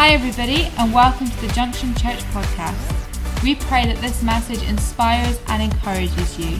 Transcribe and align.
Hi, 0.00 0.14
everybody, 0.14 0.72
and 0.78 0.94
welcome 0.94 1.28
to 1.28 1.40
the 1.42 1.48
Junction 1.48 1.94
Church 1.94 2.20
podcast. 2.32 3.42
We 3.42 3.54
pray 3.54 3.84
that 3.84 3.98
this 3.98 4.22
message 4.22 4.62
inspires 4.62 5.38
and 5.48 5.62
encourages 5.62 6.38
you. 6.38 6.56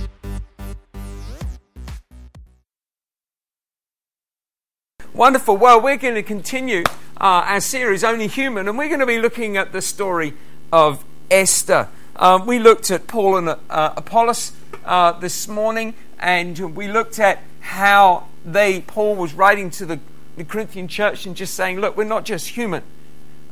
Wonderful. 5.14 5.58
Well, 5.58 5.82
we're 5.82 5.98
going 5.98 6.16
to 6.16 6.24
continue 6.24 6.86
uh, 7.20 7.44
our 7.44 7.60
series, 7.60 8.06
Only 8.06 8.28
Human, 8.28 8.70
and 8.70 8.78
we're 8.78 8.88
going 8.88 9.02
to 9.02 9.06
be 9.06 9.20
looking 9.20 9.58
at 9.58 9.74
the 9.74 9.82
story 9.82 10.36
of 10.72 11.04
Esther. 11.30 11.90
Uh, 12.16 12.44
we 12.46 12.60
looked 12.60 12.92
at 12.92 13.08
Paul 13.08 13.38
and 13.38 13.50
uh, 13.50 13.56
Apollos 13.70 14.52
uh, 14.86 15.14
this 15.14 15.48
morning, 15.48 15.94
and 16.20 16.76
we 16.76 16.88
looked 16.88 17.20
at 17.20 17.40
how 17.62 18.28
they 18.46 18.82
Paul 18.82 19.16
was 19.16 19.34
writing 19.34 19.70
to 19.72 19.86
the, 19.86 20.00
the 20.36 20.44
Corinthian 20.44 20.88
church 20.88 21.26
and 21.26 21.36
just 21.36 21.54
saying, 21.54 21.80
"Look, 21.80 21.96
we're 21.96 22.04
not 22.04 22.26
just 22.26 22.50
human. 22.50 22.84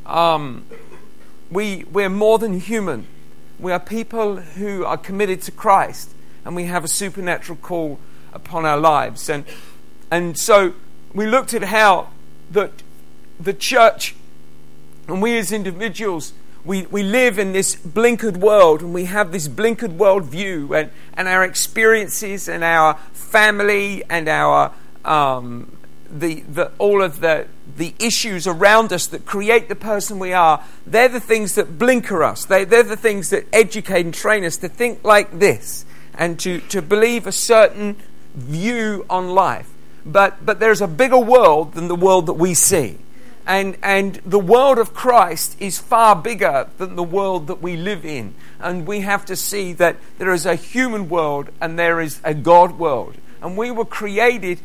Um, 0.05 0.65
we 1.49 1.85
we're 1.85 2.09
more 2.09 2.37
than 2.37 2.59
human. 2.59 3.07
We 3.59 3.71
are 3.71 3.79
people 3.79 4.37
who 4.37 4.83
are 4.83 4.97
committed 4.97 5.41
to 5.43 5.51
Christ, 5.51 6.11
and 6.43 6.55
we 6.55 6.65
have 6.65 6.83
a 6.83 6.89
supernatural 6.89 7.57
call 7.61 7.99
upon 8.33 8.65
our 8.65 8.77
lives." 8.77 9.29
And 9.29 9.45
and 10.11 10.37
so 10.37 10.73
we 11.13 11.25
looked 11.25 11.53
at 11.53 11.63
how 11.63 12.09
that 12.51 12.71
the 13.39 13.53
church 13.53 14.15
and 15.07 15.21
we 15.21 15.37
as 15.37 15.51
individuals 15.51 16.33
we, 16.65 16.85
we 16.87 17.03
live 17.03 17.39
in 17.39 17.53
this 17.53 17.75
blinkered 17.75 18.37
world 18.37 18.81
and 18.81 18.93
we 18.93 19.05
have 19.05 19.31
this 19.31 19.47
blinkered 19.47 19.93
world 19.93 20.25
view 20.25 20.73
and, 20.73 20.91
and 21.13 21.27
our 21.27 21.43
experiences 21.43 22.47
and 22.49 22.63
our 22.63 22.95
family 23.13 24.03
and 24.09 24.27
our 24.27 24.73
um, 25.05 25.71
the, 26.11 26.41
the, 26.41 26.71
all 26.77 27.01
of 27.01 27.19
the, 27.19 27.47
the 27.77 27.93
issues 27.99 28.47
around 28.47 28.91
us 28.91 29.07
that 29.07 29.25
create 29.25 29.69
the 29.69 29.75
person 29.75 30.19
we 30.19 30.33
are, 30.33 30.63
they're 30.85 31.07
the 31.07 31.19
things 31.19 31.55
that 31.55 31.77
blinker 31.77 32.23
us. 32.23 32.45
They, 32.45 32.63
they're 32.63 32.83
the 32.83 32.97
things 32.97 33.29
that 33.29 33.45
educate 33.53 34.05
and 34.05 34.13
train 34.13 34.43
us 34.43 34.57
to 34.57 34.69
think 34.69 35.03
like 35.03 35.39
this 35.39 35.85
and 36.15 36.39
to, 36.39 36.59
to 36.61 36.81
believe 36.81 37.27
a 37.27 37.31
certain 37.31 37.95
view 38.33 39.05
on 39.09 39.29
life. 39.29 39.69
But, 40.05 40.45
but 40.45 40.59
there's 40.59 40.81
a 40.81 40.87
bigger 40.87 41.19
world 41.19 41.73
than 41.73 41.87
the 41.87 41.95
world 41.95 42.25
that 42.25 42.33
we 42.33 42.53
see. 42.53 42.97
And, 43.49 43.77
and 43.81 44.13
the 44.27 44.37
world 44.37 44.77
of 44.77 44.93
Christ 44.93 45.57
is 45.59 45.79
far 45.79 46.15
bigger 46.15 46.69
than 46.77 46.95
the 46.95 47.01
world 47.01 47.47
that 47.47 47.63
we 47.63 47.77
live 47.77 48.05
in. 48.05 48.35
And 48.59 48.85
we 48.85 48.99
have 48.99 49.25
to 49.25 49.35
see 49.35 49.73
that 49.73 49.95
there 50.19 50.31
is 50.31 50.45
a 50.45 50.53
human 50.53 51.09
world 51.09 51.49
and 51.59 51.77
there 51.77 51.99
is 51.99 52.21
a 52.23 52.35
God 52.35 52.77
world. 52.77 53.15
And 53.41 53.57
we 53.57 53.71
were 53.71 53.85
created 53.85 54.59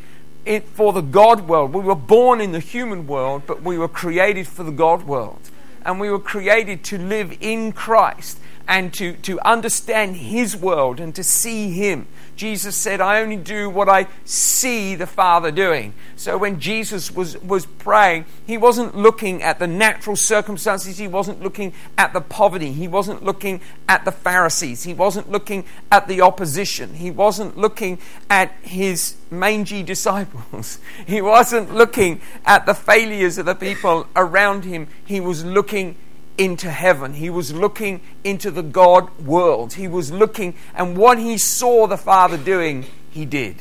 it 0.45 0.65
for 0.65 0.93
the 0.93 1.01
God 1.01 1.47
world. 1.47 1.73
We 1.73 1.81
were 1.81 1.95
born 1.95 2.39
in 2.39 2.51
the 2.51 2.59
human 2.59 3.07
world, 3.07 3.41
but 3.47 3.63
we 3.63 3.79
were 3.79 3.87
created 3.87 4.47
for 4.47 4.61
the 4.61 4.71
God 4.71 5.07
world. 5.07 5.41
And 5.83 5.99
we 5.99 6.11
were 6.11 6.19
created 6.19 6.83
to 6.83 6.99
live 6.99 7.35
in 7.41 7.71
Christ 7.71 8.37
and 8.67 8.93
to, 8.95 9.13
to 9.13 9.39
understand 9.41 10.17
His 10.17 10.55
world 10.55 10.99
and 10.99 11.13
to 11.15 11.23
see 11.23 11.71
Him. 11.71 12.07
Jesus 12.35 12.75
said, 12.75 12.99
I 12.99 13.21
only 13.21 13.37
do 13.37 13.69
what 13.69 13.87
I 13.87 14.07
see 14.25 14.95
the 14.95 15.07
Father 15.07 15.51
doing. 15.51 15.93
So 16.17 16.37
when 16.37 16.59
Jesus 16.59 17.09
was, 17.09 17.37
was 17.41 17.65
praying, 17.65 18.25
he 18.45 18.57
wasn't 18.57 18.95
looking 18.95 19.41
at 19.41 19.59
the 19.59 19.67
natural 19.67 20.17
circumstances, 20.17 20.97
he 20.97 21.07
wasn't 21.07 21.41
looking 21.41 21.73
at 21.97 22.11
the 22.11 22.19
poverty, 22.19 22.73
he 22.73 22.87
wasn't 22.87 23.23
looking 23.23 23.61
at 23.87 24.03
the 24.03 24.11
Pharisees, 24.11 24.83
he 24.83 24.93
wasn't 24.93 25.31
looking 25.31 25.63
at 25.91 26.07
the 26.07 26.21
opposition, 26.21 26.95
he 26.95 27.09
wasn't 27.09 27.57
looking 27.57 27.99
at 28.29 28.51
his 28.61 29.15
mangy 29.31 29.81
disciples, 29.81 30.79
he 31.07 31.21
wasn't 31.21 31.73
looking 31.73 32.21
at 32.45 32.65
the 32.65 32.73
failures 32.73 33.37
of 33.37 33.45
the 33.45 33.55
people 33.55 34.07
around 34.15 34.65
him, 34.65 34.87
he 35.05 35.21
was 35.21 35.45
looking 35.45 35.95
into 36.37 36.69
heaven. 36.69 37.13
He 37.13 37.29
was 37.29 37.53
looking 37.53 38.01
into 38.23 38.51
the 38.51 38.63
God 38.63 39.17
world. 39.19 39.73
He 39.73 39.87
was 39.87 40.11
looking, 40.11 40.55
and 40.73 40.97
what 40.97 41.17
he 41.17 41.37
saw 41.37 41.87
the 41.87 41.97
Father 41.97 42.37
doing, 42.37 42.85
he 43.09 43.25
did. 43.25 43.57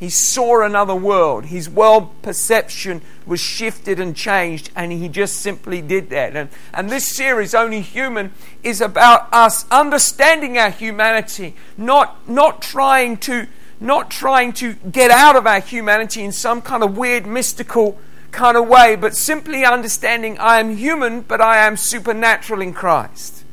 He 0.00 0.10
saw 0.10 0.62
another 0.62 0.94
world. 0.94 1.46
His 1.46 1.70
world 1.70 2.10
perception 2.20 3.00
was 3.26 3.40
shifted 3.40 4.00
and 4.00 4.14
changed, 4.14 4.70
and 4.76 4.92
he 4.92 5.08
just 5.08 5.36
simply 5.36 5.80
did 5.80 6.10
that. 6.10 6.36
And, 6.36 6.50
and 6.72 6.90
this 6.90 7.06
series, 7.06 7.54
Only 7.54 7.80
Human, 7.80 8.32
is 8.62 8.80
about 8.80 9.32
us 9.32 9.64
understanding 9.70 10.58
our 10.58 10.70
humanity, 10.70 11.54
not, 11.78 12.28
not 12.28 12.60
trying 12.60 13.16
to 13.18 13.46
not 13.80 14.10
trying 14.10 14.52
to 14.52 14.74
get 14.74 15.10
out 15.10 15.36
of 15.36 15.46
our 15.46 15.60
humanity 15.60 16.22
in 16.22 16.32
some 16.32 16.62
kind 16.62 16.82
of 16.82 16.96
weird 16.96 17.26
mystical 17.26 17.98
kind 18.34 18.56
of 18.56 18.68
way, 18.68 18.96
but 18.96 19.16
simply 19.16 19.64
understanding 19.64 20.36
I 20.38 20.60
am 20.60 20.76
human, 20.76 21.22
but 21.22 21.40
I 21.40 21.66
am 21.66 21.76
supernatural 21.76 22.60
in 22.60 22.74
Christ. 22.74 23.44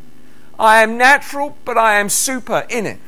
I 0.59 0.83
am 0.83 0.97
natural, 0.97 1.57
but 1.63 1.77
I 1.77 1.99
am 1.99 2.09
super 2.09 2.65
in 2.69 2.85
it. 2.85 2.99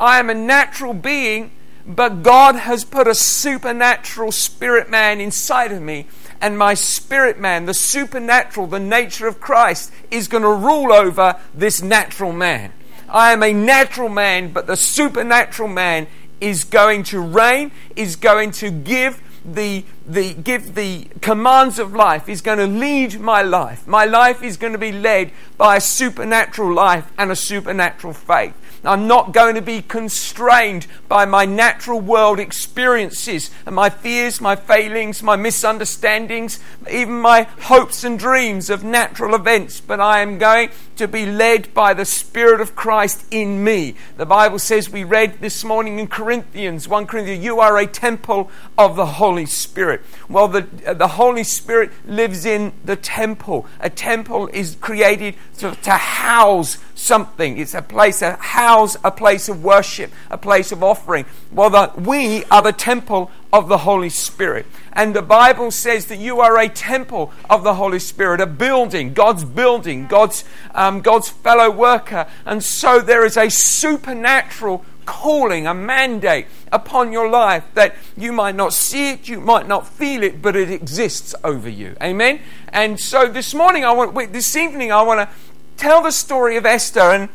I 0.00 0.18
am 0.18 0.28
a 0.28 0.34
natural 0.34 0.94
being, 0.94 1.52
but 1.86 2.22
God 2.22 2.56
has 2.56 2.84
put 2.84 3.06
a 3.06 3.14
supernatural 3.14 4.32
spirit 4.32 4.90
man 4.90 5.20
inside 5.20 5.72
of 5.72 5.80
me. 5.80 6.06
And 6.40 6.58
my 6.58 6.74
spirit 6.74 7.38
man, 7.38 7.66
the 7.66 7.74
supernatural, 7.74 8.66
the 8.66 8.80
nature 8.80 9.28
of 9.28 9.40
Christ, 9.40 9.92
is 10.10 10.26
going 10.26 10.42
to 10.42 10.52
rule 10.52 10.92
over 10.92 11.38
this 11.54 11.80
natural 11.80 12.32
man. 12.32 12.72
I 13.08 13.32
am 13.32 13.42
a 13.42 13.52
natural 13.52 14.08
man, 14.08 14.52
but 14.52 14.66
the 14.66 14.76
supernatural 14.76 15.68
man 15.68 16.08
is 16.40 16.64
going 16.64 17.04
to 17.04 17.20
reign, 17.20 17.70
is 17.94 18.16
going 18.16 18.50
to 18.52 18.70
give 18.70 19.22
the, 19.44 19.84
the, 20.06 20.34
give 20.34 20.74
the 20.74 21.08
commands 21.20 21.78
of 21.78 21.94
life, 21.94 22.28
is 22.28 22.40
going 22.40 22.58
to 22.58 22.66
lead 22.66 23.20
my 23.20 23.42
life. 23.42 23.86
My 23.86 24.04
life 24.04 24.42
is 24.42 24.56
going 24.56 24.72
to 24.72 24.78
be 24.78 24.92
led 24.92 25.32
by 25.56 25.76
a 25.76 25.80
supernatural 25.80 26.72
life 26.72 27.10
and 27.18 27.30
a 27.30 27.36
supernatural 27.36 28.12
faith. 28.12 28.54
I'm 28.84 29.06
not 29.06 29.32
going 29.32 29.54
to 29.54 29.62
be 29.62 29.80
constrained 29.80 30.86
by 31.08 31.24
my 31.24 31.44
natural 31.44 32.00
world 32.00 32.40
experiences 32.40 33.50
and 33.64 33.76
my 33.76 33.90
fears, 33.90 34.40
my 34.40 34.56
failings, 34.56 35.22
my 35.22 35.36
misunderstandings, 35.36 36.58
even 36.90 37.20
my 37.20 37.44
hopes 37.62 38.02
and 38.02 38.18
dreams 38.18 38.70
of 38.70 38.82
natural 38.82 39.34
events, 39.34 39.80
but 39.80 40.00
I 40.00 40.20
am 40.20 40.38
going 40.38 40.70
to 40.96 41.06
be 41.06 41.26
led 41.26 41.72
by 41.74 41.94
the 41.94 42.04
Spirit 42.04 42.60
of 42.60 42.74
Christ 42.74 43.24
in 43.30 43.62
me. 43.62 43.94
The 44.16 44.26
Bible 44.26 44.58
says, 44.58 44.90
we 44.90 45.04
read 45.04 45.40
this 45.40 45.62
morning 45.62 45.98
in 45.98 46.08
Corinthians, 46.08 46.88
1 46.88 47.06
Corinthians, 47.06 47.44
you 47.44 47.60
are 47.60 47.78
a 47.78 47.86
temple 47.86 48.50
of 48.76 48.96
the 48.96 49.06
Holy 49.06 49.46
Spirit. 49.46 50.02
Well, 50.28 50.48
the, 50.48 50.68
uh, 50.86 50.94
the 50.94 51.08
Holy 51.08 51.44
Spirit 51.44 51.92
lives 52.06 52.44
in 52.44 52.72
the 52.84 52.96
temple. 52.96 53.66
A 53.80 53.90
temple 53.90 54.48
is 54.52 54.76
created 54.80 55.36
to, 55.58 55.74
to 55.82 55.90
house 55.92 56.78
something, 57.02 57.58
it's 57.58 57.74
a 57.74 57.82
place, 57.82 58.22
a 58.22 58.36
house 58.36 58.96
a 59.04 59.10
place 59.10 59.48
of 59.48 59.62
worship, 59.62 60.12
a 60.30 60.38
place 60.38 60.72
of 60.72 60.82
offering. 60.82 61.26
Well, 61.50 61.70
the, 61.70 61.92
we 62.00 62.44
are 62.46 62.62
the 62.62 62.72
temple 62.72 63.30
of 63.52 63.68
the 63.68 63.78
Holy 63.78 64.08
Spirit. 64.08 64.66
And 64.92 65.14
the 65.14 65.22
Bible 65.22 65.70
says 65.70 66.06
that 66.06 66.18
you 66.18 66.40
are 66.40 66.58
a 66.58 66.68
temple 66.68 67.32
of 67.50 67.64
the 67.64 67.74
Holy 67.74 67.98
Spirit, 67.98 68.40
a 68.40 68.46
building, 68.46 69.12
God's 69.12 69.44
building, 69.44 70.06
God's, 70.06 70.44
um, 70.74 71.00
God's 71.00 71.28
fellow 71.28 71.70
worker. 71.70 72.26
And 72.46 72.62
so 72.62 73.00
there 73.00 73.24
is 73.24 73.36
a 73.36 73.50
supernatural 73.50 74.84
calling, 75.04 75.66
a 75.66 75.74
mandate 75.74 76.46
upon 76.70 77.12
your 77.12 77.28
life 77.28 77.64
that 77.74 77.94
you 78.16 78.32
might 78.32 78.54
not 78.54 78.72
see 78.72 79.10
it, 79.10 79.28
you 79.28 79.40
might 79.40 79.66
not 79.66 79.86
feel 79.86 80.22
it, 80.22 80.40
but 80.40 80.54
it 80.54 80.70
exists 80.70 81.34
over 81.42 81.68
you. 81.68 81.96
Amen? 82.00 82.40
And 82.68 82.98
so 82.98 83.28
this 83.28 83.52
morning, 83.54 83.84
I 83.84 83.92
want, 83.92 84.32
this 84.32 84.56
evening, 84.56 84.92
I 84.92 85.02
want 85.02 85.28
to 85.28 85.36
tell 85.76 86.02
the 86.02 86.12
story 86.12 86.56
of 86.56 86.66
Esther. 86.66 87.00
And 87.00 87.28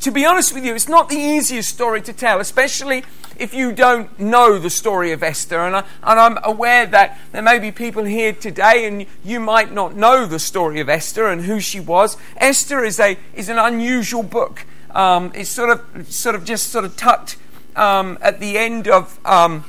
to 0.00 0.10
be 0.10 0.24
honest 0.24 0.54
with 0.54 0.64
you, 0.64 0.74
it's 0.74 0.88
not 0.88 1.08
the 1.08 1.16
easiest 1.16 1.68
story 1.68 2.00
to 2.02 2.12
tell, 2.12 2.40
especially 2.40 3.04
if 3.36 3.54
you 3.54 3.72
don't 3.72 4.20
know 4.20 4.58
the 4.58 4.70
story 4.70 5.12
of 5.12 5.22
Esther. 5.22 5.60
And, 5.60 5.76
I, 5.76 5.84
and 6.02 6.20
I'm 6.20 6.38
aware 6.44 6.86
that 6.86 7.18
there 7.32 7.42
may 7.42 7.58
be 7.58 7.72
people 7.72 8.04
here 8.04 8.32
today 8.32 8.86
and 8.86 9.06
you 9.24 9.40
might 9.40 9.72
not 9.72 9.96
know 9.96 10.26
the 10.26 10.38
story 10.38 10.80
of 10.80 10.88
Esther 10.88 11.26
and 11.26 11.42
who 11.42 11.58
she 11.58 11.80
was. 11.80 12.16
Esther 12.36 12.84
is, 12.84 13.00
a, 13.00 13.16
is 13.34 13.48
an 13.48 13.58
unusual 13.58 14.22
book. 14.22 14.66
Um, 14.90 15.32
it's 15.34 15.50
sort 15.50 15.70
of, 15.70 16.12
sort 16.12 16.34
of 16.34 16.44
just 16.44 16.68
sort 16.68 16.84
of 16.84 16.96
tucked 16.96 17.36
um, 17.76 18.18
at 18.20 18.40
the 18.40 18.58
end 18.58 18.88
of 18.88 19.18
um, 19.24 19.64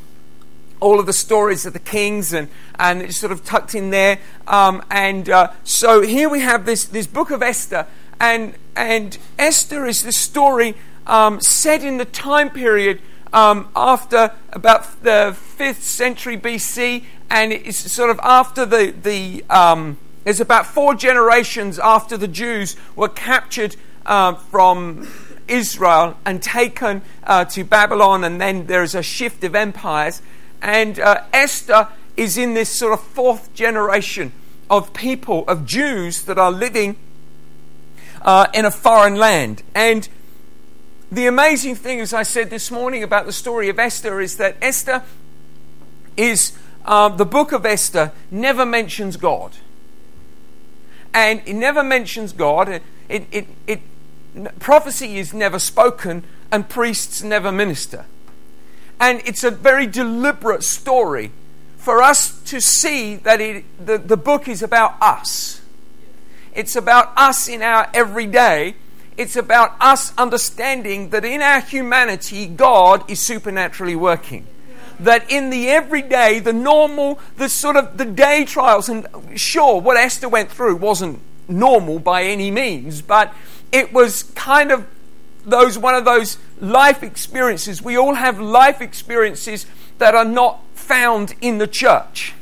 all 0.81 0.99
of 0.99 1.05
the 1.05 1.13
stories 1.13 1.65
of 1.65 1.71
the 1.71 1.79
kings 1.79 2.33
and, 2.33 2.49
and 2.77 3.01
it's 3.01 3.15
sort 3.15 3.31
of 3.31 3.45
tucked 3.45 3.73
in 3.73 3.91
there. 3.91 4.19
Um, 4.47 4.83
and 4.91 5.29
uh, 5.29 5.51
so 5.63 6.01
here 6.01 6.27
we 6.27 6.41
have 6.41 6.65
this, 6.65 6.83
this 6.85 7.07
book 7.07 7.31
of 7.31 7.41
Esther. 7.41 7.87
And, 8.19 8.55
and 8.75 9.17
Esther 9.39 9.85
is 9.85 10.03
the 10.03 10.11
story 10.11 10.75
um, 11.07 11.39
set 11.39 11.83
in 11.83 11.97
the 11.97 12.05
time 12.05 12.49
period 12.49 13.01
um, 13.33 13.69
after 13.75 14.33
about 14.51 15.03
the 15.03 15.35
5th 15.57 15.81
century 15.81 16.37
BC, 16.37 17.03
and 17.29 17.53
it's 17.53 17.91
sort 17.91 18.09
of 18.09 18.19
after 18.21 18.65
the, 18.65 18.93
the 19.01 19.45
um, 19.49 19.97
it's 20.25 20.39
about 20.39 20.67
four 20.67 20.93
generations 20.95 21.79
after 21.79 22.17
the 22.17 22.27
Jews 22.27 22.75
were 22.95 23.09
captured 23.09 23.75
uh, 24.05 24.33
from 24.35 25.07
Israel 25.47 26.17
and 26.25 26.43
taken 26.43 27.01
uh, 27.23 27.45
to 27.45 27.63
Babylon, 27.63 28.23
and 28.23 28.39
then 28.39 28.67
there's 28.67 28.95
a 28.95 29.03
shift 29.03 29.43
of 29.43 29.55
empires. 29.55 30.21
And 30.61 30.99
uh, 30.99 31.23
Esther 31.33 31.87
is 32.15 32.37
in 32.37 32.53
this 32.53 32.69
sort 32.69 32.93
of 32.93 33.01
fourth 33.01 33.53
generation 33.53 34.31
of 34.69 34.93
people, 34.93 35.43
of 35.47 35.65
Jews 35.65 36.23
that 36.23 36.37
are 36.37 36.51
living 36.51 36.95
uh, 38.21 38.47
in 38.53 38.65
a 38.65 38.71
foreign 38.71 39.15
land. 39.15 39.63
And 39.73 40.07
the 41.11 41.27
amazing 41.27 41.75
thing, 41.75 41.99
as 41.99 42.13
I 42.13 42.23
said 42.23 42.49
this 42.49 42.71
morning 42.71 43.03
about 43.03 43.25
the 43.25 43.33
story 43.33 43.69
of 43.69 43.79
Esther, 43.79 44.21
is 44.21 44.37
that 44.37 44.55
Esther 44.61 45.03
is 46.15 46.53
uh, 46.85 47.09
the 47.09 47.25
book 47.25 47.51
of 47.51 47.65
Esther 47.65 48.11
never 48.29 48.65
mentions 48.65 49.17
God. 49.17 49.57
And 51.13 51.41
it 51.45 51.53
never 51.53 51.83
mentions 51.83 52.31
God. 52.31 52.69
It, 52.69 52.83
it, 53.09 53.27
it, 53.31 53.47
it, 53.67 54.59
prophecy 54.59 55.17
is 55.17 55.33
never 55.33 55.59
spoken, 55.59 56.23
and 56.51 56.69
priests 56.69 57.21
never 57.21 57.51
minister. 57.51 58.05
And 59.01 59.21
it's 59.25 59.43
a 59.43 59.49
very 59.51 59.87
deliberate 59.87 60.63
story 60.63 61.31
for 61.77 62.03
us 62.03 62.39
to 62.43 62.61
see 62.61 63.15
that 63.15 63.41
it, 63.41 63.65
the, 63.83 63.97
the 63.97 64.15
book 64.15 64.47
is 64.47 64.61
about 64.61 64.95
us. 65.01 65.61
It's 66.53 66.75
about 66.75 67.11
us 67.17 67.49
in 67.49 67.63
our 67.63 67.89
everyday. 67.93 68.75
It's 69.17 69.35
about 69.35 69.75
us 69.81 70.13
understanding 70.17 71.09
that 71.09 71.25
in 71.25 71.41
our 71.41 71.61
humanity, 71.61 72.45
God 72.45 73.09
is 73.09 73.19
supernaturally 73.19 73.95
working 73.95 74.45
that 74.99 75.31
in 75.31 75.49
the 75.49 75.67
everyday, 75.67 76.39
the 76.39 76.53
normal, 76.53 77.19
the 77.37 77.49
sort 77.49 77.75
of 77.75 77.97
the 77.97 78.05
day 78.05 78.45
trials, 78.45 78.87
and 78.87 79.07
sure, 79.35 79.81
what 79.81 79.97
Esther 79.97 80.29
went 80.29 80.51
through 80.51 80.75
wasn't 80.75 81.19
normal 81.47 81.97
by 81.97 82.23
any 82.23 82.51
means, 82.51 83.01
but 83.01 83.33
it 83.71 83.91
was 83.91 84.23
kind 84.35 84.71
of 84.71 84.87
those 85.43 85.77
one 85.77 85.95
of 85.95 86.05
those 86.05 86.37
life 86.61 87.03
experiences. 87.03 87.81
We 87.81 87.97
all 87.97 88.15
have 88.15 88.39
life 88.39 88.81
experiences 88.81 89.65
that 89.97 90.15
are 90.15 90.25
not 90.25 90.61
found 90.73 91.33
in 91.41 91.57
the 91.57 91.67
church. 91.67 92.33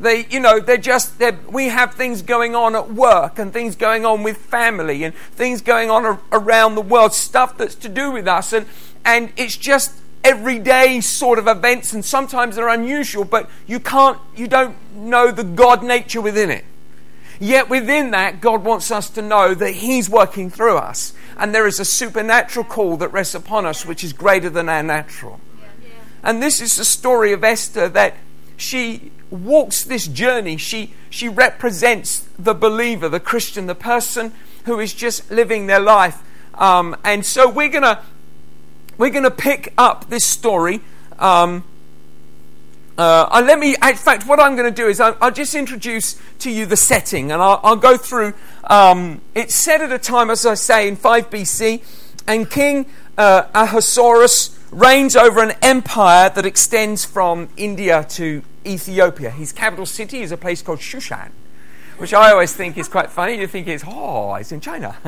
They, 0.00 0.26
you 0.30 0.40
know, 0.40 0.60
they're 0.60 0.78
just, 0.78 1.18
they're, 1.18 1.38
we 1.48 1.68
have 1.68 1.92
things 1.92 2.22
going 2.22 2.54
on 2.54 2.74
at 2.74 2.90
work 2.90 3.38
and 3.38 3.52
things 3.52 3.76
going 3.76 4.06
on 4.06 4.22
with 4.22 4.38
family 4.38 5.04
and 5.04 5.14
things 5.14 5.60
going 5.60 5.90
on 5.90 6.18
around 6.32 6.74
the 6.74 6.80
world, 6.80 7.12
stuff 7.12 7.58
that's 7.58 7.74
to 7.76 7.88
do 7.88 8.10
with 8.10 8.26
us. 8.26 8.54
And, 8.54 8.66
and 9.04 9.30
it's 9.36 9.58
just 9.58 9.92
everyday 10.24 11.02
sort 11.02 11.38
of 11.38 11.46
events 11.46 11.92
and 11.92 12.02
sometimes 12.02 12.56
they're 12.56 12.68
unusual, 12.68 13.24
but 13.24 13.50
you 13.66 13.78
can't, 13.78 14.18
you 14.34 14.48
don't 14.48 14.76
know 14.94 15.30
the 15.30 15.44
God 15.44 15.82
nature 15.82 16.22
within 16.22 16.50
it. 16.50 16.64
Yet 17.38 17.70
within 17.70 18.10
that, 18.10 18.40
God 18.40 18.64
wants 18.64 18.90
us 18.90 19.08
to 19.10 19.22
know 19.22 19.54
that 19.54 19.72
He's 19.72 20.10
working 20.10 20.50
through 20.50 20.76
us. 20.76 21.14
And 21.40 21.54
there 21.54 21.66
is 21.66 21.80
a 21.80 21.84
supernatural 21.84 22.66
call 22.66 22.98
that 22.98 23.08
rests 23.08 23.34
upon 23.34 23.64
us, 23.64 23.86
which 23.86 24.04
is 24.04 24.12
greater 24.12 24.50
than 24.50 24.68
our 24.68 24.82
natural. 24.82 25.40
And 26.22 26.42
this 26.42 26.60
is 26.60 26.76
the 26.76 26.84
story 26.84 27.32
of 27.32 27.42
Esther 27.42 27.88
that 27.88 28.14
she 28.58 29.10
walks 29.30 29.82
this 29.82 30.06
journey. 30.06 30.58
She, 30.58 30.92
she 31.08 31.30
represents 31.30 32.28
the 32.38 32.52
believer, 32.52 33.08
the 33.08 33.20
Christian, 33.20 33.66
the 33.66 33.74
person 33.74 34.34
who 34.66 34.78
is 34.80 34.92
just 34.92 35.30
living 35.30 35.66
their 35.66 35.80
life. 35.80 36.22
Um, 36.54 36.94
and 37.04 37.24
so 37.24 37.48
we're 37.48 37.70
going 37.70 37.84
to 37.84 38.02
we're 38.98 39.08
to 39.22 39.30
pick 39.30 39.72
up 39.78 40.10
this 40.10 40.26
story. 40.26 40.82
Um, 41.18 41.64
uh, 43.00 43.42
let 43.46 43.58
me, 43.58 43.74
in 43.74 43.96
fact, 43.96 44.26
what 44.26 44.38
I'm 44.38 44.56
going 44.56 44.72
to 44.72 44.74
do 44.74 44.88
is 44.88 45.00
I'll, 45.00 45.16
I'll, 45.20 45.30
just 45.30 45.54
introduce 45.54 46.20
to 46.40 46.50
you 46.50 46.66
the 46.66 46.76
setting 46.76 47.32
and 47.32 47.40
I'll, 47.40 47.60
I'll 47.62 47.76
go 47.76 47.96
through. 47.96 48.34
Um, 48.64 49.22
it's 49.34 49.54
set 49.54 49.80
at 49.80 49.90
a 49.90 49.98
time, 49.98 50.28
as 50.28 50.44
I 50.44 50.54
say, 50.54 50.86
in 50.86 50.96
5 50.96 51.30
BC, 51.30 51.82
and 52.26 52.50
King 52.50 52.86
uh, 53.16 53.44
Ahasuerus 53.54 54.58
reigns 54.70 55.16
over 55.16 55.42
an 55.42 55.52
empire 55.62 56.28
that 56.28 56.44
extends 56.44 57.04
from 57.04 57.48
India 57.56 58.04
to 58.10 58.42
Ethiopia. 58.66 59.30
His 59.30 59.52
capital 59.52 59.86
city 59.86 60.20
is 60.20 60.30
a 60.30 60.36
place 60.36 60.60
called 60.60 60.80
Shushan, 60.80 61.30
which 61.96 62.12
I 62.12 62.32
always 62.32 62.52
think 62.52 62.76
is 62.76 62.88
quite 62.88 63.10
funny. 63.10 63.40
You 63.40 63.46
think 63.46 63.66
it's, 63.66 63.84
oh, 63.86 64.34
it's 64.34 64.52
in 64.52 64.60
China. 64.60 64.94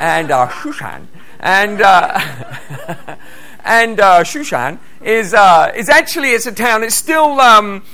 and 0.00 0.30
uh, 0.30 0.48
Shushan. 0.48 1.06
And. 1.38 1.80
And 3.68 4.00
uh, 4.00 4.24
Shushan 4.24 4.78
is 5.02 5.34
uh, 5.34 5.70
is 5.76 5.90
actually 5.90 6.30
it's 6.30 6.46
a 6.46 6.52
town. 6.52 6.82
It's 6.82 6.94
still 6.94 7.38
um, 7.38 7.84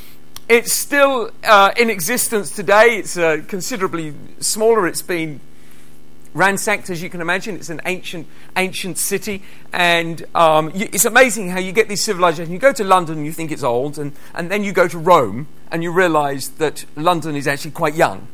it's 0.49 0.73
still 0.73 1.33
uh, 1.43 1.73
in 1.77 1.91
existence 1.91 2.55
today. 2.55 2.99
It's 2.99 3.17
uh, 3.17 3.43
considerably 3.49 4.15
smaller. 4.39 4.87
It's 4.87 5.03
been 5.03 5.41
ransacked, 6.33 6.91
as 6.91 7.03
you 7.03 7.11
can 7.11 7.21
imagine. 7.21 7.57
It's 7.57 7.71
an 7.71 7.81
ancient 7.87 8.29
ancient 8.57 8.99
city, 8.99 9.43
and 9.73 10.25
um, 10.37 10.71
you, 10.77 10.89
it's 10.93 11.07
amazing 11.07 11.51
how 11.51 11.59
you 11.59 11.73
get 11.73 11.89
these 11.89 12.05
civilizations. 12.05 12.51
You 12.51 12.61
go 12.61 12.73
to 12.73 12.85
London, 12.85 13.25
you 13.25 13.33
think 13.33 13.51
it's 13.51 13.65
old, 13.65 13.99
and, 13.99 14.13
and 14.33 14.53
then 14.53 14.63
you 14.63 14.73
go 14.73 14.87
to 14.87 14.97
Rome, 14.97 15.49
and 15.73 15.83
you 15.83 15.91
realize 15.91 16.51
that 16.51 16.85
London 16.95 17.35
is 17.35 17.49
actually 17.49 17.73
quite 17.73 17.97
young. 17.97 18.29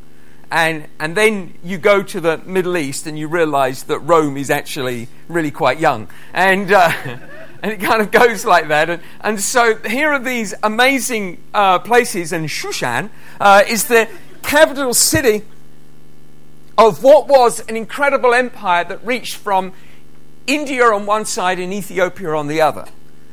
And, 0.51 0.89
and 0.99 1.17
then 1.17 1.55
you 1.63 1.79
go 1.79 2.03
to 2.03 2.21
the 2.21 2.39
Middle 2.39 2.77
East 2.77 3.07
and 3.07 3.19
you 3.19 3.29
realize 3.29 3.85
that 3.85 4.01
Rome 4.01 4.37
is 4.37 4.51
actually 4.51 5.07
really 5.29 5.53
quite 5.53 5.79
young. 5.79 6.09
And, 6.35 6.73
uh, 6.73 6.93
and 7.63 7.73
it 7.73 7.81
kind 7.81 8.03
of 8.03 8.11
goes 8.11 8.45
like 8.45 8.69
that. 8.69 8.91
And, 8.91 9.03
and 9.21 9.41
so 9.41 9.77
here 9.77 10.11
are 10.11 10.19
these 10.19 10.55
amazing 10.63 11.43
uh, 11.55 11.79
places, 11.79 12.33
and 12.33 12.47
Shushan 12.47 13.11
uh, 13.41 13.63
is 13.69 13.85
the 13.85 14.09
capital 14.43 14.95
city 14.95 15.43
of 16.77 17.03
what 17.03 17.29
was 17.29 17.61
an 17.69 17.77
incredible 17.77 18.35
empire 18.35 18.85
that 18.85 19.05
reached 19.05 19.37
from 19.37 19.73
India 20.47 20.85
on 20.85 21.07
one 21.07 21.27
side 21.27 21.61
and 21.61 21.73
Ethiopia 21.73 22.31
on 22.31 22.49
the 22.49 22.61
other. 22.61 22.87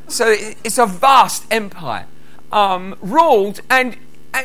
So 0.08 0.28
it's 0.30 0.78
a 0.78 0.86
vast 0.86 1.46
empire. 1.50 2.06
Um, 2.52 2.96
ruled, 3.02 3.60
and 3.70 3.98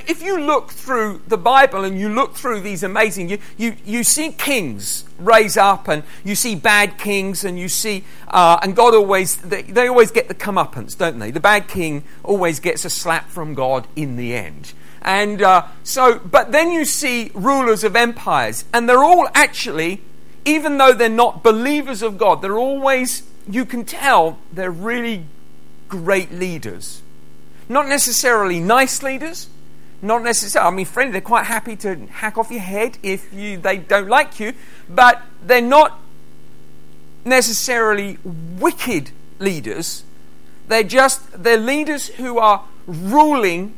if 0.07 0.23
you 0.23 0.41
look 0.41 0.71
through 0.71 1.23
the 1.29 1.37
Bible 1.37 1.85
and 1.85 1.99
you 1.99 2.09
look 2.09 2.35
through 2.35 2.61
these 2.61 2.83
amazing, 2.83 3.29
you, 3.29 3.39
you, 3.57 3.77
you 3.85 4.05
see 4.05 4.33
kings 4.33 5.05
raise 5.19 5.57
up 5.57 5.89
and 5.89 6.03
you 6.25 6.35
see 6.35 6.55
bad 6.55 6.99
kings 6.99 7.45
and 7.45 7.59
you 7.59 7.69
see, 7.69 8.05
uh, 8.29 8.59
and 8.63 8.77
God 8.77 8.95
always, 8.95 9.37
they, 9.37 9.63
they 9.63 9.89
always 9.89 10.11
get 10.11 10.29
the 10.29 10.35
comeuppance, 10.35 10.97
don't 10.97 11.19
they? 11.19 11.31
The 11.31 11.41
bad 11.41 11.69
king 11.69 12.05
always 12.23 12.61
gets 12.61 12.85
a 12.85 12.91
slap 12.91 13.29
from 13.29 13.55
God 13.55 13.87
in 13.97 14.17
the 14.17 14.35
end. 14.35 14.73
And 15.03 15.43
uh, 15.43 15.67
so, 15.83 16.19
but 16.19 16.53
then 16.53 16.71
you 16.71 16.85
see 16.85 17.31
rulers 17.35 17.83
of 17.83 17.97
empires, 17.97 18.65
and 18.73 18.89
they're 18.89 19.03
all 19.03 19.29
actually, 19.35 20.01
even 20.45 20.79
though 20.79 20.93
they're 20.93 21.09
not 21.09 21.43
believers 21.43 22.03
of 22.03 22.19
God, 22.19 22.41
they're 22.41 22.59
always, 22.59 23.25
you 23.49 23.65
can 23.65 23.85
tell, 23.85 24.39
they're 24.53 24.71
really 24.71 25.27
great 25.89 26.33
leaders. 26.33 27.03
Not 27.69 27.89
necessarily 27.89 28.61
nice 28.61 29.03
leaders, 29.03 29.49
not 30.03 30.23
necessarily. 30.25 30.69
I 30.69 30.77
mean, 30.77 30.87
friendly. 30.87 31.13
They're 31.13 31.21
quite 31.21 31.47
happy 31.47 31.77
to 31.77 32.07
hack 32.07 32.37
off 32.37 32.51
your 32.51 32.61
head 32.61 32.99
if 33.03 33.33
you 33.33 33.57
they 33.57 33.79
don't 33.79 34.09
like 34.09 34.41
you, 34.41 34.53
but 34.89 35.23
they're 35.45 35.61
not 35.61 36.01
necessarily 37.25 38.19
wicked 38.25 39.13
leaders. 39.39 40.03
They're 40.67 40.83
just 40.83 41.43
they're 41.43 41.57
leaders 41.57 42.09
who 42.09 42.39
are 42.39 42.65
ruling, 42.87 43.75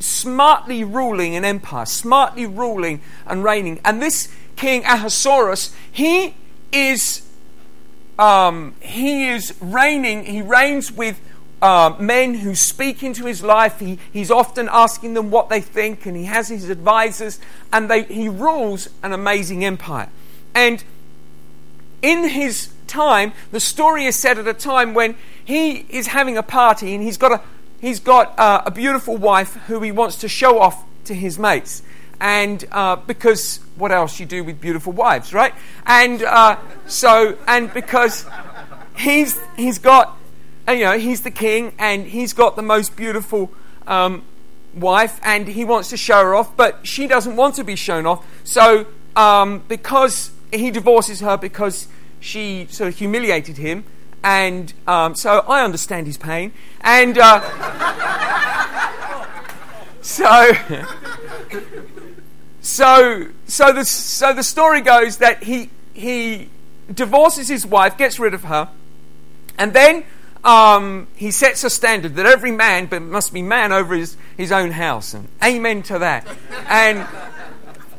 smartly 0.00 0.82
ruling 0.82 1.36
an 1.36 1.44
empire, 1.44 1.86
smartly 1.86 2.46
ruling 2.46 3.00
and 3.26 3.44
reigning. 3.44 3.80
And 3.84 4.02
this 4.02 4.28
king 4.56 4.84
Ahasuerus, 4.84 5.74
he 5.90 6.34
is 6.72 7.22
um, 8.18 8.74
he 8.80 9.28
is 9.28 9.54
reigning. 9.60 10.24
He 10.24 10.42
reigns 10.42 10.90
with 10.92 11.20
uh, 11.62 11.94
men 11.98 12.34
who 12.34 12.54
speak 12.54 13.02
into 13.02 13.26
his 13.26 13.42
life. 13.42 13.80
He, 13.80 13.98
he's 14.12 14.30
often 14.30 14.68
asking 14.70 15.14
them 15.14 15.30
what 15.30 15.48
they 15.48 15.60
think, 15.60 16.06
and 16.06 16.16
he 16.16 16.24
has 16.24 16.48
his 16.48 16.70
advisors, 16.70 17.38
and 17.72 17.90
they, 17.90 18.04
he 18.04 18.28
rules 18.28 18.88
an 19.02 19.12
amazing 19.12 19.64
empire. 19.64 20.08
And 20.54 20.82
in 22.02 22.28
his 22.28 22.72
time, 22.86 23.32
the 23.52 23.60
story 23.60 24.06
is 24.06 24.16
set 24.16 24.38
at 24.38 24.48
a 24.48 24.54
time 24.54 24.94
when 24.94 25.16
he 25.44 25.86
is 25.88 26.08
having 26.08 26.36
a 26.36 26.42
party, 26.42 26.94
and 26.94 27.02
he's 27.02 27.16
got 27.16 27.32
a 27.32 27.40
he's 27.80 28.00
got 28.00 28.38
uh, 28.38 28.62
a 28.66 28.70
beautiful 28.70 29.16
wife 29.16 29.54
who 29.66 29.80
he 29.80 29.92
wants 29.92 30.16
to 30.16 30.28
show 30.28 30.58
off 30.58 30.84
to 31.04 31.14
his 31.14 31.38
mates. 31.38 31.82
And 32.20 32.64
uh, 32.70 32.96
because 32.96 33.60
what 33.76 33.92
else 33.92 34.20
you 34.20 34.26
do 34.26 34.44
with 34.44 34.60
beautiful 34.60 34.92
wives, 34.92 35.32
right? 35.32 35.54
And 35.86 36.22
uh, 36.22 36.58
so, 36.86 37.38
and 37.46 37.72
because 37.72 38.26
he's 38.96 39.38
he's 39.56 39.78
got 39.78 40.16
and, 40.70 40.78
you 40.78 40.84
know, 40.84 40.98
he's 40.98 41.22
the 41.22 41.32
king 41.32 41.72
and 41.78 42.06
he's 42.06 42.32
got 42.32 42.54
the 42.54 42.62
most 42.62 42.94
beautiful 42.94 43.50
um, 43.88 44.22
wife 44.72 45.18
and 45.24 45.48
he 45.48 45.64
wants 45.64 45.90
to 45.90 45.96
show 45.96 46.22
her 46.22 46.32
off, 46.32 46.56
but 46.56 46.86
she 46.86 47.08
doesn't 47.08 47.34
want 47.34 47.56
to 47.56 47.64
be 47.64 47.74
shown 47.74 48.06
off. 48.06 48.24
So, 48.44 48.86
um, 49.16 49.64
because 49.66 50.30
he 50.52 50.70
divorces 50.70 51.18
her 51.20 51.36
because 51.36 51.88
she 52.20 52.68
sort 52.70 52.92
of 52.92 52.98
humiliated 52.98 53.56
him, 53.56 53.84
and 54.22 54.72
um, 54.86 55.16
so 55.16 55.40
I 55.48 55.64
understand 55.64 56.06
his 56.06 56.16
pain. 56.16 56.52
And 56.82 57.18
uh, 57.18 57.40
so, 60.02 60.52
so, 62.60 63.26
so, 63.46 63.72
the, 63.72 63.84
so 63.84 64.32
the 64.32 64.44
story 64.44 64.82
goes 64.82 65.16
that 65.16 65.42
he, 65.42 65.70
he 65.94 66.48
divorces 66.94 67.48
his 67.48 67.66
wife, 67.66 67.98
gets 67.98 68.20
rid 68.20 68.34
of 68.34 68.44
her, 68.44 68.68
and 69.58 69.72
then 69.72 70.04
um, 70.44 71.06
he 71.16 71.30
sets 71.30 71.64
a 71.64 71.70
standard 71.70 72.16
that 72.16 72.26
every 72.26 72.50
man 72.50 72.88
must 73.10 73.32
be 73.32 73.42
man 73.42 73.72
over 73.72 73.94
his, 73.94 74.16
his 74.36 74.52
own 74.52 74.70
house. 74.70 75.12
And 75.14 75.28
amen 75.44 75.82
to 75.84 75.98
that. 75.98 76.26
And, 76.66 77.06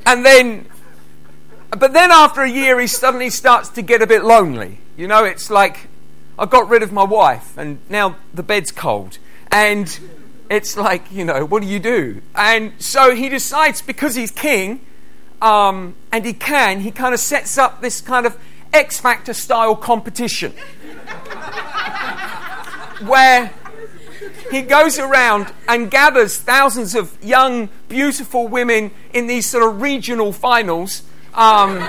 and 0.05 0.25
then, 0.25 0.65
but 1.69 1.93
then 1.93 2.11
after 2.11 2.41
a 2.41 2.49
year, 2.49 2.79
he 2.79 2.87
suddenly 2.87 3.29
starts 3.29 3.69
to 3.69 3.81
get 3.81 4.01
a 4.01 4.07
bit 4.07 4.23
lonely. 4.23 4.79
You 4.97 5.07
know, 5.07 5.23
it's 5.23 5.49
like, 5.49 5.87
I 6.39 6.45
got 6.45 6.67
rid 6.69 6.81
of 6.81 6.91
my 6.91 7.03
wife, 7.03 7.57
and 7.57 7.79
now 7.89 8.15
the 8.33 8.43
bed's 8.43 8.71
cold. 8.71 9.19
And 9.51 9.99
it's 10.49 10.75
like, 10.75 11.11
you 11.11 11.23
know, 11.23 11.45
what 11.45 11.61
do 11.61 11.67
you 11.67 11.79
do? 11.79 12.21
And 12.33 12.73
so 12.79 13.13
he 13.13 13.29
decides, 13.29 13.81
because 13.81 14.15
he's 14.15 14.31
king, 14.31 14.83
um, 15.41 15.95
and 16.11 16.25
he 16.25 16.33
can, 16.33 16.79
he 16.81 16.91
kind 16.91 17.13
of 17.13 17.19
sets 17.19 17.57
up 17.57 17.81
this 17.81 18.01
kind 18.01 18.25
of 18.25 18.39
X 18.73 18.99
Factor 18.99 19.33
style 19.33 19.75
competition 19.75 20.53
where 23.03 23.51
he 24.51 24.61
goes 24.61 24.99
around 24.99 25.51
and 25.67 25.89
gathers 25.89 26.37
thousands 26.37 26.95
of 26.95 27.17
young, 27.23 27.69
beautiful 27.87 28.47
women 28.47 28.91
in 29.13 29.27
these 29.27 29.49
sort 29.49 29.63
of 29.63 29.81
regional 29.81 30.31
finals 30.33 31.03
um, 31.33 31.79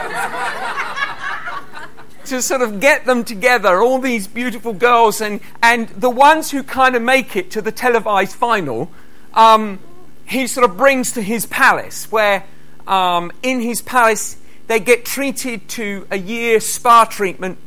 to 2.24 2.40
sort 2.40 2.62
of 2.62 2.80
get 2.80 3.04
them 3.04 3.24
together, 3.24 3.80
all 3.80 3.98
these 3.98 4.26
beautiful 4.26 4.72
girls, 4.72 5.20
and, 5.20 5.40
and 5.62 5.88
the 5.88 6.10
ones 6.10 6.50
who 6.50 6.62
kind 6.62 6.94
of 6.94 7.02
make 7.02 7.36
it 7.36 7.50
to 7.50 7.60
the 7.60 7.72
televised 7.72 8.34
final, 8.34 8.90
um, 9.34 9.78
he 10.24 10.46
sort 10.46 10.68
of 10.68 10.76
brings 10.76 11.12
to 11.12 11.22
his 11.22 11.46
palace, 11.46 12.10
where 12.10 12.44
um, 12.86 13.32
in 13.42 13.60
his 13.60 13.82
palace 13.82 14.36
they 14.68 14.78
get 14.78 15.04
treated 15.04 15.68
to 15.68 16.06
a 16.10 16.18
year 16.18 16.60
spa 16.60 17.04
treatment 17.04 17.58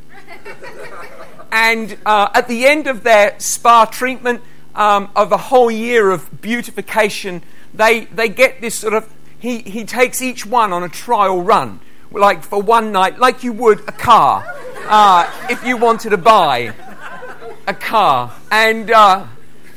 and 1.55 1.97
uh, 2.05 2.27
at 2.33 2.49
the 2.49 2.65
end 2.65 2.85
of 2.85 3.03
their 3.03 3.39
spa 3.39 3.85
treatment 3.85 4.41
um, 4.75 5.09
of 5.15 5.31
a 5.31 5.37
whole 5.37 5.71
year 5.71 6.11
of 6.11 6.41
beautification, 6.41 7.41
they, 7.73 8.05
they 8.05 8.27
get 8.27 8.59
this 8.59 8.75
sort 8.75 8.93
of, 8.93 9.09
he, 9.39 9.59
he 9.59 9.85
takes 9.85 10.21
each 10.21 10.45
one 10.45 10.73
on 10.73 10.83
a 10.83 10.89
trial 10.89 11.41
run, 11.41 11.79
like 12.11 12.43
for 12.43 12.61
one 12.61 12.91
night, 12.91 13.19
like 13.19 13.41
you 13.41 13.53
would 13.53 13.79
a 13.87 13.93
car, 13.93 14.43
uh, 14.89 15.31
if 15.49 15.63
you 15.63 15.77
wanted 15.77 16.09
to 16.09 16.17
buy 16.17 16.73
a 17.67 17.73
car. 17.73 18.35
And 18.51 18.91
uh, 18.91 19.25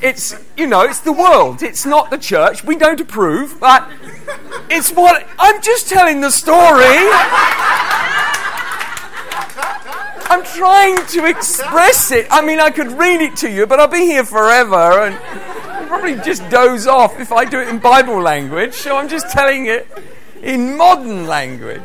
it's, 0.03 0.35
you 0.57 0.67
know, 0.67 0.81
it's 0.81 0.99
the 1.03 1.13
world, 1.13 1.63
it's 1.63 1.87
not 1.87 2.11
the 2.11 2.19
church. 2.19 2.65
We 2.65 2.75
don't 2.75 3.01
approve, 3.01 3.61
but 3.61 3.89
it's 4.69 4.91
what, 4.91 5.25
I'm 5.39 5.63
just 5.63 5.89
telling 5.89 6.23
the 6.23 6.33
story. 6.33 6.97
I'm 10.39 10.45
trying 10.45 11.07
to 11.07 11.25
express 11.27 12.13
it. 12.13 12.29
I 12.31 12.47
mean, 12.47 12.61
I 12.61 12.71
could 12.71 12.93
read 12.93 13.21
it 13.21 13.39
to 13.39 13.51
you, 13.51 13.67
but 13.67 13.81
I'll 13.81 13.89
be 13.89 14.07
here 14.07 14.25
forever 14.25 14.77
and 14.77 15.89
probably 15.89 16.15
just 16.15 16.49
doze 16.49 16.87
off 16.87 17.19
if 17.19 17.33
I 17.33 17.45
do 17.45 17.59
it 17.59 17.67
in 17.67 17.81
Bible 17.81 18.21
language. 18.21 18.75
So 18.75 18.97
I'm 18.97 19.09
just 19.09 19.31
telling 19.31 19.67
it 19.67 19.89
in 20.41 20.77
modern 20.77 21.27
language. 21.27 21.83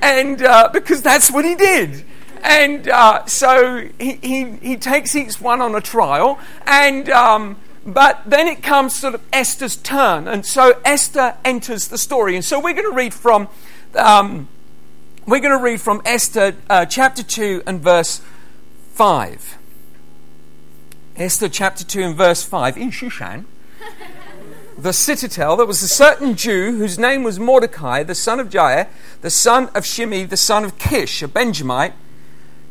And 0.00 0.40
uh, 0.42 0.70
because 0.72 1.02
that's 1.02 1.32
what 1.32 1.44
he 1.44 1.56
did. 1.56 2.04
And 2.44 2.88
uh, 2.88 3.26
so 3.26 3.88
he, 3.98 4.12
he, 4.12 4.44
he, 4.62 4.76
takes 4.76 5.16
each 5.16 5.40
one 5.40 5.60
on 5.60 5.74
a 5.74 5.80
trial. 5.80 6.38
And. 6.66 7.10
Um, 7.10 7.56
but 7.84 8.22
then 8.24 8.46
it 8.46 8.62
comes 8.62 8.94
sort 8.94 9.16
of 9.16 9.22
Esther's 9.32 9.74
turn. 9.74 10.28
And 10.28 10.46
so 10.46 10.80
Esther 10.84 11.36
enters 11.44 11.88
the 11.88 11.98
story. 11.98 12.36
And 12.36 12.44
so 12.44 12.60
we're 12.60 12.74
going 12.74 12.88
to 12.88 12.94
read 12.94 13.12
from 13.12 13.48
um, 13.96 14.46
we're 15.26 15.40
going 15.40 15.56
to 15.56 15.62
read 15.62 15.80
from 15.80 16.02
Esther 16.04 16.56
uh, 16.68 16.84
chapter 16.84 17.22
2 17.22 17.62
and 17.66 17.80
verse 17.80 18.20
5. 18.94 19.58
Esther 21.16 21.48
chapter 21.48 21.84
2 21.84 22.02
and 22.02 22.16
verse 22.16 22.42
5. 22.42 22.76
In 22.76 22.90
Shushan, 22.90 23.44
the 24.78 24.92
citadel, 24.92 25.56
there 25.56 25.66
was 25.66 25.82
a 25.82 25.88
certain 25.88 26.34
Jew 26.34 26.76
whose 26.76 26.98
name 26.98 27.22
was 27.22 27.38
Mordecai, 27.38 28.02
the 28.02 28.16
son 28.16 28.40
of 28.40 28.48
Jair, 28.48 28.88
the 29.20 29.30
son 29.30 29.68
of 29.74 29.86
Shimei, 29.86 30.24
the 30.24 30.36
son 30.36 30.64
of 30.64 30.78
Kish, 30.78 31.22
a 31.22 31.28
Benjamite. 31.28 31.92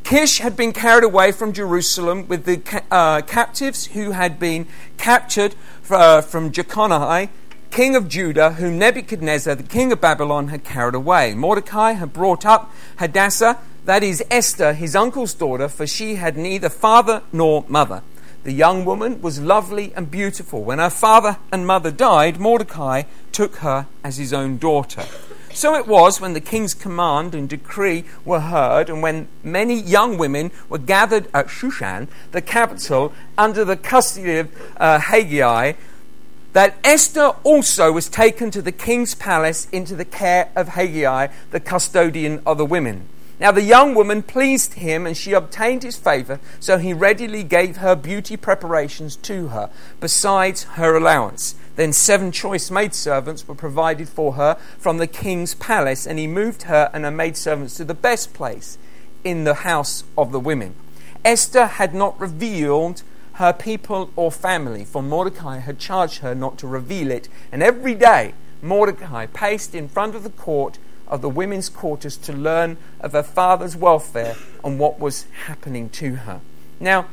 Kish 0.04 0.40
had 0.40 0.58
been 0.58 0.74
carried 0.74 1.06
away 1.06 1.32
from 1.32 1.54
Jerusalem 1.54 2.28
with 2.28 2.44
the 2.44 2.84
uh, 2.92 3.22
captives 3.22 3.88
who 3.88 4.12
had 4.12 4.40
been 4.40 4.68
captured 4.98 5.56
uh, 5.90 6.22
from 6.22 6.52
Jeconiah 6.52 7.30
king 7.72 7.96
of 7.96 8.10
Judah, 8.10 8.52
whom 8.54 8.78
Nebuchadnezzar, 8.78 9.56
the 9.56 9.64
king 9.64 9.92
of 9.92 10.02
Babylon, 10.02 10.50
had 10.50 10.64
carried 10.64 10.94
away. 10.94 11.34
Mordecai 11.34 11.94
had 11.94 12.12
brought 12.14 12.46
up 12.46 12.72
Hadassah, 12.98 13.58
that 13.86 14.04
is 14.04 14.24
Esther, 14.30 14.74
his 14.74 14.96
uncle's 14.96 15.34
daughter, 15.34 15.68
for 15.68 15.88
she 15.88 16.16
had 16.16 16.38
neither 16.38 16.70
father 16.70 17.24
nor 17.32 17.66
mother. 17.68 18.04
The 18.44 18.52
young 18.52 18.86
woman 18.86 19.22
was 19.22 19.40
lovely 19.40 19.94
and 19.96 20.12
beautiful. 20.12 20.64
When 20.64 20.80
her 20.80 20.90
father 20.90 21.38
and 21.52 21.66
mother 21.66 21.92
died, 21.92 22.40
Mordecai 22.40 23.04
took 23.32 23.58
her 23.58 23.88
as 24.04 24.18
his 24.18 24.34
own 24.34 24.58
daughter. 24.58 25.06
So 25.54 25.76
it 25.76 25.88
was 25.88 26.20
when 26.20 26.34
the 26.34 26.42
king's 26.42 26.74
command 26.74 27.36
and 27.36 27.48
decree 27.48 28.06
were 28.26 28.40
heard, 28.40 28.90
and 28.90 29.02
when 29.02 29.28
many 29.44 29.80
young 29.80 30.18
women 30.18 30.52
were 30.70 30.78
gathered 30.78 31.28
at 31.34 31.48
Shushan, 31.48 32.08
the 32.32 32.42
capital, 32.42 33.14
under 33.38 33.64
the 33.64 33.78
custody 33.78 34.38
of 34.38 34.74
uh, 34.78 35.00
Hegai, 35.00 35.76
that 36.54 36.78
Esther 36.84 37.34
also 37.44 37.92
was 37.92 38.10
taken 38.10 38.52
to 38.52 38.62
the 38.62 38.72
king's 38.72 39.16
palace 39.16 39.68
into 39.72 39.96
the 39.96 40.06
care 40.06 40.52
of 40.56 40.70
Hegai, 40.70 41.32
the 41.52 41.60
custodian 41.60 42.42
of 42.46 42.58
the 42.58 42.66
women. 42.66 43.08
Now 43.40 43.52
the 43.52 43.64
young 43.64 43.96
woman 43.96 44.22
pleased 44.22 44.76
him, 44.76 45.08
and 45.08 45.18
she 45.18 45.34
obtained 45.34 45.82
his 45.82 45.98
favor, 45.98 46.40
so 46.60 46.78
he 46.78 46.94
readily 46.94 47.44
gave 47.44 47.78
her 47.78 47.96
beauty 47.96 48.38
preparations 48.38 49.16
to 49.18 49.48
her, 49.48 49.72
besides 50.00 50.64
her 50.64 50.96
allowance. 50.96 51.56
Then 51.76 51.92
seven 51.92 52.32
choice 52.32 52.70
maidservants 52.70 53.48
were 53.48 53.56
provided 53.56 54.10
for 54.10 54.34
her 54.34 54.58
from 54.78 54.98
the 54.98 55.08
king's 55.08 55.56
palace, 55.56 56.06
and 56.06 56.20
he 56.20 56.28
moved 56.28 56.64
her 56.64 56.92
and 56.94 57.04
her 57.04 57.12
maidservants 57.12 57.78
to 57.78 57.84
the 57.86 57.96
best 57.96 58.34
place 58.36 58.78
in 59.24 59.44
the 59.44 59.56
house 59.56 60.04
of 60.16 60.32
the 60.32 60.40
women. 60.40 60.76
Esther 61.26 61.66
had 61.66 61.96
not 61.96 62.20
revealed 62.20 63.02
her 63.34 63.54
people 63.54 64.12
or 64.16 64.32
family, 64.32 64.86
for 64.86 65.02
Mordecai 65.02 65.60
had 65.60 65.80
charged 65.80 66.20
her 66.20 66.36
not 66.36 66.58
to 66.60 66.68
reveal 66.68 67.12
it. 67.12 67.30
And 67.52 67.64
every 67.64 67.96
day, 67.96 68.34
Mordecai 68.62 69.26
paced 69.26 69.74
in 69.74 69.88
front 69.88 70.16
of 70.16 70.24
the 70.24 70.30
court 70.30 70.78
of 71.08 71.22
the 71.22 71.30
women's 71.30 71.70
quarters 71.70 72.16
to 72.18 72.34
learn 72.34 72.78
of 73.00 73.12
her 73.12 73.24
father's 73.24 73.76
welfare 73.76 74.36
and 74.64 74.80
what 74.80 75.00
was 75.00 75.26
happening 75.46 75.90
to 75.90 76.16
her. 76.16 76.42
Now, 76.80 77.08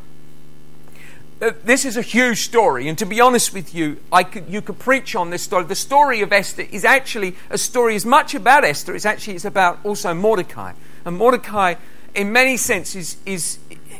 uh, 1.41 1.53
this 1.65 1.85
is 1.85 1.97
a 1.97 2.03
huge 2.03 2.43
story, 2.43 2.89
and 2.89 2.99
to 2.99 3.07
be 3.07 3.21
honest 3.21 3.55
with 3.55 3.75
you, 3.75 3.99
I 4.13 4.25
could, 4.25 4.49
you 4.49 4.61
could 4.61 4.79
preach 4.79 5.15
on 5.15 5.31
this 5.31 5.43
story. 5.43 5.65
The 5.65 5.75
story 5.75 6.21
of 6.21 6.33
Esther 6.33 6.63
is 6.63 6.85
actually 6.85 7.37
a 7.51 7.59
story 7.59 7.95
as 7.95 8.05
much 8.05 8.35
about 8.35 8.65
Esther 8.65 8.95
as 8.95 9.07
actually 9.07 9.37
it's 9.37 9.45
about 9.45 9.79
also 9.85 10.15
Mordecai. 10.15 10.73
And 11.05 11.17
Mordecai, 11.17 11.75
in 12.15 12.33
many 12.33 12.57
senses, 12.57 13.19
is, 13.25 13.59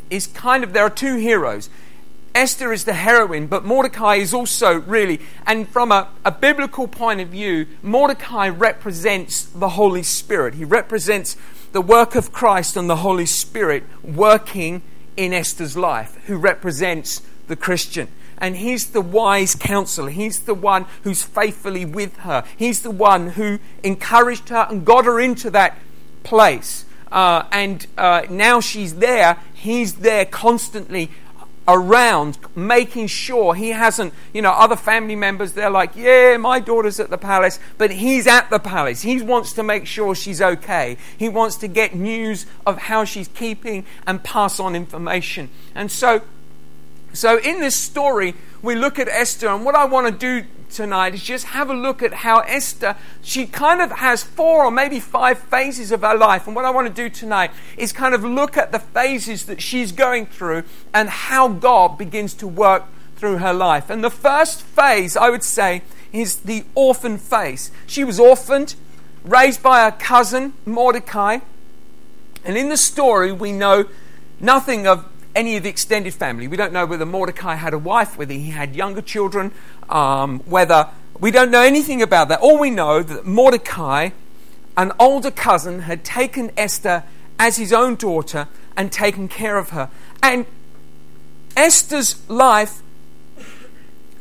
is 0.09 0.27
kind 0.27 0.63
of 0.63 0.73
there 0.73 0.83
are 0.83 0.89
two 0.89 1.15
heroes. 1.15 1.69
Esther 2.35 2.71
is 2.71 2.85
the 2.85 2.93
heroine, 2.93 3.47
but 3.47 3.65
Mordecai 3.65 4.15
is 4.15 4.33
also 4.33 4.79
really, 4.81 5.19
and 5.45 5.67
from 5.67 5.91
a, 5.91 6.09
a, 6.23 6.31
biblical 6.31 6.87
point 6.87 7.19
of 7.21 7.29
view, 7.29 7.65
Mordecai 7.81 8.49
represents 8.49 9.45
the 9.45 9.69
Holy 9.69 10.03
Spirit. 10.03 10.53
He 10.55 10.63
represents 10.63 11.35
the 11.71 11.81
work 11.81 12.15
of 12.15 12.31
Christ 12.31 12.77
and 12.77 12.89
the 12.89 12.97
Holy 12.97 13.25
Spirit 13.25 13.83
working 14.03 14.81
in 15.17 15.33
Esther's 15.33 15.75
life, 15.75 16.17
who 16.27 16.37
represents 16.37 17.21
the 17.47 17.55
Christian. 17.55 18.07
And 18.37 18.55
he's 18.55 18.91
the 18.91 19.01
wise 19.01 19.53
counselor. 19.53 20.09
He's 20.09 20.39
the 20.39 20.53
one 20.53 20.85
who's 21.03 21.23
faithfully 21.23 21.83
with 21.83 22.15
her. 22.17 22.45
He's 22.55 22.81
the 22.81 22.91
one 22.91 23.31
who 23.31 23.59
encouraged 23.83 24.49
her 24.49 24.65
and 24.69 24.85
got 24.85 25.05
her 25.05 25.19
into 25.19 25.49
that 25.51 25.77
place. 26.23 26.85
Uh, 27.11 27.43
and 27.51 27.85
uh, 27.97 28.23
now 28.29 28.61
she's 28.61 28.95
there. 28.95 29.37
He's 29.53 29.95
there 29.95 30.25
constantly 30.25 31.11
around 31.69 32.37
making 32.55 33.07
sure 33.07 33.53
he 33.53 33.69
hasn't, 33.69 34.13
you 34.33 34.41
know, 34.41 34.51
other 34.51 34.75
family 34.75 35.15
members, 35.15 35.53
they're 35.53 35.69
like, 35.69 35.95
yeah, 35.95 36.35
my 36.37 36.59
daughter's 36.59 36.99
at 36.99 37.09
the 37.09 37.17
palace, 37.17 37.59
but 37.77 37.91
he's 37.91 38.25
at 38.25 38.49
the 38.49 38.59
palace. 38.59 39.03
He 39.03 39.21
wants 39.21 39.53
to 39.53 39.63
make 39.63 39.85
sure 39.85 40.15
she's 40.15 40.41
okay. 40.41 40.97
He 41.17 41.29
wants 41.29 41.55
to 41.57 41.67
get 41.67 41.93
news 41.95 42.47
of 42.65 42.77
how 42.77 43.05
she's 43.05 43.27
keeping 43.27 43.85
and 44.07 44.23
pass 44.23 44.59
on 44.59 44.75
information. 44.75 45.49
And 45.75 45.91
so, 45.91 46.23
so 47.13 47.37
in 47.37 47.59
this 47.59 47.75
story, 47.75 48.33
we 48.61 48.75
look 48.75 48.99
at 48.99 49.07
Esther, 49.07 49.47
and 49.49 49.63
what 49.63 49.75
I 49.75 49.85
want 49.85 50.07
to 50.07 50.11
do 50.11 50.47
tonight 50.69 51.13
is 51.13 51.23
just 51.23 51.45
have 51.45 51.69
a 51.69 51.73
look 51.73 52.03
at 52.03 52.13
how 52.13 52.39
Esther, 52.41 52.95
she 53.21 53.45
kind 53.45 53.81
of 53.81 53.91
has 53.91 54.23
four 54.23 54.65
or 54.65 54.71
maybe 54.71 54.99
five 54.99 55.39
phases 55.39 55.91
of 55.91 56.01
her 56.01 56.15
life. 56.15 56.47
And 56.47 56.55
what 56.55 56.65
I 56.65 56.69
want 56.69 56.87
to 56.87 56.93
do 56.93 57.09
tonight 57.09 57.51
is 57.77 57.91
kind 57.91 58.13
of 58.13 58.23
look 58.23 58.57
at 58.57 58.71
the 58.71 58.79
phases 58.79 59.45
that 59.45 59.61
she's 59.61 59.91
going 59.91 60.27
through 60.27 60.63
and 60.93 61.09
how 61.09 61.47
God 61.47 61.97
begins 61.97 62.33
to 62.35 62.47
work 62.47 62.83
through 63.15 63.37
her 63.37 63.53
life. 63.53 63.89
And 63.89 64.03
the 64.03 64.09
first 64.09 64.61
phase, 64.61 65.17
I 65.17 65.29
would 65.29 65.43
say, 65.43 65.81
is 66.13 66.37
the 66.37 66.65
orphan 66.75 67.17
phase. 67.17 67.71
She 67.85 68.03
was 68.03 68.19
orphaned 68.19 68.75
raised 69.23 69.61
by 69.61 69.83
her 69.83 69.91
cousin 69.91 70.53
Mordecai. 70.65 71.39
And 72.45 72.57
in 72.57 72.69
the 72.69 72.77
story, 72.77 73.31
we 73.31 73.51
know 73.51 73.85
nothing 74.39 74.87
of 74.87 75.05
any 75.39 75.55
of 75.55 75.63
the 75.63 75.69
extended 75.69 76.13
family. 76.13 76.49
We 76.49 76.57
don't 76.57 76.73
know 76.73 76.85
whether 76.85 77.05
Mordecai 77.05 77.55
had 77.55 77.73
a 77.73 77.77
wife, 77.77 78.17
whether 78.17 78.33
he 78.33 78.49
had 78.49 78.75
younger 78.75 79.01
children, 79.01 79.53
um, 79.87 80.39
whether 80.41 80.89
we 81.17 81.31
don't 81.31 81.49
know 81.49 81.61
anything 81.61 82.01
about 82.01 82.27
that. 82.27 82.41
All 82.41 82.59
we 82.59 82.69
know 82.69 83.01
that 83.01 83.25
Mordecai, 83.25 84.09
an 84.75 84.91
older 84.99 85.31
cousin, 85.31 85.83
had 85.83 86.03
taken 86.03 86.51
Esther 86.57 87.03
as 87.39 87.55
his 87.55 87.71
own 87.71 87.95
daughter 87.95 88.49
and 88.75 88.91
taken 88.91 89.29
care 89.29 89.57
of 89.57 89.69
her. 89.69 89.89
And 90.21 90.45
Esther's 91.55 92.29
life 92.29 92.81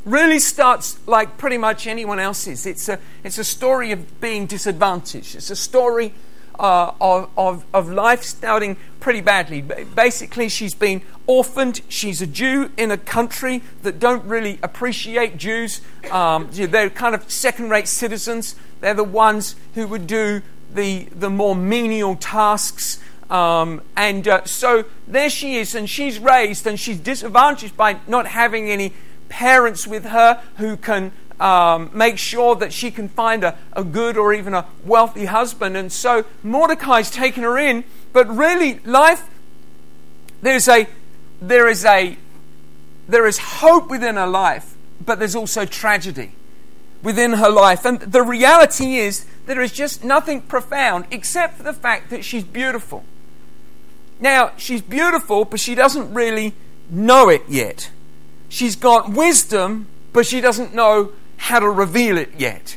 really 0.04 0.38
starts 0.38 1.00
like 1.08 1.36
pretty 1.36 1.58
much 1.58 1.88
anyone 1.88 2.20
else's. 2.20 2.64
It's 2.64 2.88
a, 2.88 3.00
it's 3.24 3.38
a 3.38 3.44
story 3.44 3.90
of 3.90 4.20
being 4.20 4.46
disadvantaged. 4.46 5.34
It's 5.34 5.50
a 5.50 5.56
story 5.56 6.14
uh, 6.58 6.92
of, 7.00 7.30
of, 7.36 7.64
of 7.72 7.88
life 7.88 8.22
starting 8.22 8.76
pretty 9.00 9.20
badly. 9.20 9.62
Basically, 9.62 10.48
she's 10.48 10.74
been 10.74 11.02
orphaned. 11.26 11.80
She's 11.88 12.20
a 12.20 12.26
Jew 12.26 12.70
in 12.76 12.90
a 12.90 12.98
country 12.98 13.62
that 13.82 13.98
don't 13.98 14.24
really 14.24 14.58
appreciate 14.62 15.36
Jews. 15.36 15.80
Um, 16.10 16.48
they're 16.52 16.90
kind 16.90 17.14
of 17.14 17.30
second 17.30 17.70
rate 17.70 17.88
citizens. 17.88 18.56
They're 18.80 18.94
the 18.94 19.04
ones 19.04 19.56
who 19.74 19.86
would 19.86 20.06
do 20.06 20.42
the, 20.74 21.04
the 21.06 21.30
more 21.30 21.54
menial 21.54 22.16
tasks. 22.16 23.00
Um, 23.30 23.82
and 23.96 24.26
uh, 24.26 24.44
so 24.44 24.84
there 25.06 25.30
she 25.30 25.56
is, 25.56 25.74
and 25.74 25.88
she's 25.88 26.18
raised, 26.18 26.66
and 26.66 26.80
she's 26.80 26.98
disadvantaged 26.98 27.76
by 27.76 27.98
not 28.06 28.26
having 28.26 28.70
any 28.70 28.94
parents 29.28 29.86
with 29.86 30.06
her 30.06 30.42
who 30.56 30.76
can 30.76 31.12
um, 31.40 31.90
make 31.92 32.18
sure 32.18 32.56
that 32.56 32.72
she 32.72 32.90
can 32.90 33.08
find 33.08 33.44
a, 33.44 33.56
a 33.72 33.84
good 33.84 34.16
or 34.16 34.32
even 34.32 34.54
a 34.54 34.66
wealthy 34.84 35.26
husband. 35.26 35.76
And 35.76 35.92
so 35.92 36.24
Mordecai's 36.42 37.10
taken 37.10 37.42
her 37.42 37.58
in, 37.58 37.84
but 38.12 38.28
really, 38.28 38.80
life, 38.80 39.28
there's 40.42 40.68
a, 40.68 40.86
there 41.40 41.68
is 41.68 41.84
a, 41.84 42.16
there 43.08 43.26
is 43.26 43.38
hope 43.38 43.88
within 43.88 44.16
her 44.16 44.26
life, 44.26 44.74
but 45.04 45.18
there's 45.18 45.36
also 45.36 45.64
tragedy 45.64 46.32
within 47.02 47.34
her 47.34 47.50
life. 47.50 47.84
And 47.84 48.00
the 48.00 48.22
reality 48.22 48.96
is, 48.96 49.24
there 49.46 49.60
is 49.60 49.72
just 49.72 50.04
nothing 50.04 50.42
profound 50.42 51.06
except 51.10 51.56
for 51.56 51.62
the 51.62 51.72
fact 51.72 52.10
that 52.10 52.24
she's 52.24 52.44
beautiful. 52.44 53.04
Now, 54.20 54.52
she's 54.56 54.82
beautiful, 54.82 55.44
but 55.44 55.60
she 55.60 55.74
doesn't 55.74 56.12
really 56.12 56.54
know 56.90 57.28
it 57.28 57.42
yet. 57.48 57.90
She's 58.48 58.76
got 58.76 59.10
wisdom, 59.10 59.86
but 60.12 60.26
she 60.26 60.40
doesn't 60.40 60.74
know 60.74 61.12
how 61.38 61.58
to 61.58 61.68
reveal 61.68 62.18
it 62.18 62.30
yet. 62.36 62.76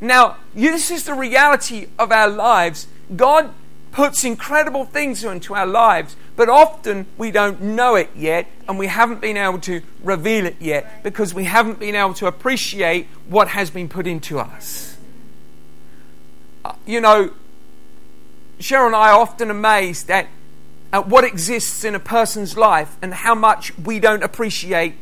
Now, 0.00 0.36
this 0.54 0.90
is 0.90 1.04
the 1.04 1.14
reality 1.14 1.86
of 1.98 2.10
our 2.10 2.28
lives. 2.28 2.88
God 3.14 3.52
puts 3.92 4.24
incredible 4.24 4.84
things 4.84 5.24
into 5.24 5.54
our 5.54 5.66
lives, 5.66 6.16
but 6.36 6.48
often 6.48 7.06
we 7.18 7.30
don't 7.30 7.60
know 7.60 7.96
it 7.96 8.10
yet 8.14 8.46
and 8.68 8.78
we 8.78 8.86
haven't 8.86 9.20
been 9.20 9.36
able 9.36 9.58
to 9.60 9.82
reveal 10.02 10.46
it 10.46 10.56
yet 10.60 11.02
because 11.02 11.34
we 11.34 11.44
haven't 11.44 11.78
been 11.78 11.94
able 11.94 12.14
to 12.14 12.26
appreciate 12.26 13.06
what 13.28 13.48
has 13.48 13.70
been 13.70 13.88
put 13.88 14.06
into 14.06 14.38
us. 14.38 14.96
Uh, 16.64 16.72
you 16.86 17.00
know, 17.00 17.32
Cheryl 18.58 18.86
and 18.86 18.96
I 18.96 19.10
are 19.10 19.20
often 19.20 19.50
amazed 19.50 20.10
at 20.10 20.28
at 20.92 21.06
what 21.06 21.24
exists 21.24 21.84
in 21.84 21.94
a 21.94 22.00
person's 22.00 22.56
life 22.56 22.96
and 23.00 23.14
how 23.14 23.34
much 23.34 23.76
we 23.78 24.00
don't 24.00 24.22
appreciate 24.22 24.94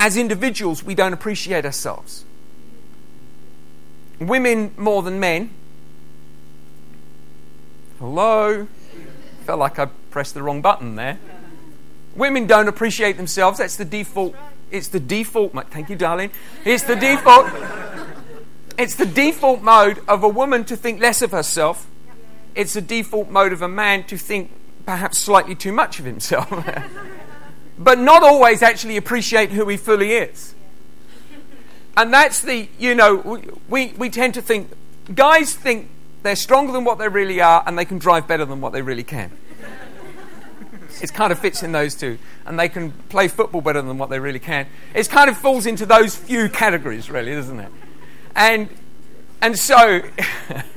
as 0.00 0.16
individuals 0.16 0.82
we 0.82 0.96
don't 0.96 1.12
appreciate 1.12 1.64
ourselves. 1.64 2.24
Women 4.18 4.74
more 4.76 5.02
than 5.02 5.20
men. 5.20 5.50
Hello? 7.98 8.66
Felt 9.44 9.58
like 9.60 9.78
i 9.78 9.86
pressed 10.10 10.34
the 10.34 10.42
wrong 10.42 10.60
button 10.60 10.96
there. 10.96 11.18
Women 12.16 12.46
don't 12.46 12.66
appreciate 12.66 13.16
themselves. 13.16 13.58
That's 13.58 13.76
the 13.76 13.84
default. 13.84 14.34
It's 14.70 14.88
the 14.88 15.00
default 15.00 15.52
thank 15.70 15.90
you 15.90 15.96
darling. 15.96 16.30
It's 16.64 16.82
the 16.82 16.96
default 16.96 17.46
it's 18.78 18.94
the 18.94 19.04
default 19.04 19.60
mode 19.60 20.00
of 20.08 20.24
a 20.24 20.28
woman 20.28 20.64
to 20.64 20.76
think 20.76 21.00
less 21.00 21.20
of 21.20 21.32
herself. 21.32 21.86
It's 22.54 22.72
the 22.72 22.80
default 22.80 23.28
mode 23.28 23.52
of 23.52 23.60
a 23.60 23.68
man 23.68 24.04
to 24.04 24.16
think 24.16 24.50
perhaps 24.86 25.18
slightly 25.18 25.54
too 25.54 25.70
much 25.70 25.98
of 25.98 26.06
himself, 26.06 26.50
but 27.80 27.98
not 27.98 28.22
always 28.22 28.62
actually 28.62 28.98
appreciate 28.98 29.50
who 29.50 29.66
he 29.66 29.76
fully 29.78 30.12
is. 30.12 30.54
And 31.96 32.12
that's 32.12 32.42
the, 32.42 32.68
you 32.78 32.94
know, 32.94 33.42
we, 33.68 33.94
we 33.96 34.10
tend 34.10 34.34
to 34.34 34.42
think, 34.42 34.70
guys 35.14 35.54
think 35.54 35.88
they're 36.22 36.36
stronger 36.36 36.72
than 36.72 36.84
what 36.84 36.98
they 36.98 37.08
really 37.08 37.40
are 37.40 37.64
and 37.66 37.78
they 37.78 37.86
can 37.86 37.98
drive 37.98 38.28
better 38.28 38.44
than 38.44 38.60
what 38.60 38.74
they 38.74 38.82
really 38.82 39.02
can. 39.02 39.32
It 41.00 41.14
kind 41.14 41.32
of 41.32 41.38
fits 41.38 41.62
in 41.62 41.72
those 41.72 41.94
two. 41.94 42.18
And 42.44 42.60
they 42.60 42.68
can 42.68 42.92
play 43.08 43.28
football 43.28 43.62
better 43.62 43.80
than 43.80 43.96
what 43.96 44.10
they 44.10 44.18
really 44.18 44.38
can. 44.38 44.66
It 44.94 45.08
kind 45.08 45.30
of 45.30 45.38
falls 45.38 45.64
into 45.64 45.86
those 45.86 46.14
few 46.14 46.50
categories, 46.50 47.10
really, 47.10 47.32
doesn't 47.32 47.58
it? 47.58 47.72
And, 48.36 48.68
and 49.40 49.58
so, 49.58 50.02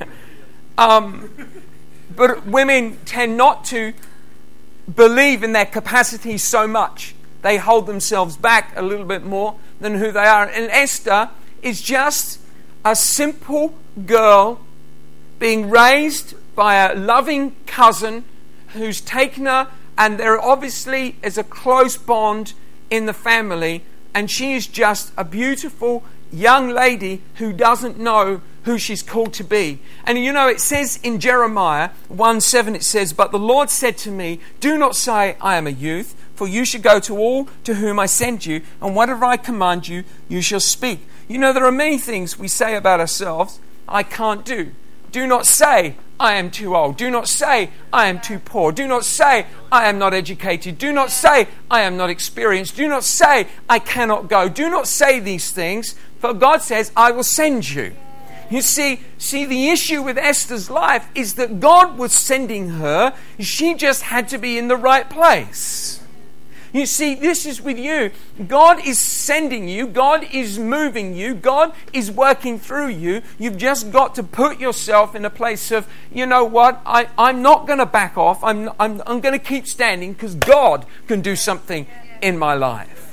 um, 0.78 1.30
but 2.16 2.46
women 2.46 2.96
tend 3.04 3.36
not 3.36 3.64
to 3.66 3.92
believe 4.92 5.42
in 5.42 5.52
their 5.52 5.66
capacity 5.66 6.38
so 6.38 6.66
much. 6.66 7.14
They 7.42 7.58
hold 7.58 7.86
themselves 7.86 8.36
back 8.36 8.72
a 8.76 8.82
little 8.82 9.04
bit 9.04 9.24
more 9.24 9.56
than 9.80 9.94
who 9.94 10.10
they 10.12 10.24
are. 10.24 10.46
And 10.46 10.70
Esther 10.70 11.30
is 11.62 11.82
just 11.82 12.40
a 12.84 12.96
simple 12.96 13.74
girl 14.06 14.60
being 15.38 15.68
raised 15.68 16.34
by 16.54 16.76
a 16.76 16.94
loving 16.94 17.56
cousin 17.66 18.24
who's 18.68 19.00
taken 19.00 19.46
her, 19.46 19.68
and 19.96 20.18
there 20.18 20.40
obviously 20.40 21.16
is 21.22 21.38
a 21.38 21.44
close 21.44 21.96
bond 21.96 22.54
in 22.90 23.06
the 23.06 23.12
family. 23.12 23.82
And 24.14 24.30
she 24.30 24.54
is 24.54 24.66
just 24.66 25.12
a 25.16 25.24
beautiful 25.24 26.04
young 26.32 26.68
lady 26.68 27.22
who 27.36 27.52
doesn't 27.52 27.98
know 27.98 28.40
who 28.64 28.78
she's 28.78 29.02
called 29.02 29.32
to 29.34 29.44
be. 29.44 29.78
And 30.04 30.18
you 30.18 30.32
know, 30.32 30.48
it 30.48 30.60
says 30.60 30.98
in 31.02 31.20
Jeremiah 31.20 31.90
1 32.08 32.40
7, 32.40 32.74
it 32.74 32.82
says, 32.82 33.12
But 33.12 33.30
the 33.30 33.38
Lord 33.38 33.70
said 33.70 33.96
to 33.98 34.10
me, 34.10 34.40
Do 34.60 34.76
not 34.76 34.96
say, 34.96 35.36
I 35.40 35.56
am 35.56 35.66
a 35.66 35.70
youth, 35.70 36.14
for 36.34 36.48
you 36.48 36.64
should 36.64 36.82
go 36.82 36.98
to 37.00 37.16
all 37.16 37.48
to 37.64 37.74
whom 37.74 37.98
I 37.98 38.06
send 38.06 38.46
you, 38.46 38.62
and 38.80 38.96
whatever 38.96 39.24
I 39.24 39.36
command 39.36 39.88
you, 39.88 40.04
you 40.28 40.42
shall 40.42 40.60
speak. 40.60 41.00
You 41.28 41.38
know, 41.38 41.52
there 41.52 41.64
are 41.64 41.72
many 41.72 41.98
things 41.98 42.38
we 42.38 42.48
say 42.48 42.76
about 42.76 43.00
ourselves 43.00 43.60
I 43.88 44.02
can't 44.02 44.44
do. 44.44 44.72
Do 45.12 45.26
not 45.26 45.46
say, 45.46 45.94
I 46.18 46.34
am 46.34 46.50
too 46.50 46.74
old. 46.74 46.96
Do 46.96 47.10
not 47.10 47.28
say, 47.28 47.70
I 47.92 48.06
am 48.06 48.20
too 48.20 48.38
poor. 48.38 48.72
Do 48.72 48.88
not 48.88 49.04
say, 49.04 49.46
I 49.70 49.88
am 49.88 49.98
not 49.98 50.14
educated. 50.14 50.78
Do 50.78 50.92
not 50.92 51.10
say, 51.10 51.48
I 51.70 51.82
am 51.82 51.96
not 51.96 52.10
experienced. 52.10 52.76
Do 52.76 52.88
not 52.88 53.04
say, 53.04 53.46
I 53.68 53.78
cannot 53.78 54.28
go. 54.28 54.48
Do 54.48 54.70
not 54.70 54.88
say 54.88 55.20
these 55.20 55.50
things, 55.50 55.94
for 56.18 56.32
God 56.32 56.62
says, 56.62 56.92
I 56.96 57.10
will 57.10 57.24
send 57.24 57.70
you. 57.70 57.94
You 58.50 58.62
see, 58.62 59.00
see, 59.18 59.44
the 59.44 59.68
issue 59.70 60.02
with 60.02 60.18
Esther's 60.18 60.70
life 60.70 61.08
is 61.14 61.34
that 61.34 61.60
God 61.60 61.98
was 61.98 62.12
sending 62.12 62.70
her. 62.70 63.14
She 63.38 63.74
just 63.74 64.02
had 64.02 64.28
to 64.28 64.38
be 64.38 64.58
in 64.58 64.68
the 64.68 64.76
right 64.76 65.08
place. 65.08 66.00
You 66.74 66.86
see, 66.86 67.14
this 67.14 67.46
is 67.46 67.62
with 67.62 67.78
you. 67.78 68.10
God 68.48 68.84
is 68.84 68.98
sending 68.98 69.68
you, 69.68 69.86
God 69.86 70.26
is 70.32 70.58
moving 70.58 71.14
you, 71.14 71.32
God 71.32 71.72
is 71.92 72.10
working 72.10 72.58
through 72.58 72.88
you. 72.88 73.22
You've 73.38 73.56
just 73.56 73.92
got 73.92 74.16
to 74.16 74.24
put 74.24 74.58
yourself 74.58 75.14
in 75.14 75.24
a 75.24 75.30
place 75.30 75.70
of, 75.70 75.88
you 76.12 76.26
know 76.26 76.44
what, 76.44 76.82
I, 76.84 77.08
I'm 77.16 77.42
not 77.42 77.68
going 77.68 77.78
to 77.78 77.86
back 77.86 78.18
off. 78.18 78.42
I'm, 78.42 78.70
I'm, 78.80 79.00
I'm 79.06 79.20
going 79.20 79.38
to 79.38 79.44
keep 79.44 79.68
standing 79.68 80.14
because 80.14 80.34
God 80.34 80.84
can 81.06 81.20
do 81.20 81.36
something 81.36 81.86
in 82.20 82.36
my 82.36 82.54
life. 82.54 83.03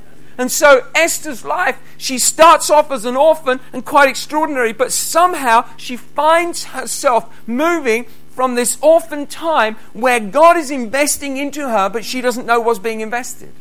And 0.42 0.52
so 0.52 0.88
Esther's 0.96 1.46
life, 1.46 1.78
she 2.00 2.18
starts 2.18 2.72
off 2.72 2.90
as 2.90 3.06
an 3.06 3.16
orphan 3.16 3.60
and 3.72 3.86
quite 3.86 4.10
extraordinary, 4.10 4.74
but 4.74 4.92
somehow 4.92 5.70
she 5.78 5.96
finds 5.96 6.64
herself 6.64 7.32
moving 7.46 8.06
from 8.32 8.56
this 8.56 8.76
orphan 8.82 9.28
time 9.28 9.76
where 9.94 10.20
God 10.20 10.58
is 10.58 10.72
investing 10.72 11.38
into 11.38 11.70
her, 11.70 11.90
but 11.90 12.04
she 12.04 12.22
doesn't 12.22 12.48
know 12.48 12.60
what's 12.60 12.80
being 12.80 13.02
invested. 13.02 13.54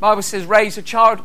Bible 0.00 0.22
says, 0.22 0.46
raise 0.46 0.76
a 0.76 0.82
child. 0.82 1.20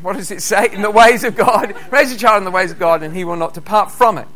What 0.00 0.16
does 0.16 0.30
it 0.30 0.42
say? 0.42 0.72
In 0.72 0.82
the 0.82 0.92
ways 0.92 1.24
of 1.24 1.34
God. 1.34 1.74
raise 1.90 2.12
a 2.12 2.16
child 2.16 2.38
in 2.38 2.44
the 2.44 2.52
ways 2.52 2.70
of 2.70 2.78
God, 2.78 3.02
and 3.02 3.16
he 3.16 3.24
will 3.24 3.34
not 3.34 3.52
depart 3.52 3.90
from 3.90 4.16
it. 4.16 4.28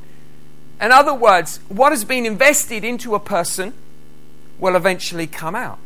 In 0.81 0.91
other 0.91 1.15
words, 1.15 1.61
what 1.69 1.93
has 1.93 2.05
been 2.05 2.27
invested 2.27 2.83
into 2.83 3.15
a 3.15 3.21
person 3.21 3.75
will 4.59 4.75
eventually 4.75 5.29
come 5.29 5.55
out. 5.55 5.79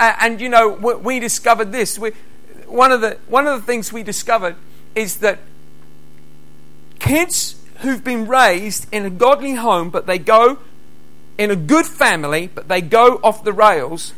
And, 0.00 0.40
you 0.40 0.48
know, 0.48 0.70
we, 0.70 0.94
we 0.94 1.20
discovered 1.20 1.72
this. 1.72 1.98
We, 1.98 2.12
one, 2.66 2.90
of 2.90 3.02
the, 3.02 3.18
one 3.28 3.46
of 3.46 3.60
the 3.60 3.66
things 3.66 3.92
we 3.92 4.02
discovered 4.02 4.56
is 4.94 5.16
that 5.16 5.38
kids 6.98 7.56
who've 7.80 8.02
been 8.02 8.26
raised 8.26 8.86
in 8.92 9.04
a 9.04 9.10
godly 9.10 9.54
home, 9.54 9.90
but 9.90 10.06
they 10.06 10.18
go 10.18 10.58
in 11.36 11.50
a 11.50 11.56
good 11.56 11.84
family, 11.84 12.46
but 12.46 12.68
they 12.68 12.80
go 12.80 13.20
off 13.22 13.44
the 13.44 13.52
rails, 13.52 14.14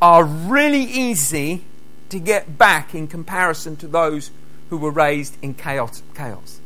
are 0.00 0.24
really 0.24 0.82
easy 0.82 1.64
to 2.08 2.18
get 2.18 2.58
back 2.58 2.94
in 2.94 3.06
comparison 3.06 3.76
to 3.76 3.86
those 3.86 4.32
who 4.70 4.76
were 4.76 4.90
raised 4.90 5.36
in 5.40 5.54
chaos. 5.54 6.02
chaos. 6.14 6.60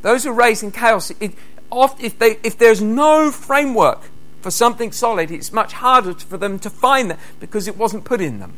Those 0.00 0.24
who 0.24 0.30
are 0.30 0.34
raised 0.34 0.62
in 0.62 0.72
chaos, 0.72 1.10
it, 1.20 1.34
if, 1.70 2.18
they, 2.18 2.38
if 2.42 2.56
there's 2.56 2.80
no 2.80 3.30
framework 3.30 4.10
for 4.40 4.50
something 4.50 4.92
solid, 4.92 5.30
it's 5.30 5.52
much 5.52 5.74
harder 5.74 6.14
for 6.14 6.36
them 6.36 6.58
to 6.60 6.70
find 6.70 7.10
that 7.10 7.18
because 7.40 7.66
it 7.66 7.76
wasn't 7.76 8.04
put 8.04 8.20
in 8.20 8.38
them. 8.38 8.54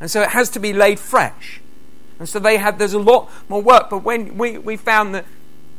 And 0.00 0.10
so 0.10 0.22
it 0.22 0.30
has 0.30 0.50
to 0.50 0.58
be 0.58 0.72
laid 0.72 0.98
fresh. 0.98 1.60
And 2.18 2.28
so 2.28 2.38
they 2.38 2.56
had, 2.56 2.78
there's 2.78 2.94
a 2.94 2.98
lot 2.98 3.30
more 3.48 3.60
work. 3.60 3.90
But 3.90 4.02
when 4.02 4.38
we, 4.38 4.58
we 4.58 4.76
found 4.76 5.14
that 5.14 5.26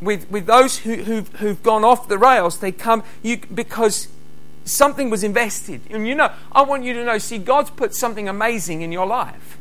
with, 0.01 0.29
with 0.29 0.45
those 0.45 0.79
who, 0.79 0.95
who've, 0.97 1.27
who've 1.35 1.61
gone 1.63 1.83
off 1.83 2.07
the 2.07 2.17
rails, 2.17 2.59
they 2.59 2.71
come 2.71 3.03
you, 3.23 3.37
because 3.53 4.07
something 4.65 5.09
was 5.09 5.23
invested. 5.23 5.81
And 5.89 6.07
you 6.07 6.15
know, 6.15 6.31
I 6.51 6.61
want 6.61 6.83
you 6.83 6.93
to 6.93 7.03
know 7.03 7.17
see, 7.17 7.37
God's 7.37 7.69
put 7.71 7.95
something 7.95 8.29
amazing 8.29 8.81
in 8.81 8.91
your 8.91 9.07
life. 9.07 9.57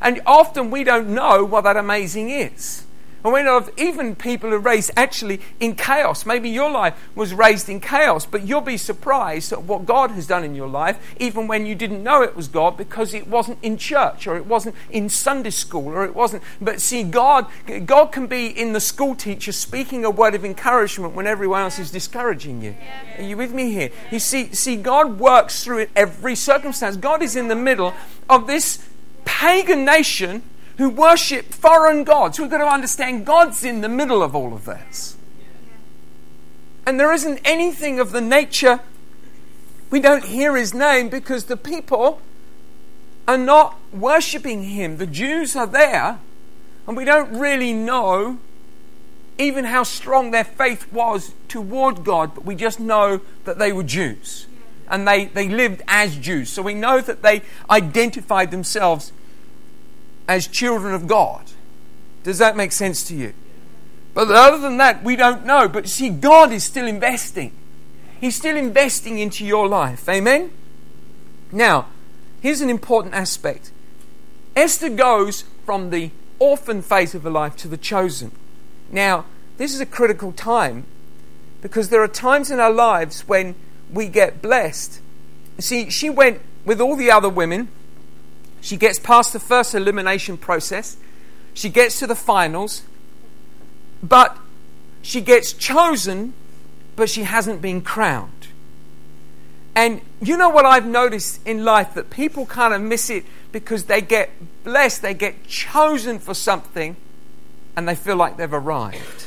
And 0.00 0.20
often 0.24 0.70
we 0.70 0.84
don't 0.84 1.08
know 1.08 1.44
what 1.44 1.64
that 1.64 1.76
amazing 1.76 2.30
is. 2.30 2.84
And 3.24 3.32
know 3.44 3.56
of 3.56 3.70
even 3.76 4.16
people 4.16 4.50
who 4.50 4.56
are 4.56 4.60
raised 4.60 4.90
actually 4.96 5.40
in 5.58 5.74
chaos. 5.74 6.24
Maybe 6.24 6.48
your 6.48 6.70
life 6.70 6.94
was 7.14 7.34
raised 7.34 7.68
in 7.68 7.80
chaos, 7.80 8.26
but 8.26 8.46
you'll 8.46 8.60
be 8.60 8.76
surprised 8.76 9.52
at 9.52 9.62
what 9.62 9.86
God 9.86 10.10
has 10.12 10.26
done 10.26 10.44
in 10.44 10.54
your 10.54 10.68
life, 10.68 10.98
even 11.18 11.46
when 11.46 11.66
you 11.66 11.74
didn't 11.74 12.02
know 12.02 12.22
it 12.22 12.36
was 12.36 12.48
God, 12.48 12.76
because 12.76 13.14
it 13.14 13.26
wasn't 13.26 13.58
in 13.62 13.76
church 13.76 14.26
or 14.26 14.36
it 14.36 14.46
wasn't 14.46 14.74
in 14.90 15.08
Sunday 15.08 15.50
school 15.50 15.88
or 15.88 16.04
it 16.04 16.14
wasn't. 16.14 16.42
But 16.60 16.80
see, 16.80 17.02
God, 17.02 17.46
God 17.86 18.06
can 18.06 18.26
be 18.26 18.46
in 18.46 18.72
the 18.72 18.80
school 18.80 19.14
teacher 19.14 19.52
speaking 19.52 20.04
a 20.04 20.10
word 20.10 20.34
of 20.34 20.44
encouragement 20.44 21.14
when 21.14 21.26
everyone 21.26 21.62
else 21.62 21.78
is 21.78 21.90
discouraging 21.90 22.62
you. 22.62 22.74
Are 23.18 23.24
you 23.24 23.36
with 23.36 23.52
me 23.52 23.72
here? 23.72 23.90
You 24.10 24.18
see, 24.18 24.52
see, 24.54 24.76
God 24.76 25.18
works 25.18 25.64
through 25.64 25.88
every 25.94 26.34
circumstance. 26.34 26.96
God 26.96 27.22
is 27.22 27.36
in 27.36 27.48
the 27.48 27.56
middle 27.56 27.94
of 28.28 28.46
this 28.46 28.86
pagan 29.24 29.84
nation 29.84 30.42
who 30.80 30.88
worship 30.88 31.52
foreign 31.52 32.04
gods. 32.04 32.40
We've 32.40 32.48
got 32.48 32.56
to 32.56 32.66
understand 32.66 33.26
God's 33.26 33.64
in 33.64 33.82
the 33.82 33.88
middle 33.88 34.22
of 34.22 34.34
all 34.34 34.54
of 34.54 34.64
this. 34.64 35.14
And 36.86 36.98
there 36.98 37.12
isn't 37.12 37.38
anything 37.44 38.00
of 38.00 38.12
the 38.12 38.22
nature, 38.22 38.80
we 39.90 40.00
don't 40.00 40.24
hear 40.24 40.56
his 40.56 40.72
name 40.72 41.10
because 41.10 41.44
the 41.44 41.58
people 41.58 42.22
are 43.28 43.36
not 43.36 43.78
worshipping 43.92 44.62
him. 44.62 44.96
The 44.96 45.06
Jews 45.06 45.54
are 45.54 45.66
there, 45.66 46.18
and 46.88 46.96
we 46.96 47.04
don't 47.04 47.38
really 47.38 47.74
know 47.74 48.38
even 49.36 49.66
how 49.66 49.82
strong 49.82 50.30
their 50.30 50.44
faith 50.44 50.90
was 50.90 51.34
toward 51.46 52.04
God, 52.04 52.34
but 52.34 52.46
we 52.46 52.54
just 52.54 52.80
know 52.80 53.20
that 53.44 53.58
they 53.58 53.70
were 53.70 53.82
Jews. 53.82 54.46
And 54.88 55.06
they, 55.06 55.26
they 55.26 55.50
lived 55.50 55.82
as 55.86 56.16
Jews. 56.16 56.48
So 56.48 56.62
we 56.62 56.72
know 56.72 57.02
that 57.02 57.22
they 57.22 57.42
identified 57.68 58.50
themselves 58.50 59.12
as 60.30 60.46
children 60.46 60.94
of 60.94 61.08
God. 61.08 61.42
Does 62.22 62.38
that 62.38 62.56
make 62.56 62.70
sense 62.70 63.02
to 63.08 63.16
you? 63.16 63.34
But 64.14 64.30
other 64.30 64.58
than 64.58 64.76
that, 64.76 65.02
we 65.02 65.16
don't 65.16 65.44
know. 65.44 65.68
But 65.68 65.88
see, 65.88 66.08
God 66.08 66.52
is 66.52 66.62
still 66.62 66.86
investing. 66.86 67.50
He's 68.20 68.36
still 68.36 68.56
investing 68.56 69.18
into 69.18 69.44
your 69.44 69.66
life. 69.66 70.08
Amen? 70.08 70.52
Now, 71.50 71.88
here's 72.40 72.60
an 72.60 72.70
important 72.70 73.12
aspect 73.12 73.72
Esther 74.54 74.88
goes 74.88 75.42
from 75.66 75.90
the 75.90 76.12
orphan 76.38 76.80
phase 76.80 77.12
of 77.16 77.24
her 77.24 77.30
life 77.30 77.56
to 77.56 77.68
the 77.68 77.76
chosen. 77.76 78.30
Now, 78.92 79.24
this 79.56 79.74
is 79.74 79.80
a 79.80 79.86
critical 79.86 80.30
time 80.30 80.84
because 81.60 81.88
there 81.88 82.04
are 82.04 82.08
times 82.08 82.52
in 82.52 82.60
our 82.60 82.72
lives 82.72 83.26
when 83.26 83.56
we 83.92 84.06
get 84.06 84.40
blessed. 84.40 85.00
See, 85.58 85.90
she 85.90 86.08
went 86.08 86.40
with 86.64 86.80
all 86.80 86.94
the 86.94 87.10
other 87.10 87.28
women 87.28 87.66
she 88.60 88.76
gets 88.76 88.98
past 88.98 89.32
the 89.32 89.40
first 89.40 89.74
elimination 89.74 90.36
process. 90.36 90.96
She 91.54 91.68
gets 91.68 91.98
to 92.00 92.06
the 92.06 92.14
finals. 92.14 92.82
But 94.02 94.36
she 95.02 95.20
gets 95.20 95.52
chosen, 95.52 96.34
but 96.96 97.08
she 97.08 97.22
hasn't 97.24 97.60
been 97.62 97.82
crowned. 97.82 98.48
And 99.74 100.00
you 100.20 100.36
know 100.36 100.48
what 100.48 100.66
I've 100.66 100.86
noticed 100.86 101.46
in 101.46 101.64
life? 101.64 101.94
That 101.94 102.10
people 102.10 102.46
kind 102.46 102.74
of 102.74 102.80
miss 102.80 103.08
it 103.08 103.24
because 103.52 103.84
they 103.84 104.00
get 104.00 104.30
blessed, 104.64 105.02
they 105.02 105.14
get 105.14 105.46
chosen 105.46 106.18
for 106.18 106.34
something, 106.34 106.96
and 107.76 107.88
they 107.88 107.94
feel 107.94 108.16
like 108.16 108.36
they've 108.36 108.52
arrived. 108.52 109.26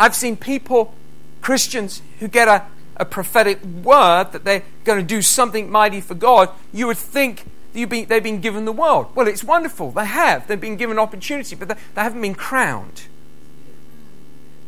I've 0.00 0.14
seen 0.14 0.36
people, 0.36 0.94
Christians, 1.40 2.02
who 2.20 2.28
get 2.28 2.48
a 2.48 2.64
a 2.98 3.04
prophetic 3.04 3.62
word 3.64 4.32
that 4.32 4.44
they're 4.44 4.62
going 4.84 4.98
to 4.98 5.04
do 5.04 5.22
something 5.22 5.70
mighty 5.70 6.00
for 6.00 6.14
God, 6.14 6.50
you 6.72 6.86
would 6.86 6.96
think 6.96 7.44
been, 7.86 8.06
they've 8.06 8.22
been 8.22 8.40
given 8.40 8.64
the 8.64 8.72
world. 8.72 9.14
Well, 9.14 9.28
it's 9.28 9.44
wonderful. 9.44 9.90
They 9.92 10.06
have. 10.06 10.48
They've 10.48 10.60
been 10.60 10.76
given 10.76 10.98
opportunity, 10.98 11.54
but 11.54 11.68
they, 11.68 11.74
they 11.94 12.02
haven't 12.02 12.20
been 12.20 12.34
crowned. 12.34 13.04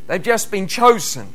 They've 0.07 0.23
just 0.23 0.51
been 0.51 0.67
chosen. 0.67 1.29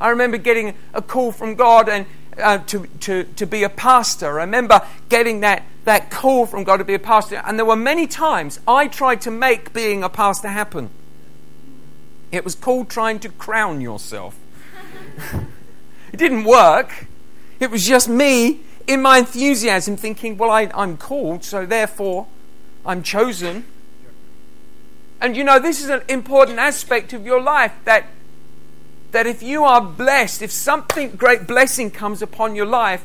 I 0.00 0.08
remember 0.08 0.38
getting 0.38 0.74
a 0.94 1.02
call 1.02 1.32
from 1.32 1.54
God 1.54 1.88
and 1.88 2.06
uh, 2.38 2.58
to, 2.58 2.86
to, 3.00 3.24
to 3.24 3.46
be 3.46 3.62
a 3.62 3.68
pastor. 3.68 4.40
I 4.40 4.44
remember 4.44 4.86
getting 5.08 5.40
that, 5.40 5.64
that 5.84 6.10
call 6.10 6.46
from 6.46 6.64
God 6.64 6.78
to 6.78 6.84
be 6.84 6.94
a 6.94 6.98
pastor. 6.98 7.42
And 7.44 7.58
there 7.58 7.66
were 7.66 7.76
many 7.76 8.06
times 8.06 8.60
I 8.66 8.88
tried 8.88 9.20
to 9.22 9.30
make 9.30 9.72
being 9.72 10.02
a 10.02 10.08
pastor 10.08 10.48
happen. 10.48 10.90
It 12.32 12.44
was 12.44 12.54
called 12.54 12.88
trying 12.88 13.18
to 13.20 13.28
crown 13.28 13.80
yourself. 13.80 14.38
It 16.12 16.16
didn't 16.16 16.44
work. 16.44 17.06
It 17.58 17.70
was 17.70 17.86
just 17.86 18.08
me 18.08 18.60
in 18.86 19.02
my 19.02 19.18
enthusiasm 19.18 19.96
thinking, 19.96 20.36
well, 20.36 20.50
I, 20.50 20.70
I'm 20.74 20.96
called, 20.96 21.44
so 21.44 21.66
therefore 21.66 22.26
I'm 22.84 23.02
chosen. 23.02 23.64
And 25.20 25.36
you 25.36 25.44
know, 25.44 25.58
this 25.58 25.82
is 25.82 25.90
an 25.90 26.02
important 26.08 26.58
aspect 26.58 27.12
of 27.12 27.24
your 27.24 27.40
life 27.40 27.72
that, 27.84 28.06
that 29.12 29.26
if 29.26 29.42
you 29.42 29.64
are 29.64 29.80
blessed, 29.80 30.42
if 30.42 30.50
something 30.50 31.12
great 31.12 31.46
blessing 31.46 31.90
comes 31.90 32.22
upon 32.22 32.56
your 32.56 32.66
life, 32.66 33.04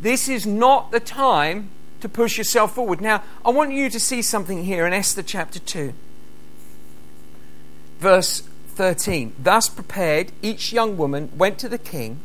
this 0.00 0.28
is 0.28 0.46
not 0.46 0.90
the 0.92 1.00
time 1.00 1.70
to 2.00 2.08
push 2.08 2.38
yourself 2.38 2.74
forward. 2.74 3.00
Now, 3.00 3.22
I 3.44 3.50
want 3.50 3.72
you 3.72 3.90
to 3.90 3.98
see 3.98 4.22
something 4.22 4.64
here 4.64 4.86
in 4.86 4.92
Esther 4.92 5.22
chapter 5.22 5.58
2, 5.58 5.92
verse 7.98 8.42
13. 8.68 9.34
Thus 9.38 9.68
prepared, 9.68 10.32
each 10.42 10.72
young 10.72 10.96
woman 10.96 11.30
went 11.36 11.58
to 11.58 11.68
the 11.68 11.78
king 11.78 12.20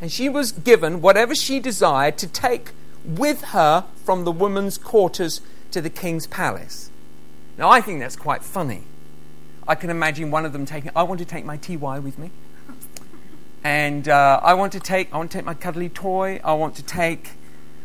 and 0.00 0.10
she 0.12 0.28
was 0.28 0.52
given 0.52 1.00
whatever 1.00 1.34
she 1.34 1.60
desired 1.60 2.18
to 2.18 2.26
take 2.26 2.70
with 3.04 3.42
her 3.46 3.84
from 4.04 4.24
the 4.24 4.32
woman's 4.32 4.78
quarters 4.78 5.40
to 5.70 5.80
the 5.80 5.90
king's 5.90 6.26
palace. 6.26 6.90
Now, 7.56 7.70
I 7.70 7.80
think 7.80 8.00
that's 8.00 8.16
quite 8.16 8.42
funny. 8.42 8.84
I 9.66 9.74
can 9.74 9.90
imagine 9.90 10.30
one 10.30 10.46
of 10.46 10.52
them 10.52 10.64
taking, 10.64 10.90
I 10.94 11.02
want 11.02 11.18
to 11.18 11.24
take 11.24 11.44
my 11.44 11.56
TY 11.56 11.98
with 11.98 12.18
me. 12.18 12.30
And 13.64 14.08
uh, 14.08 14.40
I 14.42 14.54
want 14.54 14.72
to 14.72 14.80
take, 14.80 15.12
I 15.12 15.18
want 15.18 15.30
to 15.32 15.38
take 15.38 15.44
my 15.44 15.54
cuddly 15.54 15.88
toy. 15.88 16.40
I 16.44 16.54
want 16.54 16.76
to 16.76 16.82
take, 16.82 17.30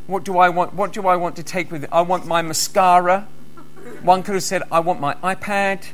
what 0.08 0.24
do 0.24 0.38
I 0.38 0.50
want? 0.50 0.74
What 0.74 0.94
do 0.94 1.08
I 1.08 1.16
want 1.16 1.36
to 1.38 1.44
take 1.44 1.72
with 1.72 1.84
it? 1.84 1.90
I 1.92 2.02
want 2.02 2.26
my 2.28 2.42
mascara. 2.42 3.28
One 4.02 4.24
could 4.24 4.36
have 4.36 4.44
said, 4.44 4.64
I 4.72 4.80
want 4.80 5.02
my 5.02 5.16
iPad, 5.16 5.86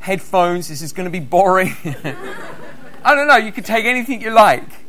headphones. 0.00 0.68
This 0.68 0.82
is 0.82 0.92
going 0.92 1.06
to 1.06 1.10
be 1.10 1.20
boring. 1.20 1.74
I 3.04 3.14
don't 3.14 3.26
know. 3.26 3.36
You 3.36 3.52
could 3.52 3.64
take 3.64 3.84
anything 3.84 4.20
you 4.20 4.30
like. 4.30 4.86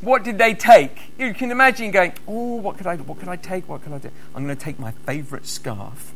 What 0.00 0.24
did 0.24 0.38
they 0.38 0.54
take? 0.54 1.12
You 1.18 1.32
can 1.32 1.50
imagine 1.50 1.92
going, 1.92 2.12
oh, 2.26 2.56
what 2.56 2.76
could 2.76 2.86
I, 2.86 2.96
what 2.96 3.18
could 3.20 3.28
I 3.28 3.36
take? 3.36 3.68
What 3.68 3.82
could 3.82 3.92
I 3.92 3.98
do? 3.98 4.10
I'm 4.34 4.44
going 4.44 4.56
to 4.56 4.62
take 4.62 4.78
my 4.78 4.90
favorite 4.90 5.46
scarf. 5.46 6.12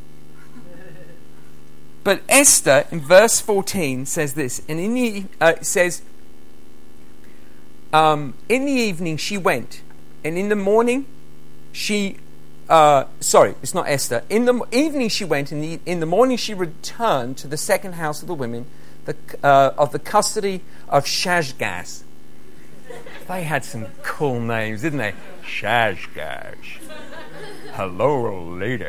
But 2.03 2.21
Esther, 2.29 2.85
in 2.91 3.01
verse 3.01 3.41
14, 3.41 4.05
says 4.05 4.33
this, 4.33 4.61
and 4.69 4.79
in 4.79 4.93
the 4.93 5.25
uh, 5.41 5.55
says, 5.61 6.01
um, 7.91 8.33
in 8.47 8.65
the 8.65 8.71
evening 8.71 9.17
she 9.17 9.37
went, 9.37 9.81
and 10.23 10.37
in 10.37 10.47
the 10.47 10.55
morning 10.55 11.05
she, 11.73 12.15
uh, 12.69 13.05
sorry, 13.19 13.55
it's 13.61 13.73
not 13.73 13.89
Esther. 13.89 14.23
In 14.29 14.45
the 14.45 14.65
evening 14.71 15.09
she 15.09 15.25
went, 15.25 15.49
the 15.49 15.81
in 15.85 15.99
the 15.99 16.05
morning 16.05 16.37
she 16.37 16.53
returned 16.53 17.37
to 17.39 17.47
the 17.47 17.57
second 17.57 17.95
house 17.95 18.21
of 18.21 18.29
the 18.29 18.33
women, 18.33 18.67
the, 19.07 19.15
uh, 19.41 19.73
of 19.77 19.91
the 19.91 19.99
custody 19.99 20.61
of 20.89 21.05
Shashgaz. 21.05 22.03
They 23.27 23.43
had 23.43 23.63
some 23.65 23.87
cool 24.03 24.39
names, 24.39 24.81
didn't 24.81 24.99
they? 24.99 25.13
Shashgaz. 25.43 26.55
Hello, 27.73 28.43
lady. 28.43 28.85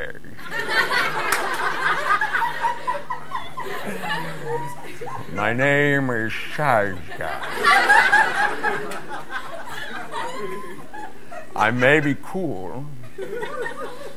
My 5.32 5.52
name 5.52 6.10
is 6.10 6.32
Shashgaz. 6.32 7.44
I 11.54 11.70
may 11.70 12.00
be 12.00 12.16
cool, 12.22 12.86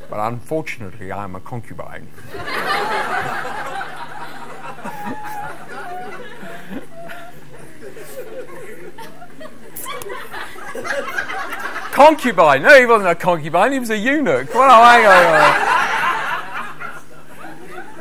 but 0.10 0.20
unfortunately, 0.20 1.12
I'm 1.12 1.36
a 1.36 1.40
concubine. 1.40 2.08
Concubine. 12.02 12.64
No, 12.64 12.80
he 12.80 12.86
wasn't 12.86 13.10
a 13.12 13.16
concubine. 13.16 13.72
He 13.74 13.80
was 13.80 13.92
a 13.92 13.98
eunuch. 13.98 14.54
Well, 14.56 14.70
oh, 14.72 14.84
hang 14.84 15.06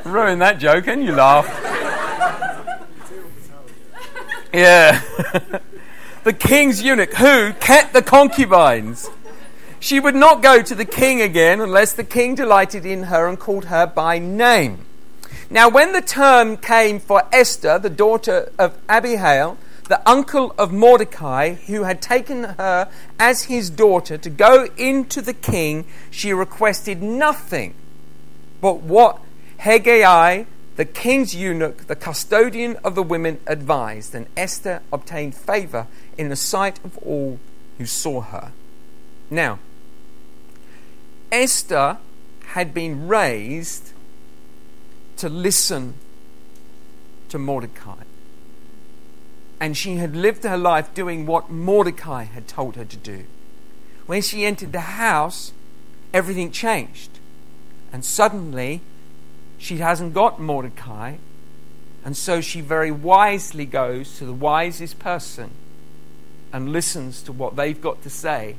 on. 0.04 0.12
ruin 0.12 0.38
that 0.38 0.58
joke, 0.58 0.86
and 0.86 1.04
you 1.04 1.12
laugh. 1.12 1.46
Yeah. 4.54 5.02
the 6.24 6.32
king's 6.32 6.82
eunuch 6.82 7.12
who 7.14 7.52
kept 7.54 7.92
the 7.92 8.00
concubines. 8.00 9.10
She 9.80 10.00
would 10.00 10.14
not 10.14 10.42
go 10.42 10.62
to 10.62 10.74
the 10.74 10.86
king 10.86 11.20
again 11.20 11.60
unless 11.60 11.92
the 11.92 12.04
king 12.04 12.34
delighted 12.34 12.86
in 12.86 13.04
her 13.04 13.28
and 13.28 13.38
called 13.38 13.66
her 13.66 13.86
by 13.86 14.18
name. 14.18 14.86
Now, 15.50 15.68
when 15.68 15.92
the 15.92 16.00
term 16.00 16.56
came 16.56 17.00
for 17.00 17.22
Esther, 17.32 17.78
the 17.78 17.90
daughter 17.90 18.50
of 18.58 18.78
Abihail, 18.88 19.58
the 19.90 20.09
uncle 20.09 20.55
of 20.57 20.72
Mordecai, 20.72 21.55
who 21.66 21.83
had 21.83 22.00
taken 22.00 22.44
her 22.44 22.88
as 23.18 23.44
his 23.44 23.68
daughter 23.68 24.16
to 24.16 24.31
go 24.31 24.68
into 24.76 25.20
the 25.20 25.35
king, 25.35 25.85
she 26.12 26.33
requested 26.33 27.03
nothing 27.03 27.74
but 28.61 28.83
what 28.83 29.20
Hegai, 29.59 30.46
the 30.76 30.85
king's 30.85 31.35
eunuch, 31.35 31.88
the 31.88 31.96
custodian 31.96 32.76
of 32.85 32.94
the 32.94 33.03
women, 33.03 33.40
advised, 33.48 34.14
and 34.14 34.26
Esther 34.37 34.81
obtained 34.92 35.35
favor 35.35 35.88
in 36.16 36.29
the 36.29 36.37
sight 36.37 36.79
of 36.85 36.96
all 36.98 37.40
who 37.76 37.85
saw 37.85 38.20
her. 38.20 38.53
Now, 39.29 39.59
Esther 41.33 41.98
had 42.48 42.72
been 42.72 43.09
raised 43.09 43.92
to 45.16 45.29
listen 45.29 45.94
to 47.29 47.38
Mordecai. 47.40 48.05
And 49.61 49.77
she 49.77 49.96
had 49.96 50.16
lived 50.16 50.44
her 50.44 50.57
life 50.57 50.94
doing 50.94 51.27
what 51.27 51.51
Mordecai 51.51 52.25
had 52.25 52.49
told 52.49 52.77
her 52.77 52.85
to 52.85 52.96
do. 52.96 53.25
When 54.07 54.23
she 54.23 54.46
entered 54.46 54.73
the 54.73 54.81
house, 54.81 55.53
everything 56.14 56.51
changed. 56.51 57.18
And 57.92 58.05
suddenly, 58.05 58.81
she 59.59 59.77
hasn't 59.77 60.14
got 60.14 60.40
Mordecai. 60.40 61.16
And 62.05 62.16
so 62.16 62.40
she 62.40 62.62
very 62.62 62.90
wisely 62.90 63.66
goes 63.66 64.16
to 64.18 64.25
the 64.25 64.33
wisest 64.33 64.99
person 64.99 65.51
and 66.53 66.73
listens 66.73 67.23
to 67.23 67.33
what 67.33 67.57
they've 67.57 67.81
got 67.81 68.03
to 68.03 68.11
say 68.11 68.57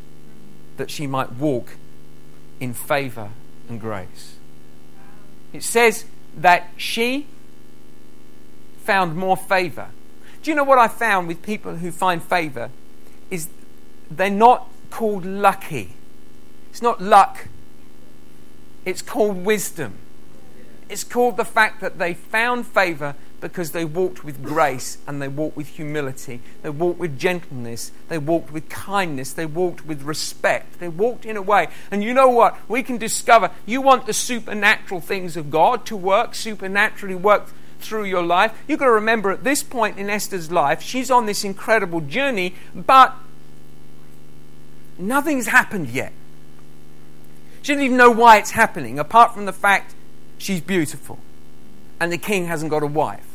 that 0.78 0.92
she 0.92 1.08
might 1.08 1.34
walk 1.34 1.76
in 2.60 2.74
favor 2.74 3.30
and 3.68 3.82
grace. 3.82 4.36
It 5.52 5.64
says 5.64 6.06
that 6.38 6.70
she 6.78 7.28
found 8.84 9.16
more 9.16 9.36
favor. 9.36 9.90
Do 10.42 10.50
you 10.50 10.56
know 10.56 10.64
what 10.64 10.80
I 10.80 10.88
found 10.88 11.28
with 11.28 11.44
people 11.44 11.76
who 11.78 11.92
find 11.92 12.22
favor? 12.22 12.70
Is 13.30 13.50
they're 14.10 14.30
not 14.30 14.68
called 14.90 15.26
lucky. 15.26 15.94
It's 16.70 16.82
not 16.82 17.02
luck. 17.02 17.48
It's 18.86 19.02
called 19.02 19.46
wisdom. 19.46 19.98
It's 20.90 21.04
called 21.04 21.38
the 21.38 21.46
fact 21.46 21.80
that 21.82 22.00
they 22.00 22.14
found 22.14 22.68
favor 22.68 23.16
because 23.40 23.72
they 23.72 23.86
walked 23.86 24.24
with 24.24 24.44
grace 24.44 24.98
and 25.08 25.22
they 25.22 25.28
walked 25.28 25.58
with 25.58 25.68
humility. 25.68 26.42
They 26.62 26.70
walked 26.70 27.00
with 27.00 27.18
gentleness. 27.18 27.92
They 28.08 28.18
walked 28.18 28.52
with 28.52 28.70
kindness. 28.70 29.34
They 29.34 29.46
walked 29.46 29.86
with 29.86 30.04
respect. 30.04 30.80
They 30.80 30.88
walked 30.88 31.26
in 31.26 31.38
a 31.38 31.42
way. 31.42 31.70
And 31.90 32.04
you 32.04 32.14
know 32.14 32.30
what? 32.30 32.58
We 32.70 32.84
can 32.84 32.98
discover 32.98 33.52
you 33.66 33.82
want 33.82 34.06
the 34.06 34.14
supernatural 34.14 35.02
things 35.02 35.38
of 35.38 35.50
God 35.50 35.86
to 35.88 35.98
work, 35.98 36.36
supernaturally 36.36 37.16
work 37.16 37.48
through 37.82 38.06
your 38.06 38.24
life. 38.24 38.54
You've 38.68 38.80
got 38.80 38.86
to 38.86 38.92
remember 38.92 39.32
at 39.32 39.44
this 39.44 39.64
point 39.64 39.98
in 39.98 40.10
Esther's 40.10 40.52
life, 40.52 40.82
she's 40.82 41.12
on 41.12 41.26
this 41.26 41.44
incredible 41.44 42.02
journey, 42.02 42.56
but 42.74 43.16
nothing's 44.98 45.48
happened 45.48 45.90
yet. 45.90 46.14
She 47.62 47.74
doesn't 47.74 47.86
even 47.86 47.98
know 47.98 48.12
why 48.12 48.38
it's 48.38 48.52
happening, 48.52 48.98
apart 48.98 49.34
from 49.34 49.46
the 49.46 49.54
fact 49.54 49.94
she's 50.38 50.62
beautiful 50.62 51.20
and 52.02 52.12
the 52.12 52.18
king 52.18 52.48
hasn't 52.48 52.72
got 52.72 52.82
a 52.82 52.88
wife. 52.88 53.28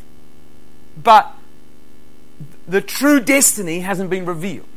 But 1.01 1.31
the 2.67 2.81
true 2.81 3.21
destiny 3.21 3.79
hasn't 3.79 4.09
been 4.09 4.25
revealed. 4.25 4.67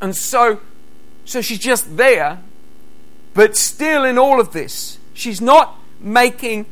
And 0.00 0.16
so, 0.16 0.60
so 1.24 1.40
she's 1.42 1.60
just 1.60 1.96
there, 1.96 2.40
but 3.34 3.56
still 3.56 4.04
in 4.04 4.18
all 4.18 4.40
of 4.40 4.52
this, 4.52 4.98
she's 5.14 5.40
not 5.40 5.78
making 6.00 6.66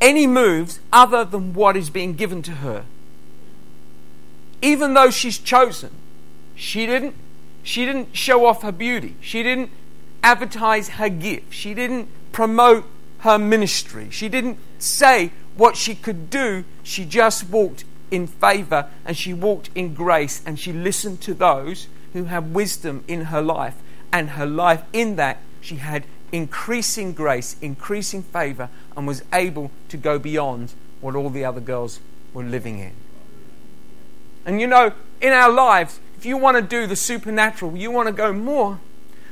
any 0.00 0.26
moves 0.26 0.80
other 0.92 1.24
than 1.24 1.54
what 1.54 1.76
is 1.76 1.90
being 1.90 2.14
given 2.14 2.42
to 2.42 2.52
her. 2.52 2.84
Even 4.62 4.94
though 4.94 5.10
she's 5.10 5.38
chosen, 5.38 5.90
she 6.54 6.86
didn't 6.86 7.14
she 7.62 7.84
didn't 7.84 8.16
show 8.16 8.46
off 8.46 8.62
her 8.62 8.72
beauty. 8.72 9.16
She 9.20 9.42
didn't 9.42 9.70
advertise 10.22 10.90
her 10.90 11.08
gift. 11.08 11.52
She 11.52 11.74
didn't 11.74 12.08
promote 12.32 12.84
her 13.18 13.38
ministry. 13.38 14.08
She 14.10 14.28
didn't 14.28 14.58
say 14.78 15.32
what 15.56 15.76
she 15.76 15.94
could 15.94 16.30
do. 16.30 16.64
She 16.82 17.04
just 17.04 17.48
walked 17.50 17.84
in 18.10 18.26
favor 18.26 18.86
and 19.04 19.16
she 19.16 19.34
walked 19.34 19.70
in 19.74 19.94
grace 19.94 20.42
and 20.46 20.58
she 20.58 20.72
listened 20.72 21.20
to 21.22 21.34
those 21.34 21.86
who 22.12 22.24
had 22.24 22.54
wisdom 22.54 23.04
in 23.06 23.26
her 23.26 23.42
life. 23.42 23.76
And 24.12 24.30
her 24.30 24.46
life, 24.46 24.82
in 24.92 25.16
that, 25.16 25.38
she 25.60 25.76
had 25.76 26.04
increasing 26.32 27.12
grace, 27.12 27.56
increasing 27.60 28.22
favor, 28.22 28.68
and 28.96 29.06
was 29.06 29.22
able 29.32 29.70
to 29.88 29.96
go 29.96 30.18
beyond 30.18 30.72
what 31.00 31.14
all 31.14 31.30
the 31.30 31.44
other 31.44 31.60
girls 31.60 32.00
were 32.32 32.44
living 32.44 32.78
in. 32.78 32.92
And 34.44 34.60
you 34.60 34.66
know, 34.66 34.92
in 35.20 35.32
our 35.32 35.50
lives, 35.50 36.00
if 36.16 36.26
you 36.26 36.36
want 36.36 36.56
to 36.56 36.62
do 36.62 36.86
the 36.86 36.96
supernatural, 36.96 37.76
you 37.76 37.90
want 37.90 38.08
to 38.08 38.12
go 38.12 38.32
more, 38.32 38.80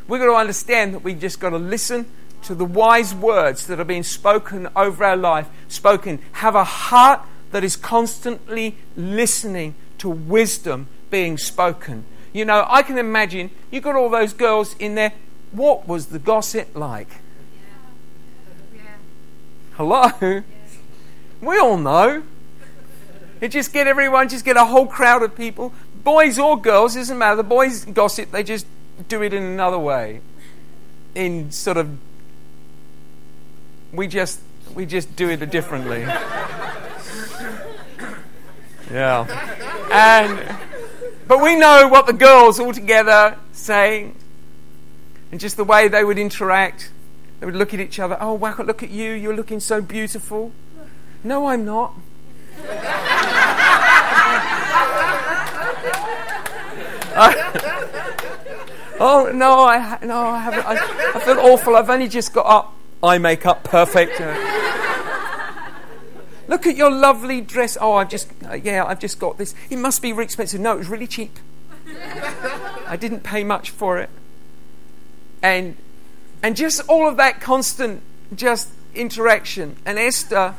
we've 0.06 0.20
got 0.20 0.26
to 0.26 0.34
understand 0.34 0.94
that 0.94 1.00
we've 1.00 1.20
just 1.20 1.40
got 1.40 1.50
to 1.50 1.58
listen 1.58 2.06
to 2.42 2.54
the 2.54 2.64
wise 2.64 3.14
words 3.14 3.66
that 3.66 3.80
are 3.80 3.84
being 3.84 4.02
spoken 4.02 4.68
over 4.76 5.04
our 5.04 5.16
life, 5.16 5.48
spoken. 5.68 6.20
Have 6.32 6.54
a 6.54 6.64
heart 6.64 7.20
that 7.50 7.64
is 7.64 7.76
constantly 7.76 8.76
listening 8.96 9.74
to 9.98 10.08
wisdom 10.08 10.86
being 11.10 11.36
spoken. 11.36 12.04
You 12.32 12.44
know, 12.44 12.66
I 12.68 12.82
can 12.82 12.98
imagine 12.98 13.50
you 13.70 13.80
got 13.80 13.96
all 13.96 14.08
those 14.08 14.32
girls 14.32 14.76
in 14.78 14.94
there 14.94 15.12
what 15.52 15.88
was 15.88 16.06
the 16.06 16.18
gossip 16.18 16.76
like? 16.76 17.08
Hello? 19.78 20.42
We 21.40 21.56
all 21.58 21.78
know. 21.78 22.24
You 23.40 23.46
just 23.46 23.72
get 23.72 23.86
everyone, 23.86 24.28
just 24.28 24.44
get 24.44 24.56
a 24.56 24.64
whole 24.64 24.88
crowd 24.88 25.22
of 25.22 25.36
people, 25.36 25.72
boys 26.02 26.36
or 26.36 26.60
girls, 26.60 26.96
doesn't 26.96 27.16
matter. 27.16 27.36
The 27.36 27.44
boys 27.44 27.84
gossip, 27.84 28.32
they 28.32 28.42
just 28.42 28.66
do 29.06 29.22
it 29.22 29.32
in 29.32 29.44
another 29.44 29.78
way. 29.78 30.20
In 31.14 31.52
sort 31.52 31.76
of, 31.76 31.96
we 33.92 34.08
just, 34.08 34.40
we 34.74 34.84
just 34.84 35.14
do 35.14 35.28
it 35.28 35.48
differently. 35.48 36.00
yeah. 38.90 39.28
And, 39.92 40.56
but 41.28 41.40
we 41.40 41.54
know 41.54 41.86
what 41.86 42.08
the 42.08 42.14
girls 42.14 42.58
all 42.58 42.72
together 42.72 43.38
say 43.52 44.10
and 45.30 45.38
just 45.38 45.56
the 45.56 45.62
way 45.62 45.86
they 45.86 46.02
would 46.02 46.18
interact. 46.18 46.90
They 47.40 47.46
would 47.46 47.56
look 47.56 47.72
at 47.72 47.80
each 47.80 47.98
other. 47.98 48.16
Oh, 48.20 48.34
wow, 48.34 48.56
look 48.58 48.82
at 48.82 48.90
you. 48.90 49.12
You're 49.12 49.36
looking 49.36 49.60
so 49.60 49.80
beautiful. 49.80 50.52
No, 51.22 51.46
I'm 51.46 51.64
not. 51.64 51.94
oh 59.00 59.30
no, 59.34 59.64
I 59.64 59.98
no, 60.02 60.20
I 60.20 60.38
haven't. 60.38 60.66
I, 60.66 61.12
I, 61.14 61.20
feel 61.20 61.38
awful. 61.38 61.76
I've 61.76 61.90
only 61.90 62.08
just 62.08 62.32
got 62.32 62.46
up. 62.46 62.74
Eye 63.02 63.18
makeup, 63.18 63.64
perfect. 63.64 64.20
Look 66.48 66.66
at 66.66 66.76
your 66.76 66.90
lovely 66.90 67.40
dress. 67.40 67.76
Oh, 67.80 67.94
I've 67.94 68.08
just 68.08 68.28
uh, 68.48 68.54
yeah, 68.54 68.84
I've 68.84 69.00
just 69.00 69.18
got 69.18 69.38
this. 69.38 69.54
It 69.70 69.78
must 69.78 70.02
be 70.02 70.12
really 70.12 70.24
expensive. 70.24 70.60
No, 70.60 70.74
it 70.74 70.78
was 70.78 70.88
really 70.88 71.06
cheap. 71.06 71.38
I 72.86 72.96
didn't 72.96 73.22
pay 73.22 73.44
much 73.44 73.70
for 73.70 73.98
it 73.98 74.10
and 75.42 75.76
and 76.42 76.56
just 76.56 76.80
all 76.88 77.08
of 77.08 77.16
that 77.16 77.40
constant 77.40 78.02
just 78.34 78.70
interaction. 78.94 79.76
And 79.84 79.98
esther 79.98 80.54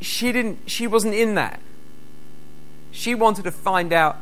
she 0.00 0.32
didn't 0.32 0.58
she 0.68 0.86
wasn't 0.86 1.14
in 1.14 1.34
that. 1.34 1.60
She 2.90 3.14
wanted 3.14 3.44
to 3.44 3.50
find 3.50 3.92
out 3.92 4.18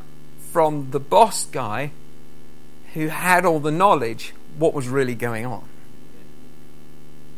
from 0.53 0.91
the 0.91 1.01
boss 1.01 1.47
guy 1.47 1.93
who 2.95 3.09
had 3.09 3.45
all 3.45 3.61
the 3.61 3.71
knowledge 3.71 4.35
what 4.59 4.75
was 4.75 4.89
really 4.89 5.15
going 5.15 5.47
on. 5.47 5.65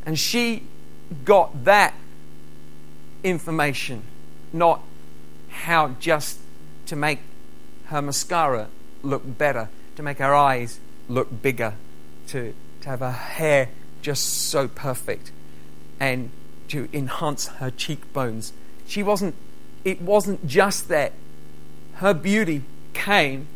And 0.07 0.19
she 0.19 0.65
got 1.25 1.65
that 1.65 1.95
information 3.23 4.03
not 4.53 4.83
how 5.51 5.89
just 6.01 6.39
to 6.87 6.97
make 6.97 7.21
her 7.87 8.01
mascara 8.01 8.69
look 9.03 9.23
better 9.39 9.69
to 9.97 10.03
make 10.03 10.19
her 10.19 10.35
eyes 10.35 10.81
look 11.09 11.43
bigger 11.43 11.75
to, 12.29 12.55
to 12.83 12.89
have 12.89 13.01
her 13.01 13.11
hair 13.11 13.69
just 14.03 14.25
so 14.25 14.69
perfect 14.69 15.33
and 15.99 16.31
to 16.69 16.89
enhance 16.93 17.47
her 17.47 17.71
cheekbones. 17.71 18.53
She 18.87 19.03
wasn't, 19.03 19.35
it 19.85 20.01
wasn't 20.01 20.47
just 20.47 20.89
that. 20.89 21.13
Her 21.95 22.15
beauty 22.15 22.63
came 22.95 23.47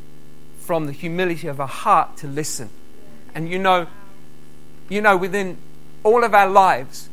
from 0.59 0.87
the 0.87 0.93
humility 0.93 1.47
of 1.49 1.59
her 1.59 1.67
heart 1.67 2.17
to 2.19 2.27
listen. 2.27 2.71
And 3.35 3.49
you 3.49 3.59
know, 3.59 3.87
you 4.89 5.01
know, 5.01 5.17
within 5.17 5.59
all 6.03 6.25
of 6.25 6.35
our 6.35 6.49
lives, 6.49 7.09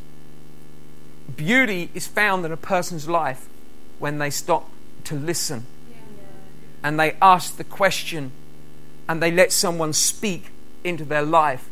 beauty 1.36 1.90
is 1.94 2.08
found 2.08 2.46
in 2.46 2.52
a 2.52 2.58
person's 2.58 3.08
life 3.08 3.48
when 4.00 4.18
they 4.18 4.30
stop 4.30 4.70
to 5.06 5.16
listen 5.16 5.66
and 6.84 7.00
they 7.00 7.16
ask 7.22 7.58
the 7.58 7.64
question 7.64 8.32
and 9.08 9.22
they 9.22 9.32
let 9.32 9.52
someone 9.52 9.94
speak 9.94 10.50
into 10.84 11.06
their 11.06 11.24
life. 11.24 11.70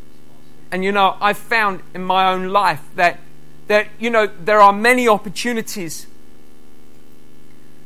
And 0.71 0.83
you 0.83 0.91
know, 0.91 1.17
I've 1.19 1.37
found 1.37 1.81
in 1.93 2.03
my 2.03 2.31
own 2.31 2.49
life 2.49 2.83
that 2.95 3.19
that 3.67 3.87
you 3.99 4.09
know 4.09 4.27
there 4.27 4.59
are 4.59 4.73
many 4.73 5.07
opportunities 5.07 6.07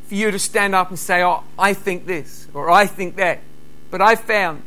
for 0.08 0.16
you 0.16 0.32
to 0.32 0.40
stand 0.40 0.76
up 0.76 0.90
and 0.90 1.00
say, 1.00 1.24
"Oh, 1.24 1.44
I 1.58 1.74
think 1.74 2.06
this," 2.06 2.48
or 2.54 2.70
"I 2.70 2.86
think 2.86 3.16
that." 3.16 3.40
But 3.90 4.02
I 4.02 4.16
found 4.16 4.64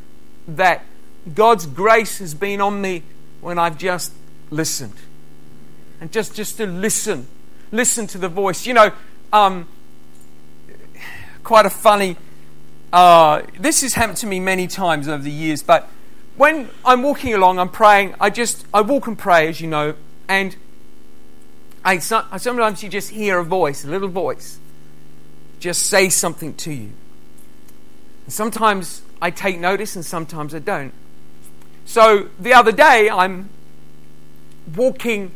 that 0.48 0.84
God's 1.34 1.66
grace 1.66 2.18
has 2.18 2.34
been 2.34 2.60
on 2.60 2.80
me 2.80 3.02
when 3.40 3.58
I've 3.58 3.76
just 3.76 4.12
listened, 4.50 4.96
and 6.00 6.10
just 6.10 6.34
just 6.34 6.56
to 6.56 6.66
listen, 6.66 7.26
listen 7.70 8.06
to 8.08 8.18
the 8.18 8.28
voice. 8.28 8.66
You 8.66 8.74
know, 8.74 8.92
um, 9.32 9.68
quite 11.42 11.66
a 11.66 11.70
funny 11.70 12.16
uh, 12.92 13.42
this 13.58 13.82
has 13.82 13.94
happened 13.94 14.18
to 14.18 14.26
me 14.26 14.40
many 14.40 14.66
times 14.66 15.08
over 15.08 15.22
the 15.22 15.30
years, 15.30 15.62
but 15.62 15.88
when 16.36 16.68
I'm 16.84 17.02
walking 17.02 17.34
along, 17.34 17.58
I'm 17.58 17.68
praying, 17.68 18.14
I 18.20 18.30
just, 18.30 18.66
I 18.72 18.82
walk 18.82 19.06
and 19.06 19.18
pray, 19.18 19.48
as 19.48 19.60
you 19.60 19.68
know, 19.68 19.94
and 20.28 20.56
I, 21.84 21.98
sometimes 21.98 22.82
you 22.82 22.88
just 22.88 23.10
hear 23.10 23.38
a 23.38 23.44
voice, 23.44 23.84
a 23.84 23.88
little 23.88 24.08
voice, 24.08 24.58
just 25.60 25.86
say 25.86 26.08
something 26.08 26.54
to 26.54 26.72
you. 26.72 26.90
And 28.24 28.32
sometimes 28.32 29.02
I 29.22 29.30
take 29.30 29.58
notice 29.58 29.96
and 29.96 30.04
sometimes 30.04 30.54
I 30.54 30.58
don't. 30.58 30.92
So 31.84 32.28
the 32.40 32.52
other 32.52 32.72
day, 32.72 33.08
I'm 33.08 33.48
walking 34.74 35.30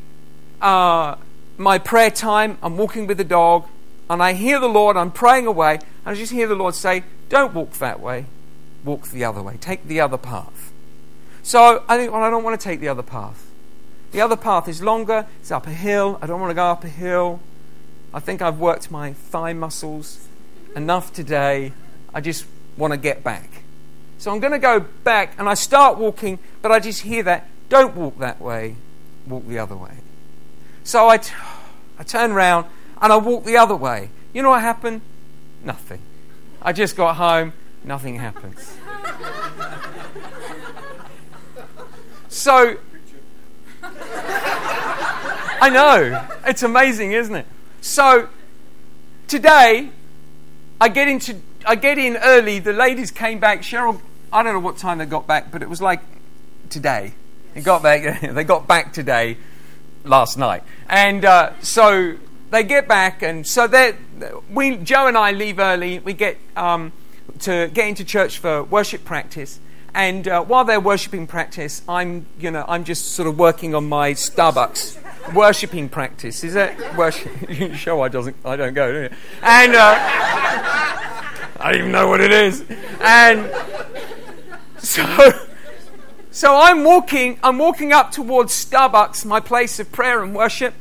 uh, 0.61 1.15
my 1.57 1.79
prayer 1.79 2.11
time, 2.11 2.59
I'm 2.63 2.77
walking 2.77 3.07
with 3.07 3.17
the 3.17 3.25
dog, 3.25 3.67
and 4.11 4.23
I 4.23 4.33
hear 4.33 4.59
the 4.59 4.69
Lord, 4.69 4.97
I'm 4.97 5.13
praying 5.13 5.47
away, 5.47 5.75
and 5.75 5.83
I 6.05 6.15
just 6.15 6.33
hear 6.33 6.49
the 6.49 6.57
Lord 6.57 6.75
say, 6.75 7.05
don't 7.29 7.55
walk 7.55 7.75
that 7.75 8.01
way, 8.01 8.27
walk 8.85 9.09
the 9.09 9.25
other 9.25 9.41
way. 9.41 9.57
Take 9.61 9.87
the 9.87 10.01
other 10.01 10.19
path. 10.19 10.70
So 11.51 11.83
I 11.89 11.97
think, 11.97 12.13
well, 12.13 12.23
I 12.23 12.31
don't 12.31 12.45
want 12.45 12.61
to 12.61 12.63
take 12.63 12.79
the 12.79 12.87
other 12.87 13.03
path. 13.03 13.45
The 14.13 14.21
other 14.21 14.37
path 14.37 14.69
is 14.69 14.83
longer, 14.83 15.27
it's 15.41 15.51
up 15.51 15.67
a 15.67 15.71
hill. 15.71 16.17
I 16.23 16.29
don't 16.29 16.41
want 16.41 16.53
to 16.53 16.55
go 16.55 16.67
up 16.67 16.85
a 16.85 16.89
hill. 16.89 17.41
I 18.15 18.21
think 18.21 18.41
I've 18.41 18.61
worked 18.61 18.93
my 18.93 19.15
thigh 19.15 19.53
muscles 19.53 20.29
enough 20.77 21.13
today. 21.13 21.73
I 22.15 22.21
just 22.21 22.47
want 22.77 22.93
to 22.93 22.97
get 22.97 23.25
back. 23.25 23.65
So 24.19 24.31
I'm 24.31 24.39
going 24.39 24.53
to 24.53 24.61
go 24.61 24.79
back 24.79 25.35
and 25.39 25.49
I 25.49 25.55
start 25.55 25.99
walking, 25.99 26.39
but 26.63 26.71
I 26.71 26.79
just 26.79 27.01
hear 27.01 27.25
that 27.25 27.49
don't 27.69 27.97
walk 27.97 28.21
that 28.21 28.41
way, 28.41 28.77
walk 29.27 29.45
the 29.49 29.59
other 29.59 29.77
way. 29.77 29.97
So 30.85 31.09
I, 31.09 31.17
t- 31.17 31.35
I 31.99 32.05
turn 32.05 32.31
around 32.31 32.67
and 33.03 33.13
I 33.13 33.17
walk 33.17 33.43
the 33.43 33.57
other 33.57 33.75
way. 33.75 34.11
You 34.33 34.43
know 34.43 34.51
what 34.51 34.61
happened? 34.61 35.01
Nothing. 35.65 36.01
I 36.63 36.73
just 36.73 36.95
got 36.95 37.17
home, 37.17 37.55
nothing 37.83 38.21
happens. 38.21 38.77
So, 42.31 42.77
I 43.83 45.69
know, 45.73 46.27
it's 46.47 46.63
amazing, 46.63 47.11
isn't 47.11 47.35
it? 47.35 47.47
So, 47.81 48.29
today, 49.27 49.91
I 50.81 50.89
get 50.89 51.09
into 51.09 51.37
I 51.67 51.75
get 51.75 51.99
in 51.99 52.17
early. 52.17 52.61
The 52.61 52.73
ladies 52.73 53.11
came 53.11 53.41
back. 53.41 53.63
Cheryl, 53.63 54.01
I 54.33 54.45
don't 54.45 54.55
know 54.55 54.61
what 54.61 54.79
time 54.79 54.99
they 54.99 55.07
got 55.07 55.27
back, 55.27 55.51
but 55.51 55.61
it 55.61 55.69
was 55.69 55.83
like 55.83 56.01
today. 56.71 57.15
They 57.55 57.63
got 57.63 57.83
back. 57.83 58.23
They 58.33 58.45
got 58.45 58.69
back 58.69 58.93
today, 58.93 59.37
last 60.05 60.39
night, 60.39 60.63
and 60.89 61.25
uh, 61.25 61.53
so 61.61 62.15
they 62.51 62.63
get 62.63 62.87
back, 62.87 63.23
and 63.23 63.45
so 63.45 63.67
we 64.49 64.77
Joe 64.77 65.09
and 65.09 65.19
I 65.19 65.33
leave 65.33 65.59
early. 65.59 65.99
We 65.99 66.13
get 66.13 66.39
um, 66.57 66.93
to 67.41 67.69
get 67.75 67.89
into 67.89 68.05
church 68.05 68.39
for 68.39 68.63
worship 68.63 69.05
practice, 69.05 69.59
and 69.95 70.27
uh, 70.29 70.43
while 70.43 70.65
they're 70.65 70.81
worshiping 70.81 71.27
practice, 71.27 71.83
I'm 71.89 72.27
you 72.39 72.51
know 72.51 72.65
I'm 72.69 72.85
just 72.85 73.13
sort 73.13 73.29
of 73.29 73.39
working 73.39 73.75
on 73.75 73.89
my 73.89 74.13
Starbucks 74.13 75.35
worshiping 75.35 75.89
practice. 75.89 76.45
Is 76.45 76.55
that 76.55 76.97
worship? 76.97 77.33
you 77.51 77.75
show 77.75 78.03
I 78.03 78.09
doesn't 78.09 78.37
I 78.45 78.57
don't 78.57 78.75
go, 78.75 78.93
do 78.93 79.03
you? 79.03 79.11
And 79.43 79.75
uh, 79.75 79.95
I 81.61 81.73
don't 81.73 81.79
even 81.79 81.93
know 81.93 82.09
what 82.09 82.21
it 82.21 82.33
is, 82.33 82.65
and 83.01 83.51
so. 84.79 85.33
So 86.33 86.57
I'm 86.57 86.85
walking, 86.85 87.41
I'm 87.43 87.59
walking 87.59 87.93
up 87.93 88.13
towards 88.13 88.53
Starbucks, 88.53 89.25
my 89.25 89.41
place 89.41 89.81
of 89.81 89.91
prayer 89.91 90.23
and 90.23 90.33
worship 90.33 90.75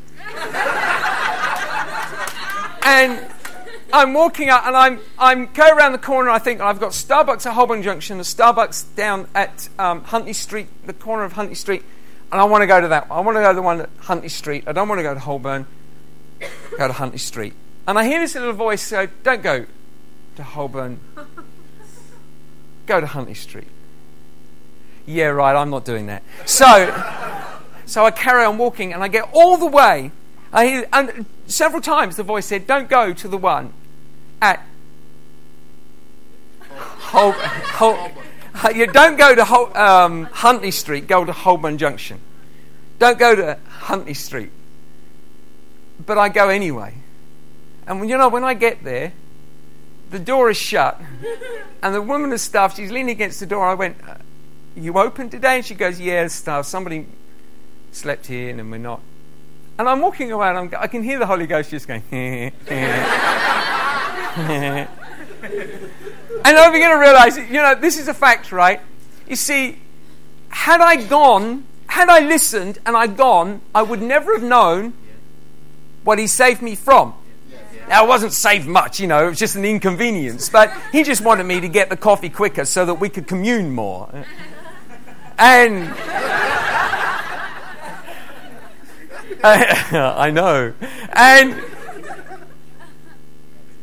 and 2.83 3.19
I'm 3.91 4.13
walking 4.13 4.49
out 4.49 4.65
and 4.65 4.75
I'm, 4.75 4.99
I'm 5.17 5.47
go 5.47 5.67
around 5.69 5.93
the 5.93 5.97
corner. 5.97 6.29
I 6.29 6.39
think 6.39 6.61
I've 6.61 6.79
got 6.79 6.91
Starbucks 6.91 7.45
at 7.45 7.53
Holburn 7.53 7.81
Junction, 7.81 8.17
the 8.17 8.23
Starbucks 8.23 8.95
down 8.95 9.27
at 9.33 9.69
um, 9.77 10.03
Huntly 10.03 10.33
Street, 10.33 10.67
the 10.85 10.93
corner 10.93 11.23
of 11.23 11.33
Huntly 11.33 11.55
Street, 11.55 11.83
and 12.31 12.39
I 12.39 12.43
want 12.45 12.61
to 12.61 12.67
go 12.67 12.79
to 12.79 12.87
that. 12.89 13.07
I 13.09 13.19
want 13.21 13.37
to 13.37 13.41
go 13.41 13.49
to 13.49 13.55
the 13.55 13.61
one 13.61 13.81
at 13.81 13.89
Huntly 14.01 14.29
Street. 14.29 14.63
I 14.67 14.71
don't 14.71 14.87
want 14.87 14.99
to 14.99 15.03
go 15.03 15.13
to 15.13 15.19
Holburn. 15.19 15.65
Go 16.77 16.87
to 16.87 16.93
Huntly 16.93 17.17
Street. 17.17 17.53
And 17.87 17.97
I 17.97 18.05
hear 18.05 18.19
this 18.19 18.35
little 18.35 18.53
voice 18.53 18.81
say, 18.81 19.09
"Don't 19.23 19.41
go 19.41 19.65
to 20.35 20.43
Holburn. 20.43 20.99
Go 22.85 23.01
to 23.01 23.07
Huntly 23.07 23.33
Street." 23.33 23.67
Yeah, 25.05 25.25
right. 25.25 25.55
I'm 25.55 25.69
not 25.69 25.85
doing 25.85 26.05
that. 26.05 26.23
So, 26.45 26.65
so 27.85 28.05
I 28.05 28.11
carry 28.11 28.45
on 28.45 28.57
walking, 28.57 28.93
and 28.93 29.03
I 29.03 29.07
get 29.07 29.27
all 29.33 29.57
the 29.57 29.65
way 29.65 30.11
I, 30.51 30.87
and 30.91 31.25
several 31.47 31.81
times 31.81 32.15
the 32.15 32.23
voice 32.23 32.47
said, 32.47 32.65
Don't 32.65 32.89
go 32.89 33.13
to 33.13 33.27
the 33.27 33.37
one 33.37 33.73
at 34.41 34.65
Hol- 36.69 37.31
Hol- 37.31 38.11
you 38.75 38.87
don't 38.87 39.17
go 39.17 39.35
to 39.35 39.45
Hol- 39.45 39.75
um, 39.77 40.25
Huntly 40.25 40.71
Street, 40.71 41.07
go 41.07 41.25
to 41.25 41.31
Holburn 41.31 41.77
Junction. 41.77 42.19
Don't 42.99 43.17
go 43.17 43.35
to 43.35 43.57
Huntly 43.67 44.13
Street. 44.13 44.51
But 46.05 46.17
I 46.17 46.29
go 46.29 46.49
anyway. 46.49 46.95
And 47.87 48.09
you 48.09 48.17
know, 48.17 48.29
when 48.29 48.43
I 48.43 48.53
get 48.53 48.83
there, 48.83 49.13
the 50.11 50.19
door 50.19 50.49
is 50.49 50.57
shut, 50.57 50.99
and 51.83 51.93
the 51.93 52.01
woman 52.01 52.31
is 52.31 52.41
staff, 52.41 52.75
she's 52.75 52.91
leaning 52.91 53.11
against 53.11 53.39
the 53.39 53.45
door. 53.45 53.65
I 53.65 53.73
went, 53.75 53.97
uh, 54.07 54.15
You 54.75 54.97
open 54.97 55.29
today? 55.29 55.57
And 55.57 55.65
she 55.65 55.75
goes, 55.75 55.99
Yeah, 55.99 56.27
staff. 56.27 56.65
Somebody 56.65 57.05
slept 57.91 58.27
here, 58.27 58.49
and 58.49 58.71
we're 58.71 58.77
not 58.77 59.01
and 59.79 59.87
I'm 59.87 60.01
walking 60.01 60.29
around, 60.33 60.57
I'm, 60.57 60.69
i 60.77 60.87
can 60.87 61.03
hear 61.03 61.17
the 61.19 61.25
Holy 61.25 61.47
Ghost 61.47 61.71
just 61.71 61.87
going, 61.87 62.03
and 64.37 64.87
I'm 66.45 66.71
beginning 66.71 66.97
to 66.97 67.01
realize, 67.01 67.37
you 67.37 67.53
know, 67.53 67.73
this 67.75 67.97
is 67.97 68.07
a 68.07 68.13
fact, 68.13 68.51
right? 68.51 68.79
You 69.27 69.35
see, 69.35 69.79
had 70.49 70.81
I 70.81 70.97
gone, 70.97 71.65
had 71.87 72.09
I 72.09 72.19
listened 72.19 72.77
and 72.85 72.95
I'd 72.95 73.17
gone, 73.17 73.61
I 73.73 73.81
would 73.81 74.01
never 74.01 74.33
have 74.33 74.43
known 74.43 74.93
what 76.03 76.19
He 76.19 76.27
saved 76.27 76.61
me 76.61 76.75
from. 76.75 77.15
Now, 77.87 78.05
it 78.05 78.07
wasn't 78.07 78.33
saved 78.33 78.67
much, 78.67 78.99
you 78.99 79.07
know, 79.07 79.25
it 79.25 79.29
was 79.29 79.39
just 79.39 79.55
an 79.55 79.65
inconvenience, 79.65 80.49
but 80.49 80.71
He 80.91 81.03
just 81.03 81.23
wanted 81.23 81.45
me 81.45 81.59
to 81.61 81.67
get 81.67 81.89
the 81.89 81.97
coffee 81.97 82.29
quicker 82.29 82.65
so 82.65 82.85
that 82.85 82.95
we 82.95 83.09
could 83.09 83.27
commune 83.27 83.71
more. 83.71 84.09
And. 85.37 85.91
I 89.43 90.31
know. 90.31 90.73
And 91.13 91.63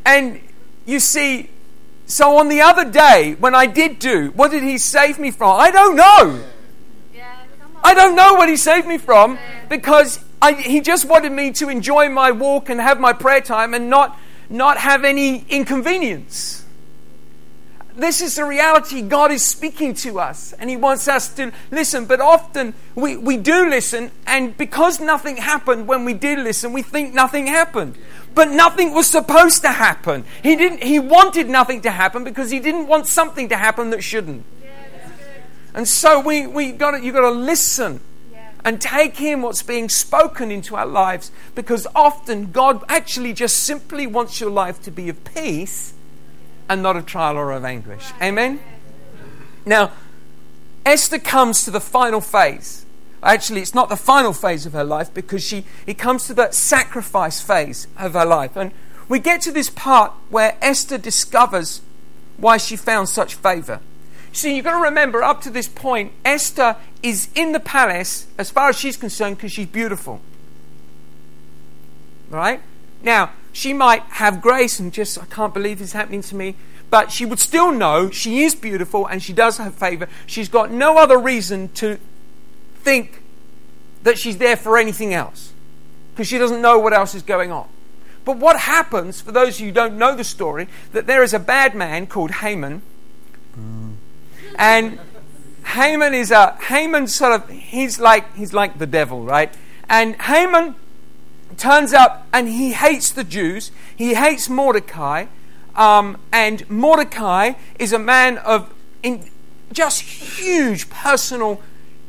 and 0.07 0.41
you 0.87 1.01
see, 1.01 1.51
so 2.07 2.39
on 2.39 2.49
the 2.49 2.61
other 2.62 2.89
day 2.89 3.37
when 3.39 3.55
I 3.55 3.66
did 3.66 3.99
do, 3.99 4.30
what 4.34 4.51
did 4.51 4.62
he 4.62 4.78
save 4.78 5.18
me 5.18 5.30
from? 5.30 5.61
I 5.61 5.70
don't 5.70 5.97
know. 5.97 6.43
I 7.84 7.95
don't 7.95 8.16
know 8.16 8.34
what 8.34 8.49
he 8.49 8.57
saved 8.57 8.87
me 8.87 8.99
from 8.99 9.39
because 9.68 10.18
I, 10.43 10.53
he 10.53 10.80
just 10.80 11.05
wanted 11.05 11.30
me 11.32 11.53
to 11.53 11.68
enjoy 11.68 12.09
my 12.09 12.30
walk 12.32 12.68
and 12.68 12.80
have 12.80 12.99
my 12.99 13.12
prayer 13.12 13.41
time 13.41 13.74
and 13.74 13.91
not 13.91 14.18
not 14.49 14.78
have 14.78 15.05
any 15.05 15.45
inconvenience. 15.49 16.64
This 17.97 18.20
is 18.20 18.34
the 18.34 18.44
reality. 18.44 19.01
God 19.01 19.32
is 19.32 19.42
speaking 19.42 19.94
to 19.94 20.20
us 20.20 20.53
and 20.53 20.68
He 20.68 20.76
wants 20.76 21.09
us 21.09 21.32
to 21.34 21.51
listen. 21.70 22.05
But 22.05 22.20
often 22.20 22.74
we, 22.94 23.16
we 23.16 23.38
do 23.38 23.68
listen, 23.68 24.11
and 24.26 24.57
because 24.57 25.01
nothing 25.01 25.38
happened 25.38 25.88
when 25.88 26.05
we 26.05 26.12
did 26.12 26.38
listen, 26.38 26.74
we 26.74 26.82
think 26.82 27.14
nothing 27.14 27.47
happened. 27.47 27.97
But 28.34 28.51
nothing 28.51 28.92
was 28.92 29.07
supposed 29.07 29.62
to 29.62 29.70
happen. 29.70 30.24
He, 30.42 30.57
didn't, 30.57 30.82
he 30.82 30.99
wanted 30.99 31.49
nothing 31.49 31.80
to 31.82 31.90
happen 31.90 32.22
because 32.22 32.51
He 32.51 32.61
didn't 32.61 32.86
want 32.86 33.07
something 33.07 33.49
to 33.49 33.57
happen 33.57 33.88
that 33.90 34.05
shouldn't. 34.05 34.44
and 35.74 35.88
so 35.88 36.20
we, 36.20 36.47
we 36.47 36.72
got 36.72 37.03
you've 37.03 37.14
got 37.14 37.22
to 37.22 37.30
listen 37.30 38.01
and 38.62 38.80
take 38.80 39.20
in 39.20 39.42
what's 39.42 39.62
being 39.62 39.88
spoken 39.88 40.51
into 40.51 40.74
our 40.76 40.86
lives 40.86 41.30
because 41.55 41.86
often 41.94 42.51
God 42.51 42.82
actually 42.88 43.32
just 43.32 43.62
simply 43.62 44.07
wants 44.07 44.40
your 44.40 44.51
life 44.51 44.82
to 44.82 44.90
be 44.90 45.09
of 45.09 45.24
peace 45.24 45.94
and 46.69 46.83
not 46.83 46.97
a 46.97 47.03
trial 47.03 47.37
or 47.37 47.53
of 47.53 47.64
anguish. 47.64 48.12
Amen? 48.23 48.61
Now, 49.64 49.93
Esther 50.85 51.19
comes 51.19 51.64
to 51.64 51.71
the 51.71 51.81
final 51.81 52.21
phase. 52.21 52.87
Actually, 53.23 53.61
it's 53.61 53.75
not 53.75 53.89
the 53.89 53.97
final 53.97 54.33
phase 54.33 54.67
of 54.67 54.73
her 54.73 54.85
life 54.85 55.12
because 55.12 55.43
she, 55.43 55.64
it 55.87 55.99
comes 55.99 56.27
to 56.27 56.35
the 56.35 56.51
sacrifice 56.53 57.41
phase 57.41 57.89
of 57.99 58.12
her 58.12 58.25
life. 58.25 58.57
And 58.57 58.71
we 59.09 59.19
get 59.19 59.41
to 59.43 59.53
this 59.53 59.71
part 59.71 60.12
where 60.29 60.57
Esther 60.62 60.99
discovers 60.99 61.83
why 62.37 62.57
she 62.57 62.77
found 62.77 63.09
such 63.09 63.35
favor. 63.35 63.81
See, 64.33 64.55
you've 64.55 64.64
got 64.67 64.77
to 64.77 64.85
remember, 64.85 65.23
up 65.23 65.41
to 65.43 65.51
this 65.51 65.67
point, 65.67 66.12
Esther 66.25 66.77
is 67.03 67.31
in 67.35 67.53
the 67.53 67.61
palace 67.61 68.27
as 68.37 68.51
far 68.51 68.69
as 68.69 68.79
she's 68.79 68.97
concerned 68.97 69.39
because 69.39 69.53
she's 69.53 69.67
beautiful. 69.67 70.21
Right? 72.29 72.61
Now, 73.03 73.31
she 73.57 73.73
might 73.73 74.03
have 74.03 74.43
grace 74.43 74.79
and 74.79 74.93
just, 74.93 75.17
I 75.17 75.25
can't 75.25 75.55
believe 75.55 75.79
this 75.79 75.89
is 75.89 75.93
happening 75.95 76.21
to 76.21 76.35
me, 76.35 76.57
but 76.91 77.11
she 77.11 77.25
would 77.25 77.39
still 77.39 77.73
know 77.73 78.11
she 78.11 78.43
is 78.43 78.55
beautiful 78.55 79.07
and 79.07 79.23
she 79.23 79.33
does 79.33 79.57
have 79.57 79.75
favor. 79.75 80.11
She's 80.27 80.51
got 80.51 80.71
no 80.71 80.99
other 80.99 81.17
reason 81.17 81.71
to 81.71 81.99
think 82.81 83.23
that 84.03 84.19
she's 84.19 84.37
there 84.37 84.59
for 84.59 84.77
anything 84.77 85.15
else 85.15 85.55
because 86.13 86.29
she 86.29 86.37
doesn't 86.37 86.61
know 86.61 86.79
what 86.79 86.93
else 86.93 87.15
is 87.15 87.23
going 87.23 87.51
on. 87.51 87.67
But 88.27 88.37
what 88.37 88.61
happens, 88.61 89.23
for 89.23 89.33
those 89.33 89.59
who 89.59 89.73
don't 89.73 89.97
know 89.97 90.15
the 90.15 90.23
story, 90.23 90.69
that 90.93 91.07
there 91.07 91.23
is 91.23 91.33
a 91.33 91.39
bad 91.39 91.75
man 91.75 92.07
called 92.07 92.33
Haman. 92.33 92.83
And 94.59 95.01
Haman 95.65 96.13
is 96.13 96.31
a 96.31 96.59
Haman 96.65 97.07
sort 97.07 97.33
of 97.33 97.49
he's 97.49 97.99
like 97.99 98.37
he's 98.37 98.53
like 98.53 98.77
the 98.77 98.87
devil, 98.87 99.25
right? 99.25 99.51
And 99.89 100.15
Haman 100.21 100.75
turns 101.57 101.93
up 101.93 102.27
and 102.33 102.49
he 102.49 102.73
hates 102.73 103.11
the 103.11 103.25
Jews. 103.25 103.71
He 103.95 104.15
hates 104.15 104.49
Mordecai. 104.49 105.27
Um, 105.75 106.19
and 106.33 106.69
Mordecai 106.71 107.53
is 107.79 107.93
a 107.93 107.99
man 107.99 108.39
of 108.39 108.73
in, 109.03 109.29
just 109.73 110.01
huge 110.01 110.89
personal 110.89 111.61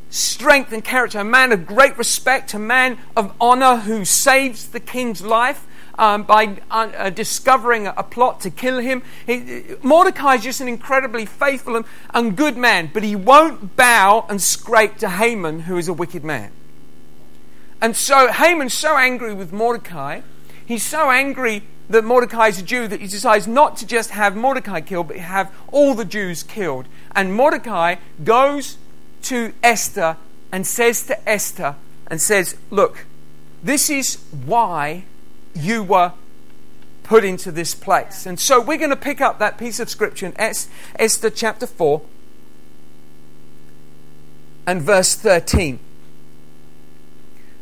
strength 0.09 0.71
and 0.71 0.83
character, 0.83 1.19
a 1.19 1.23
man 1.23 1.51
of 1.51 1.65
great 1.65 1.97
respect, 1.97 2.53
a 2.53 2.59
man 2.59 2.97
of 3.15 3.33
honor 3.41 3.77
who 3.77 4.05
saves 4.05 4.67
the 4.69 4.79
king's 4.79 5.21
life. 5.21 5.65
Um, 5.99 6.25
by 6.25 6.59
uh, 6.69 6.91
uh, 6.95 7.09
discovering 7.09 7.87
a, 7.87 8.03
plot 8.03 8.41
to 8.41 8.51
kill 8.51 8.77
him. 8.77 9.01
He, 9.25 9.63
Mordecai 9.81 10.35
is 10.35 10.43
just 10.43 10.61
an 10.61 10.67
incredibly 10.67 11.25
faithful 11.25 11.75
and, 11.75 11.85
and 12.13 12.37
good 12.37 12.55
man, 12.55 12.91
but 12.93 13.01
he 13.01 13.15
won't 13.15 13.75
bow 13.75 14.23
and 14.29 14.39
scrape 14.39 14.97
to 14.97 15.09
Haman, 15.09 15.61
who 15.61 15.75
is 15.75 15.87
a 15.87 15.93
wicked 15.93 16.23
man. 16.23 16.51
And 17.81 17.95
so 17.95 18.31
Haman's 18.31 18.73
so 18.73 18.97
angry 18.97 19.33
with 19.33 19.53
Mordecai, 19.53 20.21
he's 20.65 20.83
so 20.83 21.09
angry 21.11 21.63
that 21.89 22.03
Mordecai 22.03 22.47
is 22.47 22.59
a 22.59 22.63
Jew 22.63 22.87
that 22.87 22.99
he 22.99 23.07
decides 23.07 23.47
not 23.47 23.77
to 23.77 23.87
just 23.87 24.11
have 24.11 24.35
Mordecai 24.35 24.81
killed, 24.81 25.07
but 25.07 25.17
have 25.17 25.53
all 25.71 25.93
the 25.93 26.05
Jews 26.05 26.43
killed. 26.43 26.87
And 27.15 27.33
Mordecai 27.33 27.95
goes 28.23 28.77
to 29.23 29.53
Esther 29.63 30.17
and 30.51 30.65
says 30.65 31.05
to 31.07 31.29
Esther, 31.29 31.75
and 32.07 32.21
says, 32.21 32.55
Look, 32.71 33.05
this 33.63 33.89
is 33.89 34.23
why 34.45 35.03
you 35.53 35.83
were 35.83 36.13
put 37.03 37.23
into 37.23 37.51
this 37.51 37.73
place. 37.73 38.25
And 38.25 38.39
so 38.39 38.59
we're 38.59 38.77
going 38.77 38.89
to 38.89 38.95
pick 38.95 39.21
up 39.21 39.39
that 39.39 39.57
piece 39.57 39.79
of 39.79 39.89
scripture 39.89 40.25
in 40.25 40.33
Esther 40.37 41.29
chapter 41.29 41.67
4 41.67 42.01
and 44.65 44.81
verse 44.81 45.15
13. 45.15 45.79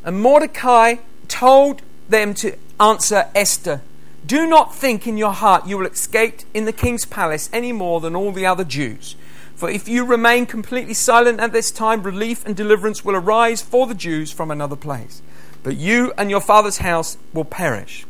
And 0.05 0.21
Mordecai 0.21 0.97
told 1.27 1.81
them 2.07 2.33
to 2.35 2.55
answer 2.79 3.27
Esther 3.33 3.81
Do 4.25 4.47
not 4.47 4.73
think 4.73 5.07
in 5.07 5.17
your 5.17 5.33
heart 5.33 5.67
you 5.67 5.77
will 5.77 5.87
escape 5.87 6.41
in 6.53 6.65
the 6.65 6.71
king's 6.71 7.05
palace 7.05 7.49
any 7.51 7.71
more 7.71 7.99
than 7.99 8.15
all 8.15 8.31
the 8.31 8.45
other 8.45 8.63
Jews. 8.63 9.15
For 9.55 9.69
if 9.69 9.87
you 9.87 10.05
remain 10.05 10.45
completely 10.45 10.93
silent 10.93 11.39
at 11.39 11.53
this 11.53 11.71
time, 11.71 12.03
relief 12.03 12.45
and 12.45 12.55
deliverance 12.55 13.03
will 13.03 13.15
arise 13.15 13.61
for 13.61 13.87
the 13.87 13.95
Jews 13.95 14.31
from 14.31 14.51
another 14.51 14.75
place. 14.75 15.21
But 15.63 15.77
you 15.77 16.13
and 16.17 16.29
your 16.29 16.41
father's 16.41 16.79
house 16.79 17.17
will 17.33 17.45
perish. 17.45 18.05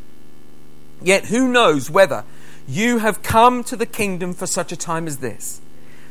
Yet 1.02 1.26
who 1.26 1.48
knows 1.48 1.90
whether 1.90 2.26
you 2.68 2.98
have 2.98 3.24
come 3.24 3.64
to 3.66 3.76
the 3.76 3.86
kingdom 3.86 4.34
for 4.34 4.48
such 4.48 4.72
a 4.72 4.78
time 4.78 5.08
as 5.08 5.18
this? 5.18 5.62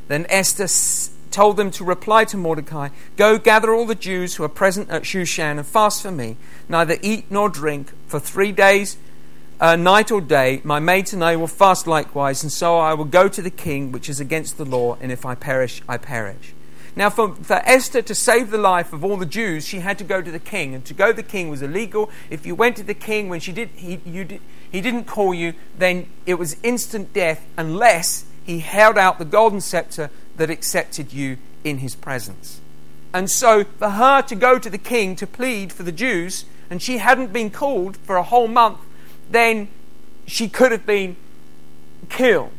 Then 0.09 0.24
Esther 0.28 0.68
told 1.35 1.57
them 1.57 1.70
to 1.72 1.85
reply 1.85 2.24
to 2.24 2.37
Mordecai 2.37 2.89
Go 3.16 3.39
gather 3.39 3.74
all 3.74 3.87
the 3.87 3.95
Jews 3.95 4.37
who 4.37 4.45
are 4.45 4.49
present 4.49 4.89
at 4.89 5.03
Shushan 5.03 5.59
and 5.59 5.66
fast 5.66 6.03
for 6.03 6.12
me, 6.12 6.37
neither 6.68 6.97
eat 7.03 7.26
nor 7.28 7.49
drink 7.49 7.93
for 8.07 8.20
three 8.20 8.53
days 8.53 8.97
uh, 9.61 9.76
night 9.76 10.11
or 10.11 10.20
day, 10.20 10.61
my 10.64 10.80
maids 10.80 11.12
and 11.12 11.24
I 11.24 11.37
will 11.37 11.47
fast 11.47 11.87
likewise, 11.87 12.43
and 12.43 12.53
so 12.53 12.78
I 12.78 12.95
will 12.95 13.05
go 13.05 13.28
to 13.28 13.41
the 13.41 13.51
king, 13.51 13.93
which 13.93 14.09
is 14.09 14.20
against 14.20 14.59
the 14.59 14.64
law, 14.64 14.97
and 15.01 15.12
if 15.12 15.24
I 15.24 15.35
perish, 15.35 15.80
I 15.89 15.97
perish. 15.97 16.55
Now, 16.97 17.11
for, 17.11 17.35
for, 17.37 17.61
Esther 17.64 18.03
to 18.03 18.14
save 18.14 18.51
the 18.51 18.59
life 18.59 18.93
of 18.93 19.05
all 19.05 19.16
the 19.16 19.26
Jews, 19.26 19.66
she 19.66 19.80
had 19.80 19.99
to 19.99 20.05
go 20.05 20.22
to 20.22 20.30
the 20.30 20.39
king, 20.39 20.74
and 20.74 20.85
to 20.85 20.95
go 20.95 21.09
to 21.09 21.16
the 21.16 21.22
king 21.22 21.49
was 21.49 21.62
illegal. 21.62 22.11
If 22.30 22.47
you 22.47 22.55
went 22.55 22.76
to 22.76 22.82
the 22.82 22.95
king 22.95 23.28
when 23.28 23.41
she 23.41 23.53
did, 23.53 23.70
he, 23.70 23.97
did, 23.97 24.41
he 24.70 24.80
didn't 24.80 25.05
call 25.05 25.35
you, 25.35 25.55
then 25.78 26.09
it 26.26 26.35
was 26.35 26.57
instant 26.62 27.12
death, 27.12 27.47
unless 27.57 28.24
he 28.45 28.59
held 28.59 28.99
out 28.99 29.18
the 29.18 29.24
golden 29.24 29.61
scepter 29.61 30.11
that 30.37 30.51
accepted 30.51 31.12
you 31.12 31.39
in 31.62 31.78
his 31.78 31.95
presence. 31.95 32.61
And 33.12 33.30
so, 33.30 33.64
for 33.64 33.91
her 33.91 34.22
to 34.22 34.35
go 34.35 34.59
to 34.59 34.68
the 34.68 34.78
king 34.78 35.14
to 35.16 35.26
plead 35.26 35.72
for 35.72 35.82
the 35.85 35.93
Jews, 35.93 36.45
and 36.68 36.82
she 36.82 36.99
hadn't 36.99 37.32
been 37.32 37.51
called 37.51 37.97
for 37.99 38.16
a 38.16 38.22
whole 38.22 38.49
month 38.49 38.78
then 39.30 39.68
she 40.26 40.49
could 40.49 40.72
have 40.72 40.87
been 40.87 41.16
killed. 42.09 42.53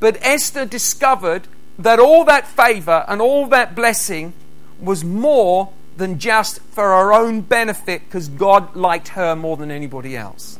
But 0.00 0.18
Esther 0.20 0.66
discovered 0.66 1.48
that 1.78 1.98
all 1.98 2.24
that 2.24 2.46
favor 2.46 3.04
and 3.08 3.20
all 3.20 3.46
that 3.46 3.74
blessing 3.74 4.32
was 4.80 5.04
more 5.04 5.72
than 5.96 6.18
just 6.18 6.60
for 6.60 6.84
her 6.84 7.12
own 7.12 7.40
benefit 7.40 8.02
because 8.04 8.28
God 8.28 8.74
liked 8.74 9.08
her 9.08 9.34
more 9.34 9.56
than 9.56 9.70
anybody 9.70 10.16
else. 10.16 10.58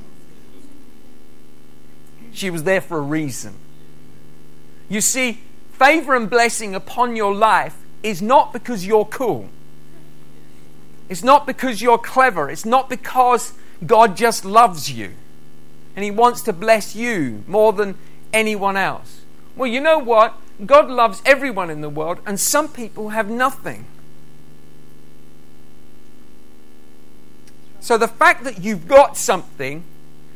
She 2.32 2.50
was 2.50 2.64
there 2.64 2.80
for 2.80 2.98
a 2.98 3.02
reason. 3.02 3.54
You 4.88 5.00
see, 5.00 5.40
favor 5.78 6.14
and 6.14 6.28
blessing 6.28 6.74
upon 6.74 7.16
your 7.16 7.34
life 7.34 7.76
is 8.02 8.20
not 8.20 8.52
because 8.52 8.86
you're 8.86 9.04
cool. 9.04 9.48
It's 11.08 11.22
not 11.22 11.46
because 11.46 11.82
you're 11.82 11.98
clever. 11.98 12.50
It's 12.50 12.64
not 12.64 12.88
because 12.88 13.52
God 13.86 14.16
just 14.16 14.44
loves 14.44 14.90
you 14.90 15.12
and 15.96 16.04
He 16.04 16.10
wants 16.10 16.42
to 16.42 16.52
bless 16.52 16.94
you 16.96 17.44
more 17.46 17.72
than 17.72 17.96
anyone 18.32 18.76
else. 18.76 19.22
Well, 19.56 19.70
you 19.70 19.80
know 19.80 19.98
what? 19.98 20.34
God 20.64 20.88
loves 20.88 21.22
everyone 21.24 21.70
in 21.70 21.80
the 21.80 21.88
world, 21.88 22.18
and 22.26 22.38
some 22.38 22.68
people 22.68 23.10
have 23.10 23.28
nothing. 23.28 23.86
So 27.80 27.98
the 27.98 28.08
fact 28.08 28.44
that 28.44 28.62
you've 28.62 28.88
got 28.88 29.16
something 29.16 29.84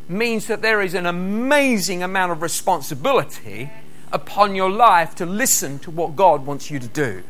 means 0.09 0.47
that 0.47 0.63
there 0.63 0.81
is 0.81 0.95
an 0.95 1.07
amazing 1.07 2.03
amount 2.03 2.33
of 2.33 2.43
responsibility 2.43 3.71
upon 4.13 4.55
your 4.55 4.71
life 4.71 5.15
to 5.17 5.27
listen 5.27 5.79
to 5.81 5.91
what 5.91 6.17
God 6.17 6.47
wants 6.47 6.71
you 6.71 6.79
to 6.79 6.89
do. 6.89 7.23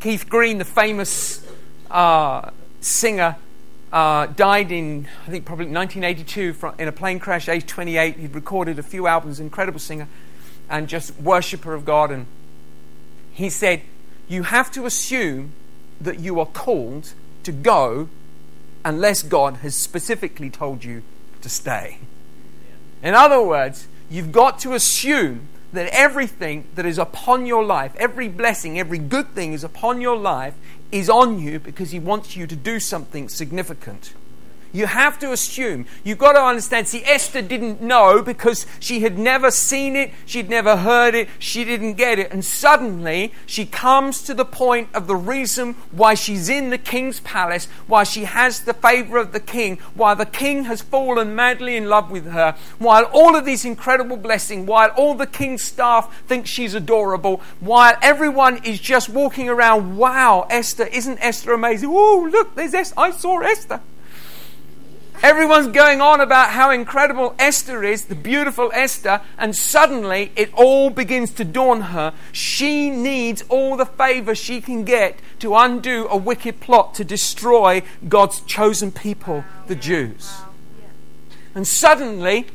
Keith 0.00 0.28
Green, 0.28 0.58
the 0.58 0.64
famous 0.64 1.46
uh, 1.90 2.50
singer, 2.80 3.36
uh, 3.92 4.26
died 4.26 4.70
in, 4.70 5.08
I 5.26 5.30
think, 5.30 5.44
probably 5.44 5.66
1982 5.66 6.52
from, 6.52 6.74
in 6.78 6.88
a 6.88 6.92
plane 6.92 7.18
crash, 7.18 7.48
age 7.48 7.66
28. 7.66 8.16
He'd 8.16 8.34
recorded 8.34 8.78
a 8.78 8.82
few 8.82 9.06
albums, 9.06 9.40
incredible 9.40 9.80
singer 9.80 10.08
and 10.68 10.88
just 10.88 11.18
worshiper 11.20 11.74
of 11.74 11.84
God. 11.84 12.10
And 12.10 12.26
he 13.32 13.50
said, 13.50 13.82
You 14.28 14.44
have 14.44 14.70
to 14.72 14.86
assume 14.86 15.52
that 16.00 16.20
you 16.20 16.38
are 16.40 16.46
called 16.46 17.12
to 17.44 17.52
go 17.52 18.08
unless 18.84 19.22
God 19.22 19.56
has 19.58 19.74
specifically 19.74 20.50
told 20.50 20.84
you 20.84 21.02
to 21.42 21.48
stay. 21.48 21.98
In 23.02 23.14
other 23.14 23.42
words, 23.42 23.88
you've 24.10 24.32
got 24.32 24.58
to 24.60 24.74
assume 24.74 25.48
that 25.72 25.88
everything 25.92 26.64
that 26.74 26.86
is 26.86 26.98
upon 26.98 27.46
your 27.46 27.64
life, 27.64 27.94
every 27.96 28.28
blessing, 28.28 28.78
every 28.78 28.98
good 28.98 29.28
thing 29.34 29.52
is 29.52 29.64
upon 29.64 30.00
your 30.00 30.16
life, 30.16 30.54
is 30.92 31.10
on 31.10 31.38
you 31.38 31.58
because 31.58 31.90
He 31.90 31.98
wants 31.98 32.36
you 32.36 32.46
to 32.46 32.56
do 32.56 32.80
something 32.80 33.28
significant. 33.28 34.14
You 34.72 34.86
have 34.86 35.18
to 35.20 35.32
assume. 35.32 35.86
You've 36.04 36.18
got 36.18 36.32
to 36.32 36.42
understand. 36.42 36.88
See, 36.88 37.02
Esther 37.04 37.42
didn't 37.42 37.80
know 37.80 38.22
because 38.22 38.66
she 38.80 39.00
had 39.00 39.18
never 39.18 39.50
seen 39.50 39.96
it, 39.96 40.12
she'd 40.24 40.50
never 40.50 40.76
heard 40.76 41.14
it, 41.14 41.28
she 41.38 41.64
didn't 41.64 41.94
get 41.94 42.18
it. 42.18 42.30
And 42.32 42.44
suddenly 42.44 43.32
she 43.46 43.66
comes 43.66 44.22
to 44.22 44.34
the 44.34 44.44
point 44.44 44.88
of 44.94 45.06
the 45.06 45.16
reason 45.16 45.74
why 45.92 46.14
she's 46.14 46.48
in 46.48 46.70
the 46.70 46.78
king's 46.78 47.20
palace, 47.20 47.66
why 47.86 48.04
she 48.04 48.24
has 48.24 48.60
the 48.60 48.74
favor 48.74 49.18
of 49.18 49.32
the 49.32 49.40
king, 49.40 49.78
why 49.94 50.14
the 50.14 50.26
king 50.26 50.64
has 50.64 50.82
fallen 50.82 51.34
madly 51.34 51.76
in 51.76 51.88
love 51.88 52.10
with 52.10 52.30
her, 52.30 52.56
while 52.78 53.04
all 53.04 53.36
of 53.36 53.44
these 53.44 53.64
incredible 53.64 54.16
blessings, 54.16 54.66
while 54.66 54.90
all 54.90 55.14
the 55.14 55.26
king's 55.26 55.62
staff 55.62 56.22
think 56.26 56.46
she's 56.46 56.74
adorable, 56.74 57.40
while 57.60 57.96
everyone 58.02 58.62
is 58.64 58.80
just 58.80 59.08
walking 59.08 59.48
around, 59.48 59.96
wow, 59.96 60.46
Esther, 60.50 60.86
isn't 60.86 61.18
Esther 61.20 61.52
amazing? 61.52 61.88
Oh, 61.92 62.28
look, 62.30 62.54
there's 62.54 62.74
Esther. 62.74 62.94
I 62.98 63.10
saw 63.10 63.40
Esther. 63.40 63.80
Everyone's 65.22 65.68
going 65.68 66.00
on 66.00 66.20
about 66.20 66.50
how 66.50 66.70
incredible 66.70 67.34
Esther 67.38 67.82
is, 67.82 68.04
the 68.04 68.14
beautiful 68.14 68.70
Esther, 68.74 69.22
and 69.38 69.56
suddenly 69.56 70.30
it 70.36 70.52
all 70.54 70.90
begins 70.90 71.32
to 71.34 71.44
dawn 71.44 71.80
her. 71.80 72.12
She 72.32 72.90
needs 72.90 73.42
all 73.48 73.76
the 73.76 73.86
favor 73.86 74.34
she 74.34 74.60
can 74.60 74.84
get 74.84 75.18
to 75.40 75.56
undo 75.56 76.06
a 76.08 76.16
wicked 76.16 76.60
plot 76.60 76.94
to 76.96 77.04
destroy 77.04 77.82
God's 78.08 78.40
chosen 78.42 78.92
people, 78.92 79.44
the 79.66 79.74
Jews. 79.74 80.32
And 81.54 81.66
suddenly, 81.66 82.46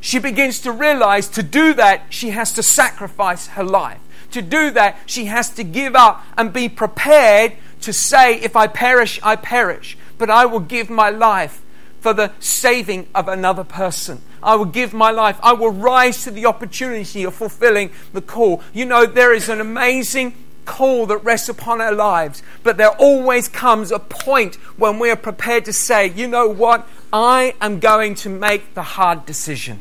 she 0.00 0.20
begins 0.20 0.60
to 0.60 0.70
realize 0.70 1.28
to 1.30 1.42
do 1.42 1.74
that, 1.74 2.04
she 2.10 2.30
has 2.30 2.52
to 2.52 2.62
sacrifice 2.62 3.48
her 3.48 3.64
life. 3.64 3.98
To 4.30 4.42
do 4.42 4.70
that, 4.70 4.98
she 5.06 5.24
has 5.26 5.50
to 5.50 5.64
give 5.64 5.96
up 5.96 6.24
and 6.36 6.52
be 6.52 6.68
prepared 6.68 7.54
to 7.80 7.92
say, 7.92 8.40
If 8.40 8.54
I 8.54 8.68
perish, 8.68 9.18
I 9.22 9.36
perish 9.36 9.96
but 10.18 10.30
I 10.30 10.46
will 10.46 10.60
give 10.60 10.90
my 10.90 11.10
life 11.10 11.62
for 12.00 12.12
the 12.12 12.32
saving 12.38 13.08
of 13.14 13.28
another 13.28 13.64
person. 13.64 14.22
I 14.42 14.54
will 14.54 14.66
give 14.66 14.94
my 14.94 15.10
life. 15.10 15.38
I 15.42 15.52
will 15.52 15.72
rise 15.72 16.22
to 16.24 16.30
the 16.30 16.46
opportunity 16.46 17.24
of 17.24 17.34
fulfilling 17.34 17.90
the 18.12 18.22
call. 18.22 18.62
You 18.72 18.84
know, 18.84 19.06
there 19.06 19.34
is 19.34 19.48
an 19.48 19.60
amazing 19.60 20.34
call 20.64 21.06
that 21.06 21.18
rests 21.18 21.48
upon 21.48 21.80
our 21.80 21.92
lives, 21.92 22.42
but 22.62 22.76
there 22.76 22.90
always 22.90 23.48
comes 23.48 23.90
a 23.90 23.98
point 23.98 24.56
when 24.76 24.98
we 24.98 25.10
are 25.10 25.16
prepared 25.16 25.64
to 25.64 25.72
say, 25.72 26.08
you 26.08 26.28
know 26.28 26.48
what? 26.48 26.86
I 27.12 27.54
am 27.60 27.80
going 27.80 28.14
to 28.16 28.28
make 28.28 28.74
the 28.74 28.82
hard 28.82 29.26
decision. 29.26 29.80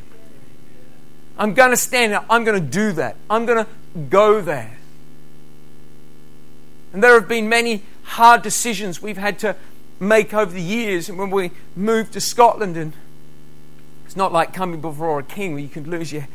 I'm 1.38 1.54
going 1.54 1.72
to 1.72 1.78
stand 1.78 2.14
up. 2.14 2.26
I'm 2.30 2.44
going 2.44 2.62
to 2.62 2.70
do 2.70 2.94
that. 2.94 3.18
I'm 3.30 3.46
going 3.46 3.66
to 3.66 3.70
go 4.10 4.42
there. 4.42 4.78
And 6.94 7.04
there 7.04 7.14
have 7.14 7.28
been 7.28 7.50
many 7.50 7.84
hard 8.04 8.42
decisions 8.42 9.02
we've 9.02 9.18
had 9.18 9.38
to 9.40 9.56
make 10.00 10.34
over 10.34 10.52
the 10.52 10.62
years. 10.62 11.10
And 11.10 11.18
when 11.18 11.30
we 11.30 11.52
moved 11.76 12.14
to 12.14 12.22
Scotland, 12.22 12.78
and 12.78 12.94
it's 14.06 14.16
not 14.16 14.32
like 14.32 14.54
coming 14.54 14.82
before 14.82 15.20
a 15.20 15.24
king 15.24 15.54
where 15.54 15.62
you 15.62 15.70
can 15.70 15.90
lose 15.90 16.12
your, 16.12 16.28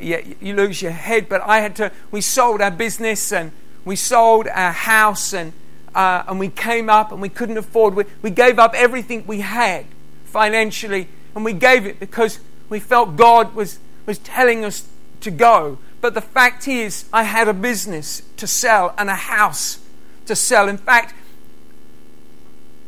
you, 0.00 0.36
you 0.40 0.54
lose 0.54 0.82
your 0.82 0.92
head. 0.92 1.28
But 1.28 1.42
I 1.42 1.60
had 1.60 1.76
to. 1.76 1.92
We 2.10 2.20
sold 2.20 2.60
our 2.60 2.70
business 2.70 3.32
and 3.32 3.52
we 3.84 3.96
sold 3.96 4.48
our 4.48 4.72
house 4.72 5.32
and 5.32 5.52
uh, 5.94 6.22
and 6.28 6.38
we 6.38 6.48
came 6.48 6.88
up 6.88 7.12
and 7.12 7.20
we 7.20 7.28
couldn't 7.28 7.56
afford. 7.56 7.94
We, 7.94 8.04
we 8.22 8.30
gave 8.30 8.58
up 8.58 8.74
everything 8.74 9.26
we 9.26 9.40
had 9.40 9.86
financially, 10.24 11.08
and 11.34 11.44
we 11.44 11.52
gave 11.52 11.86
it 11.86 11.98
because 11.98 12.40
we 12.68 12.80
felt 12.80 13.16
God 13.16 13.54
was 13.54 13.78
was 14.06 14.18
telling 14.18 14.64
us 14.64 14.86
to 15.20 15.30
go. 15.30 15.78
But 16.00 16.14
the 16.14 16.20
fact 16.20 16.68
is, 16.68 17.06
I 17.12 17.24
had 17.24 17.48
a 17.48 17.54
business 17.54 18.22
to 18.36 18.46
sell 18.46 18.94
and 18.96 19.10
a 19.10 19.16
house 19.16 19.80
to 20.26 20.36
sell. 20.36 20.68
In 20.68 20.78
fact, 20.78 21.14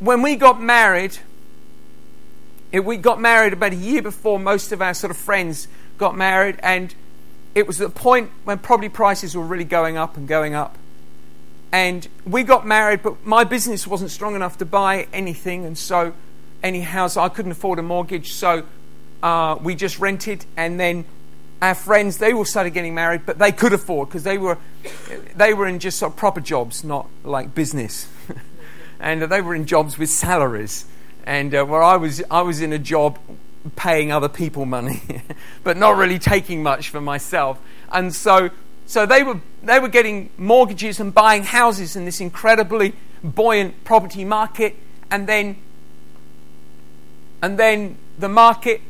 when 0.00 0.22
we 0.22 0.34
got 0.34 0.60
married, 0.60 1.18
we 2.72 2.96
got 2.96 3.20
married 3.20 3.52
about 3.52 3.72
a 3.72 3.76
year 3.76 4.02
before 4.02 4.38
most 4.38 4.72
of 4.72 4.82
our 4.82 4.94
sort 4.94 5.10
of 5.10 5.16
friends 5.16 5.68
got 5.98 6.16
married, 6.16 6.58
and 6.62 6.94
it 7.54 7.66
was 7.66 7.78
the 7.78 7.90
point 7.90 8.30
when 8.44 8.58
property 8.58 8.88
prices 8.88 9.36
were 9.36 9.44
really 9.44 9.64
going 9.64 9.96
up 9.96 10.16
and 10.16 10.26
going 10.26 10.54
up. 10.54 10.76
And 11.70 12.08
we 12.24 12.42
got 12.42 12.66
married, 12.66 13.02
but 13.02 13.24
my 13.24 13.44
business 13.44 13.86
wasn't 13.86 14.10
strong 14.10 14.34
enough 14.34 14.58
to 14.58 14.64
buy 14.64 15.06
anything, 15.12 15.66
and 15.66 15.76
so 15.76 16.14
any 16.62 16.80
house 16.80 17.16
I 17.16 17.28
couldn't 17.28 17.52
afford 17.52 17.78
a 17.78 17.82
mortgage, 17.82 18.32
so 18.32 18.64
uh, 19.22 19.56
we 19.60 19.74
just 19.74 19.98
rented. 19.98 20.46
And 20.56 20.80
then 20.80 21.04
our 21.60 21.74
friends 21.74 22.16
they 22.16 22.32
all 22.32 22.46
started 22.46 22.70
getting 22.70 22.94
married, 22.94 23.26
but 23.26 23.38
they 23.38 23.52
could 23.52 23.74
afford 23.74 24.08
because 24.08 24.24
they 24.24 24.38
were 24.38 24.56
they 25.36 25.52
were 25.52 25.66
in 25.66 25.78
just 25.78 25.98
sort 25.98 26.12
of 26.12 26.16
proper 26.16 26.40
jobs, 26.40 26.82
not 26.82 27.06
like 27.22 27.54
business. 27.54 28.08
and 29.00 29.22
they 29.22 29.40
were 29.40 29.54
in 29.54 29.66
jobs 29.66 29.98
with 29.98 30.10
salaries. 30.10 30.84
And 31.24 31.54
uh, 31.54 31.64
where 31.64 31.82
I 31.82 31.96
was, 31.96 32.22
I 32.30 32.42
was 32.42 32.60
in 32.60 32.72
a 32.72 32.78
job 32.78 33.18
paying 33.76 34.12
other 34.12 34.28
people 34.28 34.66
money, 34.66 35.02
but 35.64 35.76
not 35.76 35.96
really 35.96 36.18
taking 36.18 36.62
much 36.62 36.88
for 36.88 37.00
myself. 37.00 37.60
And 37.90 38.14
so, 38.14 38.50
so 38.86 39.06
they 39.06 39.22
were 39.22 39.40
they 39.62 39.78
were 39.78 39.88
getting 39.88 40.30
mortgages 40.36 41.00
and 41.00 41.12
buying 41.12 41.44
houses 41.44 41.96
in 41.96 42.04
this 42.04 42.20
incredibly 42.20 42.94
buoyant 43.22 43.84
property 43.84 44.24
market, 44.24 44.76
and 45.10 45.26
then 45.26 45.56
and 47.42 47.58
then 47.58 47.96
the 48.18 48.28
market 48.28 48.80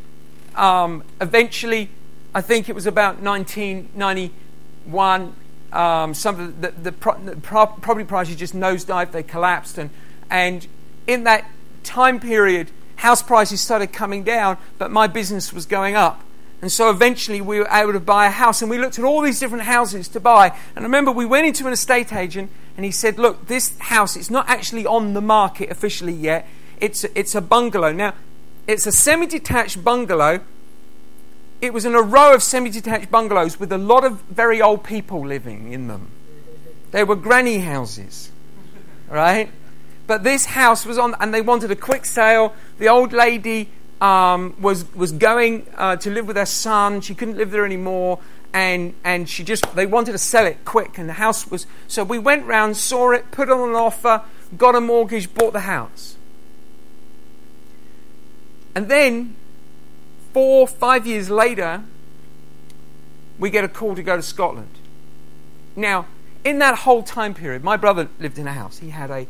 um, 0.54 1.02
eventually, 1.20 1.90
I 2.34 2.40
think 2.40 2.68
it 2.68 2.74
was 2.74 2.86
about 2.86 3.20
1991, 3.20 5.34
um, 5.72 6.14
some 6.14 6.40
of 6.40 6.60
the, 6.60 6.70
the, 6.70 6.90
the, 6.90 6.92
pro- 6.92 7.66
property 7.66 8.04
prices 8.04 8.36
just 8.36 8.54
nosedived, 8.54 9.12
they 9.12 9.22
collapsed, 9.22 9.78
and, 9.78 9.90
and 10.28 10.66
in 11.06 11.24
that 11.24 11.44
time 11.82 12.20
period, 12.20 12.70
house 12.96 13.22
prices 13.22 13.60
started 13.60 13.92
coming 13.92 14.24
down, 14.24 14.58
but 14.78 14.90
my 14.90 15.06
business 15.06 15.52
was 15.52 15.66
going 15.66 15.94
up. 15.94 16.22
And 16.62 16.70
so 16.70 16.90
eventually 16.90 17.40
we 17.40 17.58
were 17.58 17.68
able 17.70 17.92
to 17.92 18.00
buy 18.00 18.26
a 18.26 18.30
house, 18.30 18.60
and 18.60 18.70
we 18.70 18.78
looked 18.78 18.98
at 18.98 19.04
all 19.04 19.22
these 19.22 19.40
different 19.40 19.64
houses 19.64 20.08
to 20.08 20.20
buy. 20.20 20.48
And 20.76 20.80
I 20.80 20.82
remember 20.82 21.10
we 21.10 21.24
went 21.24 21.46
into 21.46 21.66
an 21.66 21.72
estate 21.72 22.12
agent, 22.12 22.50
and 22.76 22.84
he 22.84 22.90
said, 22.90 23.18
Look, 23.18 23.46
this 23.46 23.76
house, 23.78 24.16
it's 24.16 24.30
not 24.30 24.48
actually 24.48 24.86
on 24.86 25.14
the 25.14 25.22
market 25.22 25.70
officially 25.70 26.12
yet. 26.12 26.46
It's 26.78 27.04
a, 27.04 27.18
it's 27.18 27.34
a 27.34 27.40
bungalow. 27.40 27.92
Now, 27.92 28.14
it's 28.66 28.86
a 28.86 28.92
semi 28.92 29.26
detached 29.26 29.82
bungalow 29.82 30.40
it 31.60 31.72
was 31.72 31.84
in 31.84 31.94
a 31.94 32.02
row 32.02 32.34
of 32.34 32.42
semi 32.42 32.70
detached 32.70 33.10
bungalows 33.10 33.60
with 33.60 33.72
a 33.72 33.78
lot 33.78 34.04
of 34.04 34.20
very 34.22 34.62
old 34.62 34.84
people 34.84 35.26
living 35.26 35.72
in 35.72 35.88
them. 35.88 36.10
They 36.90 37.04
were 37.04 37.16
granny 37.16 37.58
houses, 37.58 38.30
right? 39.08 39.50
But 40.06 40.24
this 40.24 40.46
house 40.46 40.84
was 40.84 40.98
on, 40.98 41.14
and 41.20 41.32
they 41.32 41.40
wanted 41.40 41.70
a 41.70 41.76
quick 41.76 42.04
sale. 42.04 42.54
The 42.78 42.88
old 42.88 43.12
lady 43.12 43.68
um, 44.00 44.56
was, 44.60 44.92
was 44.94 45.12
going 45.12 45.66
uh, 45.76 45.96
to 45.96 46.10
live 46.10 46.26
with 46.26 46.36
her 46.36 46.46
son. 46.46 47.00
She 47.00 47.14
couldn't 47.14 47.36
live 47.36 47.50
there 47.50 47.64
anymore. 47.64 48.18
And, 48.52 48.94
and 49.04 49.28
she 49.28 49.44
just, 49.44 49.76
they 49.76 49.86
wanted 49.86 50.12
to 50.12 50.18
sell 50.18 50.46
it 50.46 50.64
quick. 50.64 50.98
And 50.98 51.08
the 51.08 51.14
house 51.14 51.48
was, 51.48 51.66
so 51.86 52.02
we 52.02 52.18
went 52.18 52.46
round, 52.46 52.76
saw 52.76 53.12
it, 53.12 53.30
put 53.30 53.48
on 53.48 53.68
an 53.68 53.76
offer, 53.76 54.22
got 54.56 54.74
a 54.74 54.80
mortgage, 54.80 55.32
bought 55.32 55.52
the 55.52 55.60
house. 55.60 56.16
And 58.74 58.88
then 58.88 59.36
four, 60.32 60.66
five 60.66 61.06
years 61.06 61.30
later, 61.30 61.82
we 63.38 63.50
get 63.50 63.64
a 63.64 63.68
call 63.68 63.94
to 63.94 64.02
go 64.02 64.16
to 64.16 64.22
Scotland. 64.22 64.68
Now, 65.76 66.06
in 66.44 66.58
that 66.58 66.80
whole 66.80 67.02
time 67.02 67.34
period, 67.34 67.64
my 67.64 67.76
brother 67.76 68.08
lived 68.18 68.38
in 68.38 68.46
a 68.46 68.52
house. 68.52 68.78
He 68.78 68.90
had 68.90 69.10
a 69.10 69.26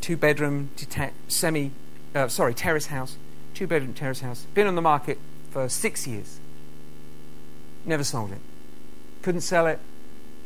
two 0.00 0.16
bedroom, 0.16 0.70
deta- 0.76 1.12
semi, 1.28 1.72
uh, 2.14 2.28
sorry, 2.28 2.54
terrace 2.54 2.86
house, 2.86 3.16
two 3.54 3.66
bedroom 3.66 3.94
terrace 3.94 4.20
house. 4.20 4.46
Been 4.54 4.66
on 4.66 4.74
the 4.74 4.82
market 4.82 5.18
for 5.50 5.68
six 5.68 6.06
years. 6.06 6.38
Never 7.84 8.04
sold 8.04 8.32
it. 8.32 8.40
Couldn't 9.22 9.42
sell 9.42 9.66
it. 9.66 9.78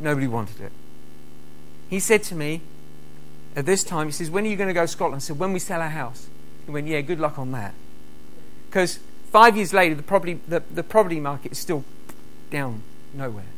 Nobody 0.01 0.27
wanted 0.27 0.61
it. 0.61 0.73
He 1.89 2.01
said 2.01 2.23
to 2.25 2.35
me 2.35 2.63
at 3.57 3.67
this 3.67 3.85
time, 3.85 4.09
he 4.09 4.13
says, 4.13 4.31
When 4.31 4.45
are 4.45 4.49
you 4.49 4.57
going 4.57 4.69
to 4.69 4.75
go 4.75 4.83
to 4.83 4.89
Scotland? 4.89 5.17
I 5.17 5.21
said, 5.21 5.39
When 5.39 5.53
we 5.53 5.59
sell 5.59 5.81
our 5.81 5.91
house. 5.91 6.29
He 6.67 6.73
went, 6.73 6.87
Yeah, 6.87 7.01
good 7.03 7.21
luck 7.21 7.39
on 7.39 7.53
that. 7.53 7.75
Because 8.69 8.99
Five 9.35 9.57
years 9.57 9.75
later, 9.75 9.97
the 9.97 10.03
property, 10.05 10.39
the, 10.47 10.63
the 10.73 10.85
property 10.85 11.19
market 11.19 11.51
is 11.51 11.59
still 11.59 11.83
down 12.53 12.85
nowhere. 13.13 13.51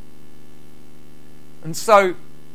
And 1.62 1.76
so 1.76 2.14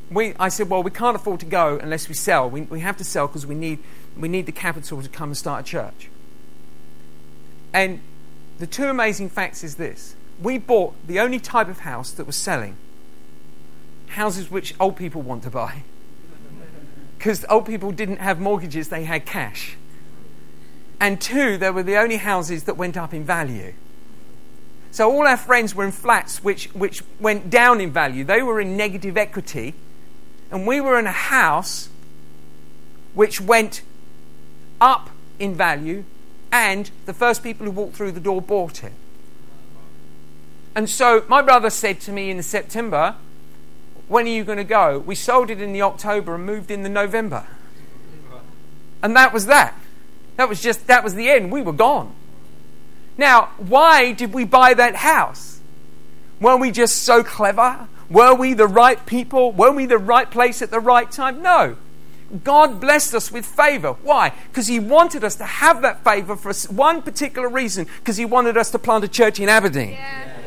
we, 0.09 0.33
I 0.39 0.49
said, 0.49 0.71
well, 0.71 0.81
we 0.81 0.89
can't 0.89 1.15
afford 1.15 1.39
to 1.41 1.45
go 1.45 1.77
unless 1.83 2.09
we 2.09 2.15
sell. 2.15 2.49
We, 2.49 2.61
we 2.61 2.79
have 2.79 2.97
to 2.97 3.03
sell 3.03 3.27
because 3.27 3.45
we 3.45 3.53
need, 3.53 3.77
we 4.17 4.27
need 4.27 4.47
the 4.47 4.51
capital 4.51 5.03
to 5.03 5.07
come 5.07 5.29
and 5.29 5.37
start 5.37 5.61
a 5.61 5.63
church. 5.63 6.09
And 7.71 7.99
the 8.57 8.65
two 8.65 8.85
amazing 8.85 9.29
facts 9.29 9.63
is 9.63 9.75
this 9.75 10.15
we 10.41 10.57
bought 10.57 10.95
the 11.05 11.19
only 11.19 11.39
type 11.39 11.67
of 11.67 11.81
house 11.81 12.09
that 12.09 12.25
was 12.25 12.35
selling 12.35 12.75
houses 14.07 14.49
which 14.49 14.73
old 14.79 14.95
people 14.95 15.21
want 15.21 15.43
to 15.43 15.51
buy. 15.51 15.83
Because 17.19 17.45
old 17.51 17.67
people 17.67 17.91
didn't 17.91 18.17
have 18.17 18.39
mortgages, 18.39 18.89
they 18.89 19.03
had 19.03 19.27
cash. 19.27 19.77
And 21.01 21.19
two, 21.19 21.57
they 21.57 21.71
were 21.71 21.81
the 21.81 21.97
only 21.97 22.17
houses 22.17 22.65
that 22.65 22.77
went 22.77 22.95
up 22.95 23.11
in 23.11 23.25
value. 23.25 23.73
So 24.91 25.11
all 25.11 25.25
our 25.25 25.35
friends 25.35 25.73
were 25.73 25.83
in 25.83 25.91
flats 25.91 26.43
which, 26.43 26.67
which 26.75 27.01
went 27.19 27.49
down 27.49 27.81
in 27.81 27.91
value. 27.91 28.23
They 28.23 28.43
were 28.43 28.61
in 28.61 28.77
negative 28.77 29.17
equity. 29.17 29.73
And 30.51 30.67
we 30.67 30.79
were 30.79 30.99
in 30.99 31.07
a 31.07 31.11
house 31.11 31.89
which 33.15 33.41
went 33.41 33.81
up 34.79 35.09
in 35.39 35.55
value, 35.55 36.03
and 36.51 36.91
the 37.05 37.13
first 37.13 37.41
people 37.41 37.65
who 37.65 37.71
walked 37.71 37.95
through 37.95 38.11
the 38.11 38.19
door 38.19 38.41
bought 38.41 38.83
it. 38.83 38.93
And 40.75 40.87
so 40.87 41.25
my 41.27 41.41
brother 41.41 41.71
said 41.71 41.99
to 42.01 42.11
me 42.11 42.29
in 42.29 42.41
September, 42.43 43.15
When 44.07 44.25
are 44.25 44.29
you 44.29 44.43
going 44.43 44.59
to 44.59 44.63
go? 44.63 44.99
We 44.99 45.15
sold 45.15 45.49
it 45.49 45.59
in 45.59 45.73
the 45.73 45.81
October 45.81 46.35
and 46.35 46.45
moved 46.45 46.69
in 46.69 46.83
the 46.83 46.89
November. 46.89 47.47
And 49.01 49.15
that 49.15 49.33
was 49.33 49.47
that. 49.47 49.75
That 50.41 50.49
was 50.49 50.59
just, 50.59 50.87
that 50.87 51.03
was 51.03 51.13
the 51.13 51.29
end. 51.29 51.51
We 51.51 51.61
were 51.61 51.71
gone. 51.71 52.15
Now, 53.15 53.49
why 53.59 54.11
did 54.11 54.33
we 54.33 54.43
buy 54.43 54.73
that 54.73 54.95
house? 54.95 55.59
Were 56.39 56.57
we 56.57 56.71
just 56.71 57.03
so 57.03 57.23
clever? 57.23 57.87
Were 58.09 58.33
we 58.33 58.55
the 58.55 58.65
right 58.65 59.05
people? 59.05 59.51
Were 59.51 59.71
we 59.71 59.85
the 59.85 59.99
right 59.99 60.31
place 60.31 60.63
at 60.63 60.71
the 60.71 60.79
right 60.79 61.11
time? 61.11 61.43
No. 61.43 61.77
God 62.43 62.81
blessed 62.81 63.13
us 63.13 63.31
with 63.31 63.45
favor. 63.45 63.93
Why? 64.01 64.33
Because 64.49 64.65
He 64.65 64.79
wanted 64.79 65.23
us 65.23 65.35
to 65.35 65.45
have 65.45 65.83
that 65.83 66.03
favor 66.03 66.35
for 66.35 66.51
one 66.73 67.03
particular 67.03 67.47
reason, 67.47 67.85
because 67.99 68.17
He 68.17 68.25
wanted 68.25 68.57
us 68.57 68.71
to 68.71 68.79
plant 68.79 69.03
a 69.03 69.07
church 69.07 69.39
in 69.39 69.47
Aberdeen. 69.47 69.91
Yeah. 69.91 70.40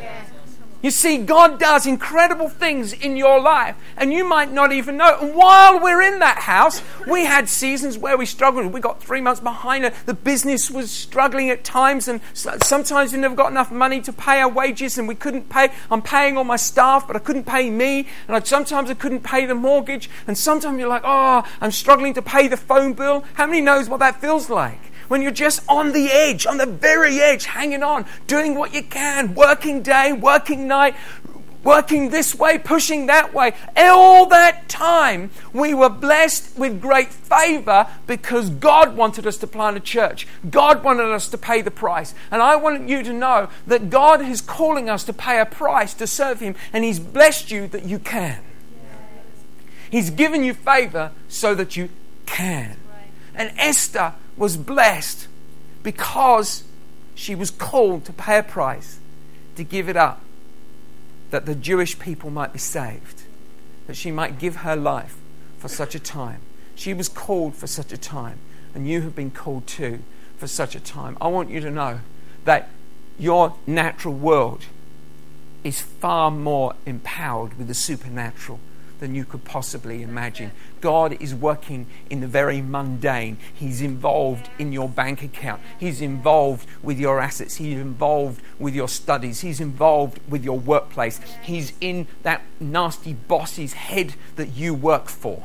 You 0.85 0.91
see, 0.91 1.17
God 1.17 1.59
does 1.59 1.87
incredible 1.87 2.51
things 2.51 2.93
in 2.93 3.17
your 3.17 3.41
life, 3.41 3.75
and 3.97 4.13
you 4.13 4.23
might 4.23 4.53
not 4.53 4.71
even 4.71 4.99
know. 4.99 5.17
And 5.19 5.35
while 5.35 5.81
we're 5.81 6.03
in 6.03 6.19
that 6.19 6.41
house, 6.41 6.83
we 7.09 7.25
had 7.25 7.49
seasons 7.49 7.97
where 7.97 8.19
we 8.19 8.27
struggled. 8.27 8.71
We 8.71 8.83
got 8.83 9.03
three 9.03 9.23
months 9.23 9.41
behind. 9.41 9.91
The 10.05 10.13
business 10.13 10.71
was 10.71 10.91
struggling 10.91 11.49
at 11.49 11.65
times, 11.65 12.07
and 12.07 12.21
sometimes 12.35 13.15
we 13.15 13.19
never 13.19 13.35
got 13.35 13.51
enough 13.51 13.73
money 13.73 14.03
to 14.03 14.13
pay 14.13 14.43
our 14.43 14.51
wages, 14.51 14.99
and 14.99 15.09
we 15.09 15.15
couldn't 15.15 15.49
pay. 15.49 15.71
I'm 15.91 16.03
paying 16.03 16.37
all 16.37 16.45
my 16.45 16.57
staff, 16.57 17.07
but 17.07 17.17
I 17.17 17.21
couldn't 17.21 17.45
pay 17.45 17.71
me, 17.71 18.07
and 18.29 18.37
I, 18.37 18.41
sometimes 18.41 18.91
I 18.91 18.95
couldn't 18.95 19.23
pay 19.23 19.47
the 19.47 19.55
mortgage, 19.55 20.11
and 20.27 20.37
sometimes 20.37 20.79
you're 20.79 20.87
like, 20.87 21.01
oh, 21.03 21.45
I'm 21.63 21.73
struggling 21.73 22.13
to 22.13 22.21
pay 22.21 22.47
the 22.47 22.59
phone 22.59 22.93
bill. 22.93 23.25
How 23.33 23.47
many 23.47 23.63
knows 23.63 23.89
what 23.89 24.01
that 24.01 24.21
feels 24.21 24.51
like? 24.51 24.93
When 25.09 25.23
you're 25.23 25.31
just 25.31 25.63
on 25.69 25.93
the 25.93 26.11
edge, 26.11 26.47
on 26.47 26.59
the 26.59 26.67
very 26.67 27.21
edge, 27.21 27.45
hanging 27.45 27.83
on, 27.83 28.07
doing 28.27 28.55
what 28.55 28.75
you 28.75 28.83
can, 28.83 29.35
working 29.35 29.83
day, 29.83 30.13
working 30.13 30.67
night, 30.69 30.95
working 31.65 32.11
this 32.11 32.35
way, 32.35 32.59
pushing 32.59 33.07
that 33.07 33.33
way. 33.35 33.55
All 33.77 34.27
that 34.27 34.69
time, 34.69 35.31
we 35.53 35.75
were 35.75 35.89
blessed 35.89 36.57
with 36.59 36.81
great 36.81 37.09
favor 37.09 37.87
because 38.07 38.51
God 38.51 38.97
wanted 38.97 39.27
us 39.27 39.39
to 39.39 39.47
plant 39.47 39.77
a 39.77 39.81
church. 39.81 40.29
God 40.49 40.85
wanted 40.85 41.07
us 41.07 41.29
to 41.31 41.39
pay 41.39 41.63
the 41.63 41.71
price. 41.71 42.15
And 42.31 42.43
I 42.43 42.57
want 42.57 42.89
you 42.89 43.03
to 43.03 43.13
know 43.13 43.49
that 43.67 43.91
God 43.91 44.21
is 44.21 44.41
calling 44.41 44.89
us 44.89 45.05
to 45.05 45.13
pay 45.13 45.41
a 45.41 45.47
price 45.47 45.95
to 45.95 46.07
serve 46.07 46.41
Him, 46.41 46.55
and 46.73 46.85
He's 46.85 47.01
blessed 47.01 47.51
you 47.51 47.67
that 47.69 47.85
you 47.85 47.99
can. 47.99 48.43
He's 49.91 50.11
given 50.11 50.45
you 50.45 50.55
favor 50.55 51.13
so 51.29 51.55
that 51.55 51.77
you 51.77 51.89
can. 52.27 52.77
And 53.35 53.53
Esther 53.57 54.15
was 54.37 54.57
blessed 54.57 55.29
because 55.83 56.65
she 57.15 57.35
was 57.35 57.51
called 57.51 58.05
to 58.07 58.13
pay 58.13 58.39
a 58.39 58.43
price 58.43 58.99
to 59.57 59.65
give 59.65 59.89
it 59.89 59.97
up 59.97 60.21
that 61.31 61.47
the 61.47 61.55
Jewish 61.55 61.99
people 61.99 62.31
might 62.31 62.53
be 62.53 62.59
saved, 62.59 63.23
that 63.87 63.97
she 63.97 64.11
might 64.11 64.39
give 64.39 64.57
her 64.57 64.77
life 64.77 65.17
for 65.59 65.69
such 65.69 65.95
a 65.95 65.99
time. 65.99 66.41
She 66.75 66.93
was 66.95 67.09
called 67.09 67.55
for 67.55 67.67
such 67.67 67.93
a 67.93 67.97
time, 67.97 68.39
and 68.75 68.89
you 68.89 69.03
have 69.03 69.15
been 69.15 69.31
called 69.31 69.67
too 69.67 70.01
for 70.37 70.47
such 70.47 70.75
a 70.75 70.81
time. 70.81 71.17
I 71.21 71.29
want 71.29 71.51
you 71.51 71.61
to 71.61 71.71
know 71.71 72.01
that 72.45 72.71
your 73.19 73.55
natural 73.67 74.15
world 74.15 74.65
is 75.63 75.81
far 75.81 76.31
more 76.31 76.75
empowered 76.85 77.57
with 77.57 77.69
the 77.69 77.75
supernatural 77.75 78.61
than 79.01 79.15
you 79.15 79.25
could 79.25 79.45
possibly 79.45 80.03
imagine. 80.03 80.53
God 80.81 81.21
is 81.21 81.35
working 81.35 81.87
in 82.11 82.21
the 82.21 82.27
very 82.27 82.63
mundane. 82.63 83.39
He's 83.53 83.81
involved 83.81 84.49
in 84.59 84.73
your 84.73 84.89
bank 84.89 85.23
account. 85.23 85.61
He's 85.79 86.01
involved 86.01 86.67
with 86.83 86.99
your 86.99 87.21
assets. 87.21 87.57
He's 87.57 87.79
involved 87.79 88.43
with 88.59 88.75
your 88.75 88.89
studies. 88.89 89.41
He's 89.41 89.61
involved 89.61 90.21
with 90.29 90.45
your 90.45 90.59
workplace. 90.59 91.21
He's 91.43 91.73
in 91.81 92.07
that 92.23 92.43
nasty 92.61 93.15
boss's 93.15 93.75
head 93.75 94.15
that 94.37 94.51
you 94.51 94.75
work 94.75 95.09
for. 95.09 95.43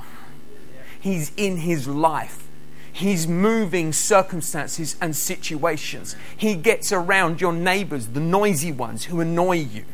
He's 1.00 1.32
in 1.38 1.58
his 1.58 1.88
life. 1.88 2.48
He's 2.92 3.28
moving 3.28 3.94
circumstances 3.94 4.98
and 5.00 5.16
situations. 5.16 6.16
He 6.36 6.56
gets 6.56 6.92
around 6.92 7.40
your 7.40 7.54
neighbors, 7.54 8.08
the 8.08 8.20
noisy 8.20 8.72
ones 8.72 9.06
who 9.06 9.22
annoy 9.22 9.58
you. 9.58 9.86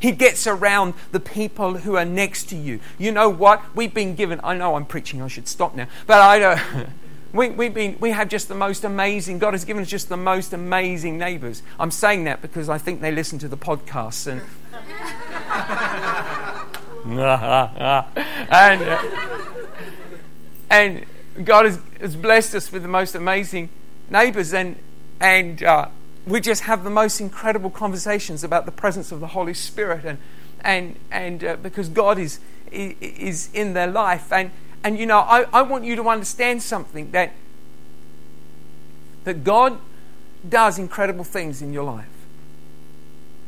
He 0.00 0.12
gets 0.12 0.46
around 0.46 0.94
the 1.12 1.20
people 1.20 1.78
who 1.78 1.96
are 1.96 2.04
next 2.04 2.48
to 2.50 2.56
you. 2.56 2.80
You 2.98 3.12
know 3.12 3.28
what? 3.28 3.62
We've 3.74 3.92
been 3.92 4.14
given, 4.14 4.40
I 4.42 4.56
know 4.56 4.76
I'm 4.76 4.86
preaching, 4.86 5.22
I 5.22 5.28
should 5.28 5.48
stop 5.48 5.74
now, 5.74 5.88
but 6.06 6.20
I 6.20 6.38
don't. 6.38 6.88
We, 7.30 7.50
we've 7.50 7.74
been, 7.74 7.98
we 8.00 8.12
have 8.12 8.30
just 8.30 8.48
the 8.48 8.54
most 8.54 8.84
amazing, 8.84 9.38
God 9.38 9.52
has 9.52 9.66
given 9.66 9.82
us 9.82 9.88
just 9.88 10.08
the 10.08 10.16
most 10.16 10.54
amazing 10.54 11.18
neighbors. 11.18 11.62
I'm 11.78 11.90
saying 11.90 12.24
that 12.24 12.40
because 12.40 12.70
I 12.70 12.78
think 12.78 13.02
they 13.02 13.12
listen 13.12 13.38
to 13.40 13.48
the 13.48 13.56
podcasts 13.56 14.26
and. 14.26 14.40
and, 18.50 18.98
and 20.70 21.04
God 21.44 21.66
has, 21.66 21.78
has 22.00 22.16
blessed 22.16 22.54
us 22.54 22.72
with 22.72 22.82
the 22.82 22.88
most 22.88 23.14
amazing 23.14 23.68
neighbors. 24.10 24.54
And, 24.54 24.76
and 25.20 25.62
uh, 25.62 25.88
we 26.28 26.40
just 26.40 26.62
have 26.62 26.84
the 26.84 26.90
most 26.90 27.20
incredible 27.20 27.70
conversations 27.70 28.44
about 28.44 28.66
the 28.66 28.72
presence 28.72 29.10
of 29.12 29.20
the 29.20 29.28
Holy 29.28 29.54
Spirit, 29.54 30.04
and 30.04 30.18
and 30.60 30.96
and 31.10 31.44
uh, 31.44 31.56
because 31.56 31.88
God 31.88 32.18
is 32.18 32.40
is 32.70 33.48
in 33.54 33.72
their 33.72 33.86
life, 33.86 34.32
and 34.32 34.50
and 34.84 34.98
you 34.98 35.06
know, 35.06 35.18
I, 35.18 35.46
I 35.52 35.62
want 35.62 35.84
you 35.84 35.96
to 35.96 36.08
understand 36.08 36.62
something 36.62 37.10
that 37.12 37.32
that 39.24 39.44
God 39.44 39.78
does 40.48 40.78
incredible 40.78 41.24
things 41.24 41.62
in 41.62 41.72
your 41.72 41.84
life, 41.84 42.06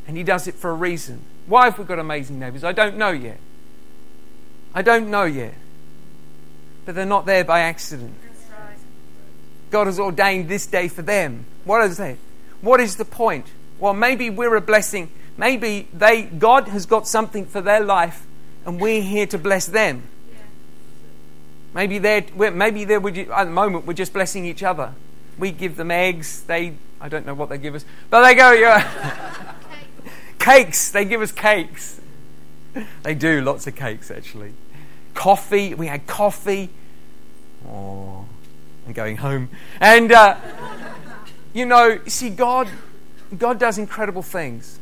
and 0.06 0.16
He 0.16 0.22
does 0.22 0.48
it 0.48 0.54
for 0.54 0.70
a 0.70 0.74
reason. 0.74 1.22
Why 1.46 1.66
have 1.66 1.78
we 1.78 1.84
got 1.84 1.98
amazing 1.98 2.38
neighbors? 2.38 2.64
I 2.64 2.72
don't 2.72 2.96
know 2.96 3.10
yet. 3.10 3.38
I 4.74 4.82
don't 4.82 5.10
know 5.10 5.24
yet, 5.24 5.54
but 6.84 6.94
they're 6.94 7.04
not 7.04 7.26
there 7.26 7.44
by 7.44 7.60
accident. 7.60 8.14
God 9.70 9.86
has 9.86 10.00
ordained 10.00 10.48
this 10.48 10.66
day 10.66 10.88
for 10.88 11.02
them. 11.02 11.44
What 11.64 11.84
is 11.84 11.96
that? 11.98 12.16
What 12.60 12.80
is 12.80 12.96
the 12.96 13.04
point? 13.04 13.46
Well, 13.78 13.94
maybe 13.94 14.30
we're 14.30 14.56
a 14.56 14.60
blessing. 14.60 15.10
Maybe 15.36 15.88
they, 15.92 16.22
God 16.22 16.68
has 16.68 16.84
got 16.84 17.08
something 17.08 17.46
for 17.46 17.60
their 17.60 17.80
life, 17.80 18.26
and 18.66 18.80
we're 18.80 19.02
here 19.02 19.26
to 19.26 19.38
bless 19.38 19.66
them. 19.66 20.02
Maybe 21.74 21.98
they're, 21.98 22.24
maybe 22.34 22.84
they're, 22.84 23.06
at 23.06 23.44
the 23.44 23.50
moment, 23.50 23.86
we're 23.86 23.94
just 23.94 24.12
blessing 24.12 24.44
each 24.44 24.62
other. 24.62 24.92
We 25.38 25.52
give 25.52 25.76
them 25.76 25.90
eggs. 25.90 26.42
They, 26.42 26.74
I 27.00 27.08
don't 27.08 27.24
know 27.24 27.34
what 27.34 27.48
they 27.48 27.58
give 27.58 27.74
us, 27.74 27.84
but 28.10 28.22
they 28.22 28.34
go, 28.34 28.52
yeah. 28.52 29.54
cakes. 30.38 30.90
They 30.90 31.04
give 31.04 31.22
us 31.22 31.32
cakes. 31.32 32.00
They 33.02 33.14
do 33.14 33.40
lots 33.40 33.66
of 33.66 33.76
cakes, 33.76 34.10
actually. 34.10 34.52
Coffee. 35.14 35.74
We 35.74 35.86
had 35.86 36.06
coffee. 36.06 36.70
Oh, 37.66 38.26
I'm 38.86 38.92
going 38.92 39.16
home. 39.18 39.48
And, 39.80 40.12
uh, 40.12 40.36
you 41.52 41.66
know, 41.66 42.00
see, 42.06 42.30
God, 42.30 42.68
God 43.36 43.58
does 43.58 43.78
incredible 43.78 44.22
things. 44.22 44.79